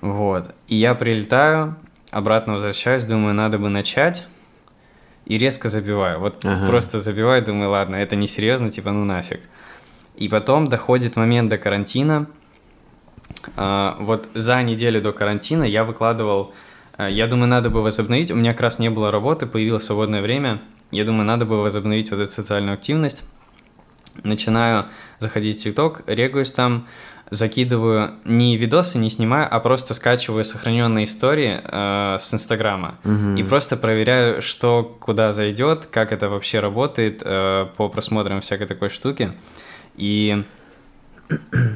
Вот. 0.00 0.54
И 0.68 0.74
я 0.76 0.94
прилетаю, 0.94 1.76
обратно 2.10 2.54
возвращаюсь, 2.54 3.04
думаю, 3.04 3.34
надо 3.34 3.58
бы 3.58 3.68
начать, 3.68 4.24
и 5.26 5.38
резко 5.38 5.68
забиваю. 5.68 6.18
Вот 6.20 6.44
Ага. 6.44 6.66
просто 6.66 7.00
забиваю, 7.00 7.42
думаю, 7.44 7.70
ладно, 7.70 7.96
это 7.96 8.16
несерьезно, 8.16 8.70
типа, 8.70 8.90
ну 8.90 9.04
нафиг. 9.04 9.40
И 10.16 10.28
потом 10.28 10.68
доходит 10.68 11.16
момент 11.16 11.48
до 11.48 11.58
карантина. 11.58 12.26
А, 13.56 13.96
вот 14.00 14.28
за 14.34 14.62
неделю 14.62 15.00
до 15.00 15.12
карантина 15.12 15.64
я 15.64 15.84
выкладывал, 15.84 16.52
я 16.98 17.26
думаю, 17.26 17.48
надо 17.48 17.70
бы 17.70 17.82
возобновить. 17.82 18.30
У 18.30 18.36
меня 18.36 18.52
как 18.52 18.62
раз 18.62 18.78
не 18.78 18.90
было 18.90 19.10
работы, 19.10 19.46
появилось 19.46 19.84
свободное 19.84 20.22
время. 20.22 20.60
Я 20.90 21.04
думаю, 21.04 21.24
надо 21.24 21.44
бы 21.44 21.60
возобновить 21.60 22.10
вот 22.10 22.20
эту 22.20 22.30
социальную 22.30 22.74
активность. 22.74 23.24
Начинаю 24.22 24.86
заходить 25.18 25.60
в 25.60 25.64
ТикТок, 25.64 26.02
регаюсь 26.06 26.52
там, 26.52 26.86
закидываю 27.30 28.14
не 28.24 28.56
видосы, 28.56 28.98
не 28.98 29.10
снимаю, 29.10 29.48
а 29.50 29.58
просто 29.60 29.94
скачиваю 29.94 30.44
сохраненные 30.44 31.06
истории 31.06 31.60
э, 31.62 32.18
с 32.20 32.32
Инстаграма. 32.32 32.98
Мгм. 33.04 33.36
И 33.36 33.42
просто 33.42 33.76
проверяю, 33.76 34.40
что 34.40 34.84
куда 35.00 35.32
зайдет, 35.32 35.86
как 35.86 36.12
это 36.12 36.28
вообще 36.28 36.60
работает 36.60 37.22
э, 37.24 37.66
по 37.76 37.88
просмотрам 37.88 38.40
всякой 38.40 38.66
такой 38.66 38.90
штуки. 38.90 39.32
И 39.96 40.44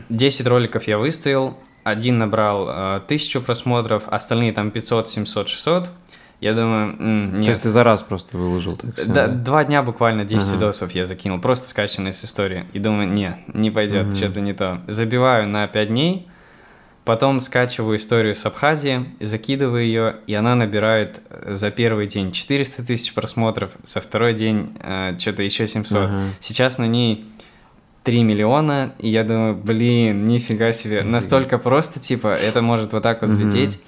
10 0.08 0.46
роликов 0.46 0.84
я 0.84 0.98
выставил, 0.98 1.58
один 1.90 2.18
набрал 2.18 2.68
э, 2.68 2.96
1000 3.04 3.40
просмотров, 3.40 4.04
остальные 4.08 4.52
там 4.52 4.70
500, 4.70 5.08
700, 5.08 5.48
600. 5.48 5.90
Я 6.40 6.54
думаю, 6.54 6.94
нет. 7.38 7.44
То 7.46 7.50
есть 7.50 7.62
ты 7.62 7.68
за 7.70 7.82
раз 7.82 8.02
просто 8.02 8.36
выложил 8.38 8.76
так 8.76 8.94
всё, 8.94 9.06
Да, 9.06 9.26
два 9.26 9.64
дня 9.64 9.82
буквально 9.82 10.24
10 10.24 10.46
Ага. 10.46 10.54
видосов 10.56 10.92
я 10.92 11.04
закинул, 11.04 11.40
просто 11.40 11.68
скачанные 11.68 12.12
с 12.12 12.24
истории. 12.24 12.64
И 12.72 12.78
думаю, 12.78 13.08
не, 13.08 13.36
не 13.54 13.72
пойдет, 13.72 14.06
Мгм. 14.06 14.14
что-то 14.14 14.40
не 14.40 14.52
то. 14.52 14.80
Забиваю 14.86 15.48
на 15.48 15.66
5 15.66 15.88
дней, 15.88 16.28
потом 17.04 17.40
скачиваю 17.40 17.96
историю 17.96 18.36
с 18.36 18.46
Абхазии, 18.46 19.06
закидываю 19.18 19.82
ее, 19.84 20.16
и 20.28 20.34
она 20.34 20.54
набирает 20.54 21.20
э, 21.28 21.54
за 21.56 21.72
первый 21.72 22.06
день 22.06 22.30
400 22.30 22.84
тысяч 22.84 23.14
просмотров, 23.14 23.72
со 23.82 24.00
второй 24.00 24.32
день 24.34 24.76
что-то 25.18 25.42
еще 25.42 25.66
700. 25.66 26.08
Ага. 26.08 26.20
Сейчас 26.38 26.78
на 26.78 26.86
ней 26.86 27.26
3 28.08 28.22
миллиона, 28.22 28.94
и 28.98 29.10
я 29.10 29.22
думаю, 29.22 29.54
блин, 29.54 30.26
нифига 30.26 30.72
себе, 30.72 31.02
настолько 31.02 31.58
просто, 31.58 32.00
типа, 32.00 32.28
это 32.28 32.62
может 32.62 32.94
вот 32.94 33.02
так 33.02 33.20
вот 33.20 33.28
взлететь. 33.28 33.78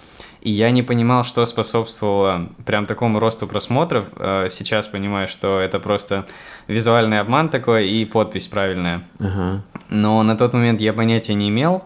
И 0.43 0.51
я 0.51 0.71
не 0.73 0.83
понимал, 0.83 1.25
что 1.25 1.47
способствовало 1.47 2.51
прям 2.67 2.85
такому 2.85 3.19
росту 3.19 3.47
просмотров. 3.47 4.05
Э, 4.17 4.49
сейчас 4.51 4.89
понимаю, 4.89 5.27
что 5.27 5.59
это 5.59 5.81
просто 5.81 6.27
визуальный 6.67 7.19
обман 7.19 7.49
такой 7.49 7.89
и 7.89 8.05
подпись 8.05 8.47
правильная. 8.47 9.05
Ага. 9.19 9.63
Но 9.89 10.23
на 10.23 10.37
тот 10.37 10.53
момент 10.53 10.83
я 10.83 10.93
понятия 10.93 11.33
не 11.33 11.49
имел. 11.49 11.85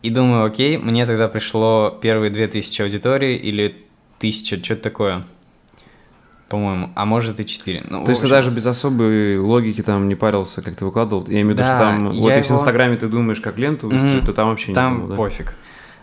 И 0.00 0.08
думаю, 0.08 0.46
окей, 0.46 0.78
мне 0.78 1.04
тогда 1.04 1.28
пришло 1.28 1.90
первые 2.00 2.30
2000 2.30 2.80
аудитории 2.80 3.36
или 3.36 3.84
1000, 4.16 4.64
что-то 4.64 4.82
такое. 4.82 5.24
По-моему, 6.50 6.90
а 6.96 7.04
может 7.06 7.38
и 7.40 7.46
4. 7.46 7.84
Ну, 7.88 8.04
То 8.04 8.10
есть 8.10 8.22
ты 8.22 8.28
даже 8.28 8.50
без 8.50 8.66
особой 8.66 9.38
логики 9.38 9.82
там 9.82 10.08
не 10.08 10.16
парился, 10.16 10.60
как 10.62 10.74
ты 10.74 10.84
выкладывал? 10.84 11.24
Я 11.28 11.34
имею 11.42 11.46
в 11.46 11.50
виду, 11.50 11.62
Да, 11.62 11.68
что 11.68 11.78
там, 11.78 12.04
вот 12.10 12.14
если 12.14 12.40
в 12.40 12.44
его- 12.46 12.56
Инстаграме 12.56 12.96
ты 12.96 13.06
думаешь, 13.06 13.40
как 13.40 13.56
ленту 13.56 13.88
выстроить, 13.88 14.16
Мгм. 14.16 14.26
то 14.26 14.32
там 14.32 14.48
вообще 14.48 14.68
не 14.68 14.74
Там 14.74 15.08
да? 15.08 15.14
пофиг. 15.14 15.54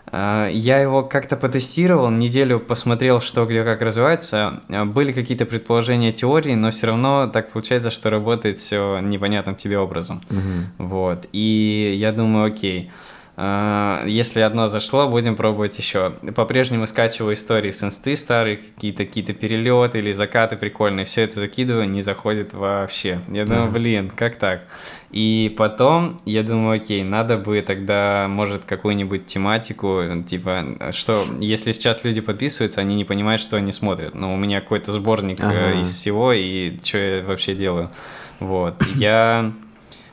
А, 0.10 0.48
Я 0.50 0.80
его 0.80 1.04
как-то 1.04 1.36
потестировал, 1.36 2.10
неделю 2.12 2.62
посмотрел, 2.62 3.20
что 3.20 3.46
где 3.46 3.66
как 3.66 3.82
развивается. 3.82 4.62
А, 4.70 4.86
Были 4.86 5.12
какие-то 5.12 5.46
предположения 5.46 6.14
теории, 6.14 6.56
но 6.56 6.72
все 6.72 6.88
равно 6.88 7.28
так 7.28 7.52
получается, 7.52 7.92
что 7.92 8.10
работает 8.10 8.58
все 8.58 9.00
непонятным 9.04 9.56
тебе 9.56 9.78
образом. 9.78 10.22
Мгм. 10.30 10.68
Вот. 10.88 11.28
И 11.34 11.94
я 12.00 12.14
думаю, 12.14 12.46
окей. 12.54 12.90
а, 12.90 13.17
Если 13.38 14.40
одно 14.40 14.68
зашло, 14.68 15.08
будем 15.08 15.36
пробовать 15.36 15.78
еще. 15.78 16.14
По-прежнему 16.36 16.88
скачиваю 16.88 17.36
истории 17.36 17.70
с 17.70 17.84
инсты 17.84 18.16
старые, 18.16 18.58
какие-то 18.58 19.06
какие-то 19.06 19.34
перелеты 19.34 20.00
или 20.00 20.12
закаты 20.12 20.56
прикольные. 20.56 21.06
Все 21.06 21.22
это 21.22 21.40
закидываю, 21.40 21.88
не 21.88 22.02
заходит 22.02 22.54
вообще. 22.54 23.20
Я 23.28 23.46
думаю, 23.46 23.70
блин, 23.70 24.10
как 24.16 24.38
так? 24.38 24.64
И 25.12 25.54
потом 25.56 26.18
я 26.26 26.42
думаю, 26.42 26.82
окей, 26.82 27.04
надо 27.04 27.38
бы 27.38 27.62
тогда, 27.62 28.26
может, 28.28 28.66
какую-нибудь 28.66 29.28
тематику, 29.28 30.02
типа, 30.28 30.92
что 30.92 31.24
если 31.40 31.74
сейчас 31.74 32.04
люди 32.04 32.22
подписываются, 32.22 32.82
они 32.82 32.96
не 32.96 33.06
понимают, 33.06 33.40
что 33.40 33.56
они 33.58 33.72
смотрят. 33.72 34.16
Но 34.16 34.34
у 34.34 34.38
меня 34.38 34.62
какой-то 34.62 34.92
сборник 34.92 35.40
э, 35.40 35.44
Ага. 35.44 35.80
из 35.82 35.90
всего, 35.96 36.34
и 36.34 36.76
что 36.84 36.98
я 36.98 37.24
вообще 37.24 37.54
делаю. 37.54 37.92
Вот. 38.40 38.84
Я 38.96 39.52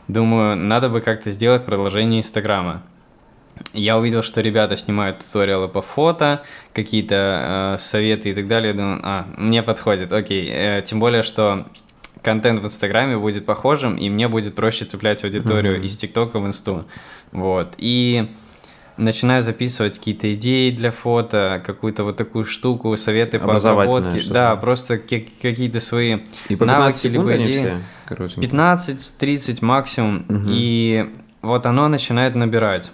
думаю, 0.08 0.56
надо 0.56 0.90
бы 0.90 1.00
как-то 1.00 1.30
сделать 1.30 1.64
продолжение 1.64 2.20
Инстаграма. 2.20 2.82
Я 3.72 3.98
увидел, 3.98 4.22
что 4.22 4.40
ребята 4.40 4.76
снимают 4.76 5.18
туториалы 5.18 5.68
по 5.68 5.82
фото, 5.82 6.42
какие-то 6.72 7.74
э, 7.76 7.78
советы 7.78 8.30
и 8.30 8.34
так 8.34 8.48
далее. 8.48 8.72
Я 8.72 8.76
думаю, 8.78 9.00
а, 9.02 9.26
мне 9.36 9.62
подходит, 9.62 10.12
окей. 10.12 10.48
Э, 10.50 10.82
тем 10.84 11.00
более, 11.00 11.22
что 11.22 11.66
контент 12.22 12.60
в 12.60 12.64
Инстаграме 12.64 13.16
будет 13.16 13.46
похожим, 13.46 13.96
и 13.96 14.08
мне 14.10 14.28
будет 14.28 14.54
проще 14.54 14.84
цеплять 14.84 15.22
аудиторию 15.24 15.76
Мгм. 15.76 15.84
из 15.84 15.96
ТикТока 15.96 16.38
в 16.40 16.46
Инсту. 16.46 16.84
Вот. 17.32 17.74
И 17.78 18.28
начинаю 18.96 19.42
записывать 19.42 19.98
какие-то 19.98 20.32
идеи 20.34 20.70
для 20.70 20.90
фото, 20.92 21.62
какую-то 21.66 22.04
вот 22.04 22.16
такую 22.16 22.44
штуку, 22.44 22.96
советы 22.96 23.38
по 23.40 23.56
обработке. 23.56 24.20
что-то. 24.20 24.34
Да, 24.34 24.56
просто 24.56 24.98
какие-то 24.98 25.80
свои 25.80 26.18
И 26.48 26.56
навыки, 26.56 26.58
15 26.58 27.00
секунд 27.02 27.30
либо 27.30 27.42
идеи. 27.42 27.52
все 27.52 27.80
коротенькие? 28.06 28.50
15-30 28.50 29.62
максимум, 29.62 30.24
Мгм. 30.28 30.44
и 30.48 31.10
вот 31.42 31.66
оно 31.66 31.88
начинает 31.88 32.34
набирать. 32.36 32.90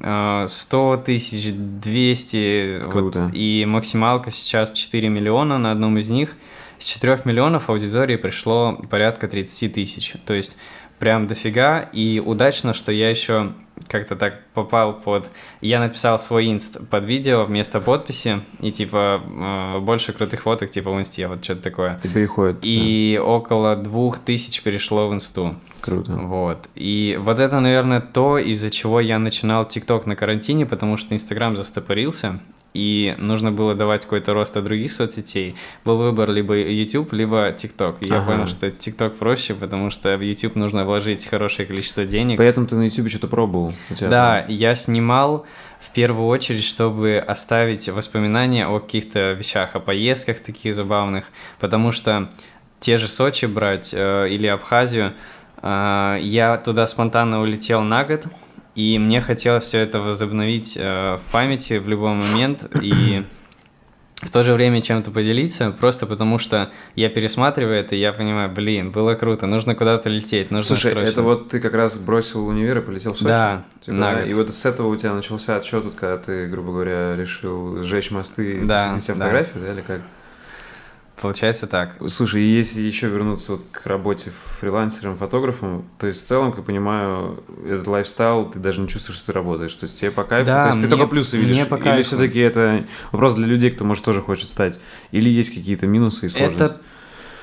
Э, 0.00 0.46
100 0.48 1.02
тысяч, 1.04 1.52
200, 1.52 2.80
вот, 2.84 2.92
Круто. 2.92 3.30
и 3.34 3.64
максималка 3.66 4.30
сейчас 4.30 4.72
4 4.72 5.08
миллиона 5.08 5.58
на 5.58 5.72
одном 5.72 5.98
из 5.98 6.08
них. 6.08 6.36
С 6.78 6.86
4 6.86 7.22
миллионов 7.24 7.68
аудитории 7.70 8.16
пришло 8.16 8.80
порядка 8.88 9.26
30 9.26 9.72
тысяч. 9.72 10.14
То 10.24 10.34
есть 10.34 10.56
прям 10.98 11.26
дофига, 11.26 11.80
и 11.92 12.22
удачно, 12.24 12.74
что 12.74 12.92
я 12.92 13.10
еще 13.10 13.52
как-то 13.86 14.16
так 14.16 14.42
попал 14.54 14.94
под... 14.94 15.28
Я 15.60 15.78
написал 15.80 16.18
свой 16.18 16.50
инст 16.50 16.78
под 16.88 17.04
видео 17.04 17.44
вместо 17.44 17.80
подписи, 17.80 18.40
и 18.60 18.72
типа 18.72 19.22
э, 19.24 19.78
больше 19.80 20.12
крутых 20.12 20.42
фоток 20.42 20.70
типа 20.70 20.90
в 20.90 20.98
инсте, 20.98 21.28
вот 21.28 21.44
что-то 21.44 21.62
такое. 21.62 22.00
И 22.02 22.08
переходит. 22.08 22.58
И 22.62 23.20
около 23.22 23.76
двух 23.76 24.18
тысяч 24.18 24.62
перешло 24.62 25.08
в 25.08 25.14
инсту. 25.14 25.54
да, 25.54 25.80
Круто. 25.80 26.12
Вот. 26.12 26.68
И 26.74 27.18
вот 27.20 27.38
это, 27.38 27.60
наверное, 27.60 28.00
то, 28.00 28.38
из-за 28.38 28.70
чего 28.70 29.00
я 29.00 29.18
начинал 29.18 29.64
ТикТок 29.66 30.06
на 30.06 30.16
карантине, 30.16 30.66
потому 30.66 30.96
что 30.96 31.14
Инстаграм 31.14 31.56
застопорился, 31.56 32.40
и 32.74 33.14
нужно 33.18 33.50
было 33.50 33.74
давать 33.74 34.04
какой-то 34.04 34.34
рост 34.34 34.56
от 34.56 34.64
других 34.64 34.92
соцсетей. 34.92 35.56
Был 35.84 35.96
выбор 35.96 36.30
либо 36.30 36.56
YouTube, 36.56 37.12
либо 37.12 37.50
ТикТок. 37.52 37.96
И 38.00 38.06
я 38.06 38.18
Ага. 38.18 38.26
понял, 38.32 38.46
что 38.46 38.70
ТикТок 38.70 39.16
проще, 39.16 39.54
потому 39.54 39.90
что 39.90 40.16
в 40.16 40.20
YouTube 40.20 40.54
нужно 40.54 40.84
вложить 40.84 41.26
хорошее 41.26 41.66
количество 41.66 42.04
денег. 42.04 42.38
Поэтому 42.38 42.66
ты 42.66 42.76
на 42.76 42.84
YouTube 42.84 43.08
что-то 43.08 43.26
пробовал. 43.26 43.72
Да, 44.00 44.44
я 44.48 44.74
снимал 44.74 45.46
в 45.80 45.90
первую 45.92 46.26
очередь, 46.28 46.64
чтобы 46.64 47.22
оставить 47.26 47.88
воспоминания 47.88 48.66
о 48.66 48.80
каких-то 48.80 49.32
вещах, 49.32 49.74
о 49.74 49.80
поездках 49.80 50.40
таких 50.40 50.74
забавных, 50.74 51.26
потому 51.58 51.92
что 51.92 52.28
те 52.80 52.98
же 52.98 53.08
Сочи 53.08 53.46
брать 53.46 53.90
э, 53.92 54.28
или 54.30 54.46
Абхазию, 54.46 55.14
э, 55.62 56.18
я 56.20 56.56
туда 56.58 56.86
спонтанно 56.86 57.40
улетел 57.40 57.80
на 57.82 58.04
год, 58.04 58.26
и 58.74 58.98
мне 58.98 59.20
хотелось 59.20 59.64
все 59.64 59.78
это 59.78 60.00
возобновить 60.00 60.76
э, 60.80 61.16
в 61.16 61.32
памяти 61.32 61.78
в 61.78 61.88
любой 61.88 62.14
момент, 62.14 62.64
и 62.80 63.24
в 64.22 64.30
то 64.30 64.42
же 64.42 64.52
время 64.52 64.82
чем-то 64.82 65.10
поделиться, 65.10 65.70
просто 65.70 66.06
потому 66.06 66.38
что 66.38 66.70
я 66.96 67.08
пересматриваю 67.08 67.76
это, 67.78 67.94
и 67.94 67.98
я 67.98 68.12
понимаю, 68.12 68.50
блин, 68.50 68.90
было 68.90 69.14
круто, 69.14 69.46
нужно 69.46 69.74
куда-то 69.74 70.08
лететь, 70.08 70.50
нужно 70.50 70.76
Слушай, 70.76 70.92
срочно. 70.92 71.10
это 71.10 71.22
вот 71.22 71.50
ты 71.50 71.60
как 71.60 71.74
раз 71.74 71.96
бросил 71.96 72.46
универ 72.46 72.78
и 72.78 72.80
полетел 72.80 73.12
в 73.12 73.18
Сочи? 73.18 73.28
Да, 73.28 73.64
Типа, 73.80 73.96
на 73.96 74.14
да? 74.14 74.22
И 74.24 74.34
вот 74.34 74.52
с 74.52 74.66
этого 74.66 74.88
у 74.88 74.96
тебя 74.96 75.14
начался 75.14 75.56
отчет, 75.56 75.84
вот, 75.84 75.94
когда 75.94 76.16
ты, 76.18 76.46
грубо 76.46 76.72
говоря, 76.72 77.14
решил 77.16 77.82
сжечь 77.82 78.10
мосты 78.10 78.54
и 78.54 78.64
Да, 78.64 78.98
себе 78.98 79.14
да. 79.14 79.20
фотографию, 79.20 79.64
да, 79.64 79.72
или 79.72 79.80
как? 79.82 80.00
Получается 81.20 81.66
так. 81.66 81.96
Слушай, 82.08 82.42
и 82.44 82.48
если 82.56 82.80
еще 82.80 83.08
вернуться 83.08 83.52
вот 83.52 83.64
к 83.72 83.86
работе 83.86 84.30
фрилансером, 84.60 85.16
фотографом, 85.16 85.84
то 85.98 86.06
есть 86.06 86.20
в 86.20 86.24
целом, 86.24 86.50
как 86.50 86.58
я 86.60 86.64
понимаю, 86.64 87.42
этот 87.66 87.86
лайфстайл, 87.88 88.46
ты 88.50 88.58
даже 88.58 88.80
не 88.80 88.88
чувствуешь, 88.88 89.16
что 89.18 89.26
ты 89.26 89.32
работаешь. 89.32 89.74
То 89.74 89.84
есть 89.84 89.98
тебе 89.98 90.10
по 90.10 90.22
кайфу, 90.24 90.46
Да, 90.46 90.62
то 90.62 90.68
есть 90.68 90.80
ты 90.80 90.86
мне- 90.86 90.96
только 90.96 91.08
плюсы 91.10 91.36
видишь. 91.36 91.56
мне 91.56 91.66
по 91.66 91.74
Или 91.74 91.82
кайфу. 91.82 92.02
все-таки 92.04 92.38
это 92.38 92.84
вопрос 93.12 93.34
для 93.34 93.46
людей, 93.46 93.70
кто, 93.70 93.84
может, 93.84 94.04
тоже 94.04 94.20
хочет 94.22 94.48
стать. 94.48 94.78
Или 95.10 95.28
есть 95.28 95.52
какие-то 95.54 95.86
минусы 95.86 96.26
и 96.26 96.28
сложности? 96.28 96.62
Это 96.74 96.80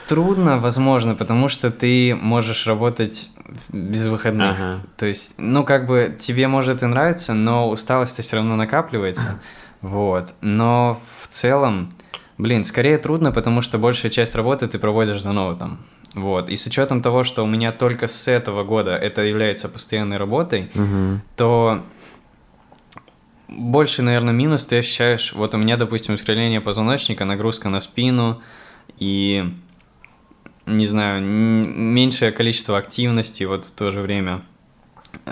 трудно, 0.08 0.58
возможно, 0.60 1.16
потому 1.16 1.50
что 1.50 1.70
ты 1.70 2.16
можешь 2.16 2.68
работать 2.68 3.30
без 3.70 4.08
выходных. 4.08 4.52
Ага. 4.58 4.80
То 4.98 5.06
есть, 5.06 5.36
ну, 5.38 5.64
как 5.66 5.86
бы 5.86 6.16
тебе 6.18 6.48
может 6.48 6.82
и 6.82 6.86
нравится, 6.86 7.34
но 7.34 7.70
усталость-то 7.70 8.22
все 8.22 8.38
равно 8.38 8.56
накапливается. 8.56 9.40
Вот. 9.82 10.34
Но 10.42 11.00
в 11.22 11.28
целом, 11.28 11.94
блин, 12.38 12.64
скорее 12.64 12.98
трудно, 12.98 13.32
потому 13.32 13.62
что 13.62 13.78
большая 13.78 14.12
часть 14.12 14.36
работы 14.36 14.68
ты 14.68 14.80
проводишь 14.80 15.22
за 15.22 15.32
ноутом. 15.32 15.80
Вот. 16.14 16.50
И 16.50 16.56
с 16.56 16.66
учетом 16.66 17.02
того, 17.02 17.24
что 17.24 17.44
у 17.44 17.48
меня 17.48 17.72
только 17.72 18.08
с 18.08 18.28
этого 18.28 18.64
года 18.64 18.96
это 18.96 19.22
является 19.24 19.68
постоянной 19.70 20.18
работой, 20.18 20.70
Мгм. 20.74 21.22
то 21.36 21.82
больше, 23.48 24.02
наверное, 24.02 24.34
минус 24.34 24.66
ты 24.66 24.78
ощущаешь. 24.80 25.34
Вот 25.34 25.54
у 25.54 25.58
меня, 25.58 25.78
допустим, 25.78 26.16
искривление 26.16 26.62
позвоночника, 26.62 27.26
нагрузка 27.26 27.70
на 27.70 27.80
спину 27.80 28.42
и, 28.98 29.46
не 30.66 30.88
знаю, 30.88 31.22
меньшее 31.24 32.32
количество 32.32 32.78
активности 32.78 33.44
вот 33.44 33.66
в 33.66 33.72
то 33.76 33.92
же 33.92 34.02
время. 34.02 34.42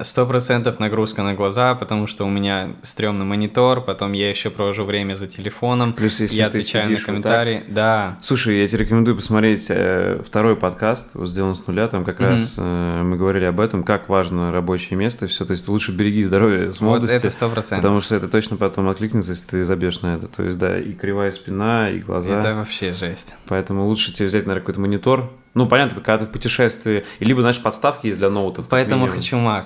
Сто 0.01 0.25
процентов 0.25 0.79
нагрузка 0.79 1.23
на 1.23 1.33
глаза, 1.33 1.75
потому 1.75 2.07
что 2.07 2.25
у 2.25 2.29
меня 2.29 2.69
стрёмный 2.81 3.25
монитор, 3.25 3.81
потом 3.81 4.13
я 4.13 4.29
еще 4.29 4.49
провожу 4.49 4.85
время 4.85 5.13
за 5.13 5.27
телефоном, 5.27 5.93
Плюс, 5.93 6.19
если 6.19 6.35
я 6.35 6.47
отвечаю 6.47 6.85
на 6.85 6.89
сидишь 6.95 7.07
вот 7.07 7.21
так, 7.21 7.23
комментарии. 7.23 7.63
Да, 7.67 8.17
Слушай, 8.21 8.59
я 8.59 8.67
тебе 8.67 8.79
рекомендую 8.85 9.15
посмотреть 9.15 9.67
э, 9.69 10.21
второй 10.25 10.55
подкаст, 10.55 11.11
вот 11.13 11.27
сделан 11.29 11.55
с 11.55 11.67
нуля, 11.67 11.87
там 11.87 12.05
как 12.05 12.19
Мгм. 12.19 12.29
раз 12.29 12.55
э, 12.57 13.01
мы 13.03 13.17
говорили 13.17 13.45
об 13.45 13.59
этом, 13.59 13.83
как 13.83 14.09
важно 14.09 14.51
рабочее 14.51 14.97
место, 14.97 15.27
все, 15.27 15.45
то 15.45 15.51
есть 15.51 15.67
лучше 15.67 15.91
береги 15.91 16.23
здоровье 16.23 16.71
с 16.71 16.79
вот 16.81 16.87
молодости, 16.87 17.15
это 17.15 17.29
сто 17.29 17.49
процентов. 17.49 17.83
потому 17.83 17.99
что 17.99 18.15
это 18.15 18.27
точно 18.27 18.57
потом 18.57 18.89
откликнется, 18.89 19.31
если 19.31 19.47
ты 19.47 19.63
забьешь 19.63 20.01
на 20.01 20.15
это, 20.15 20.27
то 20.27 20.43
есть 20.43 20.57
да, 20.57 20.79
и 20.79 20.93
кривая 20.93 21.31
спина, 21.31 21.89
и 21.89 21.99
глаза, 21.99 22.39
Это 22.39 22.55
вообще 22.55 22.93
жесть. 22.93 23.35
поэтому 23.47 23.85
лучше 23.87 24.11
тебе 24.13 24.27
взять, 24.27 24.45
наверное, 24.45 24.61
какой-то 24.61 24.79
монитор, 24.79 25.31
ну, 25.53 25.67
понятно, 25.67 25.95
когда 26.01 26.19
ты 26.19 26.25
в 26.25 26.31
путешествии, 26.31 27.05
и 27.19 27.25
либо, 27.25 27.41
знаешь, 27.41 27.61
подставки 27.61 28.07
есть 28.07 28.19
для 28.19 28.29
ноутов, 28.29 28.65
Поэтому 28.69 29.01
минимум. 29.05 29.17
хочу 29.17 29.35
Mac. 29.37 29.65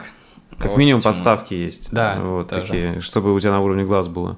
Как 0.57 0.71
Вот 0.71 0.77
минимум 0.77 1.01
почему. 1.01 1.11
подставки 1.13 1.53
есть, 1.53 1.91
Да, 1.91 2.17
вот 2.19 2.49
тоже. 2.49 2.61
такие, 2.67 3.01
чтобы 3.01 3.33
у 3.33 3.39
тебя 3.39 3.51
на 3.51 3.61
уровне 3.61 3.83
глаз 3.83 4.07
было. 4.07 4.37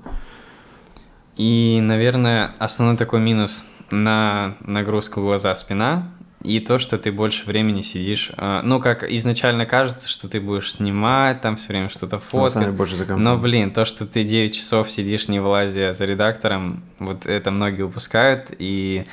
И, 1.38 1.80
наверное, 1.82 2.54
основной 2.60 2.98
такой 2.98 3.22
минус 3.22 3.66
на 3.92 4.56
нагрузку 4.62 5.22
глаза-спина 5.22 6.12
и 6.44 6.60
то, 6.60 6.80
что 6.80 6.98
ты 6.98 7.12
больше 7.12 7.46
времени 7.46 7.82
сидишь. 7.82 8.32
э, 8.38 8.62
Ну, 8.64 8.80
как 8.82 9.04
изначально 9.10 9.66
кажется, 9.66 10.08
что 10.08 10.30
ты 10.30 10.40
будешь 10.42 10.72
снимать, 10.74 11.42
там 11.42 11.56
все 11.58 11.70
время 11.70 11.90
что-то 11.90 12.18
деле 12.18 12.22
фоткать. 12.30 12.70
больше 12.74 12.96
за 12.96 13.06
компом. 13.06 13.24
Но, 13.24 13.38
блин, 13.38 13.72
то, 13.72 13.86
что 13.86 14.06
ты 14.06 14.24
9 14.24 14.54
часов 14.56 14.90
сидишь 14.92 15.28
не 15.28 15.40
вылазя 15.40 15.92
за 15.94 16.06
редактором, 16.06 16.84
вот 17.00 17.26
это 17.26 17.52
многие 17.52 17.84
упускают. 17.84 18.52
И 18.58 19.06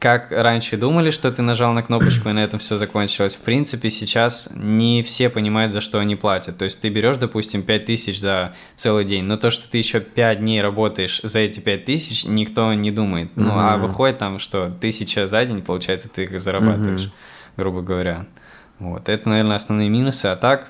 как 0.00 0.32
раньше 0.32 0.78
думали, 0.78 1.10
что 1.10 1.30
ты 1.30 1.42
нажал 1.42 1.74
на 1.74 1.82
кнопочку 1.82 2.30
и 2.30 2.32
на 2.32 2.42
этом 2.42 2.58
все 2.58 2.78
закончилось. 2.78 3.36
В 3.36 3.42
принципе, 3.42 3.90
сейчас 3.90 4.48
не 4.54 5.02
все 5.02 5.28
понимают, 5.28 5.74
за 5.74 5.82
что 5.82 5.98
они 5.98 6.16
платят. 6.16 6.56
То 6.56 6.64
есть 6.64 6.80
ты 6.80 6.88
берешь, 6.88 7.18
допустим, 7.18 7.62
5000 7.62 8.18
за 8.18 8.54
целый 8.76 9.04
день, 9.04 9.24
но 9.24 9.36
то, 9.36 9.50
что 9.50 9.70
ты 9.70 9.76
еще 9.76 10.00
5 10.00 10.40
дней 10.40 10.62
работаешь 10.62 11.20
за 11.22 11.40
эти 11.40 11.60
5000, 11.60 12.24
никто 12.24 12.72
не 12.72 12.90
думает. 12.90 13.32
Ну, 13.36 13.52
а 13.52 13.76
выходит 13.76 14.16
там, 14.16 14.38
что 14.38 14.64
1000 14.64 15.26
за 15.26 15.44
день, 15.44 15.60
получается, 15.60 16.08
ты 16.08 16.24
их 16.24 16.40
зарабатываешь, 16.40 17.10
грубо 17.58 17.82
говоря. 17.82 18.26
Вот, 18.78 19.10
это, 19.10 19.28
наверное, 19.28 19.56
основные 19.56 19.90
минусы. 19.90 20.26
А 20.26 20.36
так, 20.36 20.68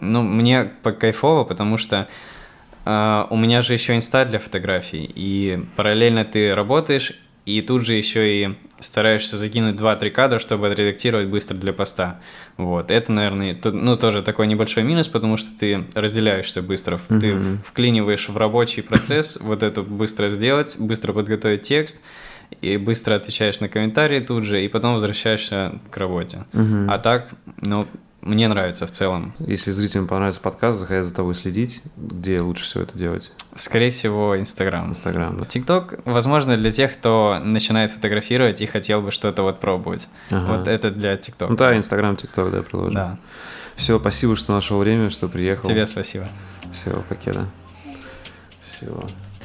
ну, 0.00 0.22
мне 0.22 0.72
по 0.82 0.92
кайфово, 0.92 1.44
потому 1.44 1.76
что 1.76 2.08
Uh, 2.86 3.26
у 3.30 3.38
меня 3.38 3.62
же 3.62 3.72
еще 3.72 3.96
инста 3.96 4.26
для 4.26 4.38
фотографий, 4.38 5.10
и 5.14 5.64
параллельно 5.74 6.26
ты 6.26 6.54
работаешь, 6.54 7.14
и 7.46 7.60
тут 7.60 7.84
же 7.84 7.94
еще 7.94 8.42
и 8.42 8.54
стараешься 8.80 9.36
закинуть 9.36 9.76
2-3 9.76 10.10
кадра, 10.10 10.38
чтобы 10.38 10.68
отредактировать 10.68 11.28
быстро 11.28 11.56
для 11.56 11.72
поста. 11.72 12.20
Вот, 12.56 12.90
это, 12.90 13.12
наверное, 13.12 13.58
ну, 13.64 13.96
тоже 13.96 14.22
такой 14.22 14.46
небольшой 14.46 14.82
минус, 14.82 15.08
потому 15.08 15.36
что 15.36 15.56
ты 15.58 15.84
разделяешься 15.94 16.62
быстро, 16.62 17.00
mm-hmm. 17.08 17.20
ты 17.20 17.38
вклиниваешь 17.64 18.28
в 18.28 18.36
рабочий 18.36 18.82
процесс 18.82 19.38
вот 19.40 19.62
это 19.62 19.82
быстро 19.82 20.28
сделать, 20.28 20.76
быстро 20.78 21.12
подготовить 21.12 21.62
текст, 21.62 22.00
и 22.60 22.76
быстро 22.76 23.14
отвечаешь 23.14 23.60
на 23.60 23.68
комментарии 23.68 24.20
тут 24.20 24.44
же, 24.44 24.64
и 24.64 24.68
потом 24.68 24.94
возвращаешься 24.94 25.80
к 25.90 25.96
работе. 25.96 26.44
Mm-hmm. 26.52 26.86
А 26.88 26.98
так, 26.98 27.30
ну, 27.62 27.86
мне 28.24 28.48
нравится 28.48 28.86
в 28.86 28.90
целом. 28.90 29.34
Если 29.38 29.70
зрителям 29.70 30.06
понравится 30.06 30.40
подкаст, 30.40 30.78
захотят 30.78 31.04
за 31.04 31.14
тобой 31.14 31.34
следить, 31.34 31.82
где 31.96 32.40
лучше 32.40 32.64
всего 32.64 32.82
это 32.82 32.96
делать? 32.96 33.30
Скорее 33.54 33.90
всего, 33.90 34.38
Инстаграм. 34.38 34.88
Инстаграм, 34.88 35.36
да. 35.38 35.44
ТикТок, 35.44 36.00
возможно, 36.06 36.56
для 36.56 36.72
тех, 36.72 36.94
кто 36.94 37.38
начинает 37.44 37.90
фотографировать 37.90 38.62
и 38.62 38.66
хотел 38.66 39.02
бы 39.02 39.10
что-то 39.10 39.42
вот 39.42 39.60
пробовать. 39.60 40.08
Ага. 40.30 40.56
Вот 40.56 40.68
это 40.68 40.90
для 40.90 41.16
ТикТока. 41.18 41.50
Ну 41.50 41.56
да, 41.56 41.76
Инстаграм, 41.76 42.16
ТикТок, 42.16 42.50
да, 42.50 42.62
приложим. 42.62 42.94
Да. 42.94 43.18
Все, 43.76 43.98
спасибо, 43.98 44.36
что 44.36 44.54
нашел 44.54 44.78
время, 44.78 45.10
что 45.10 45.28
приехал. 45.28 45.68
Тебе 45.68 45.84
спасибо. 45.86 46.28
Все, 46.72 47.04
покеда. 47.08 47.46
Все. 48.66 49.06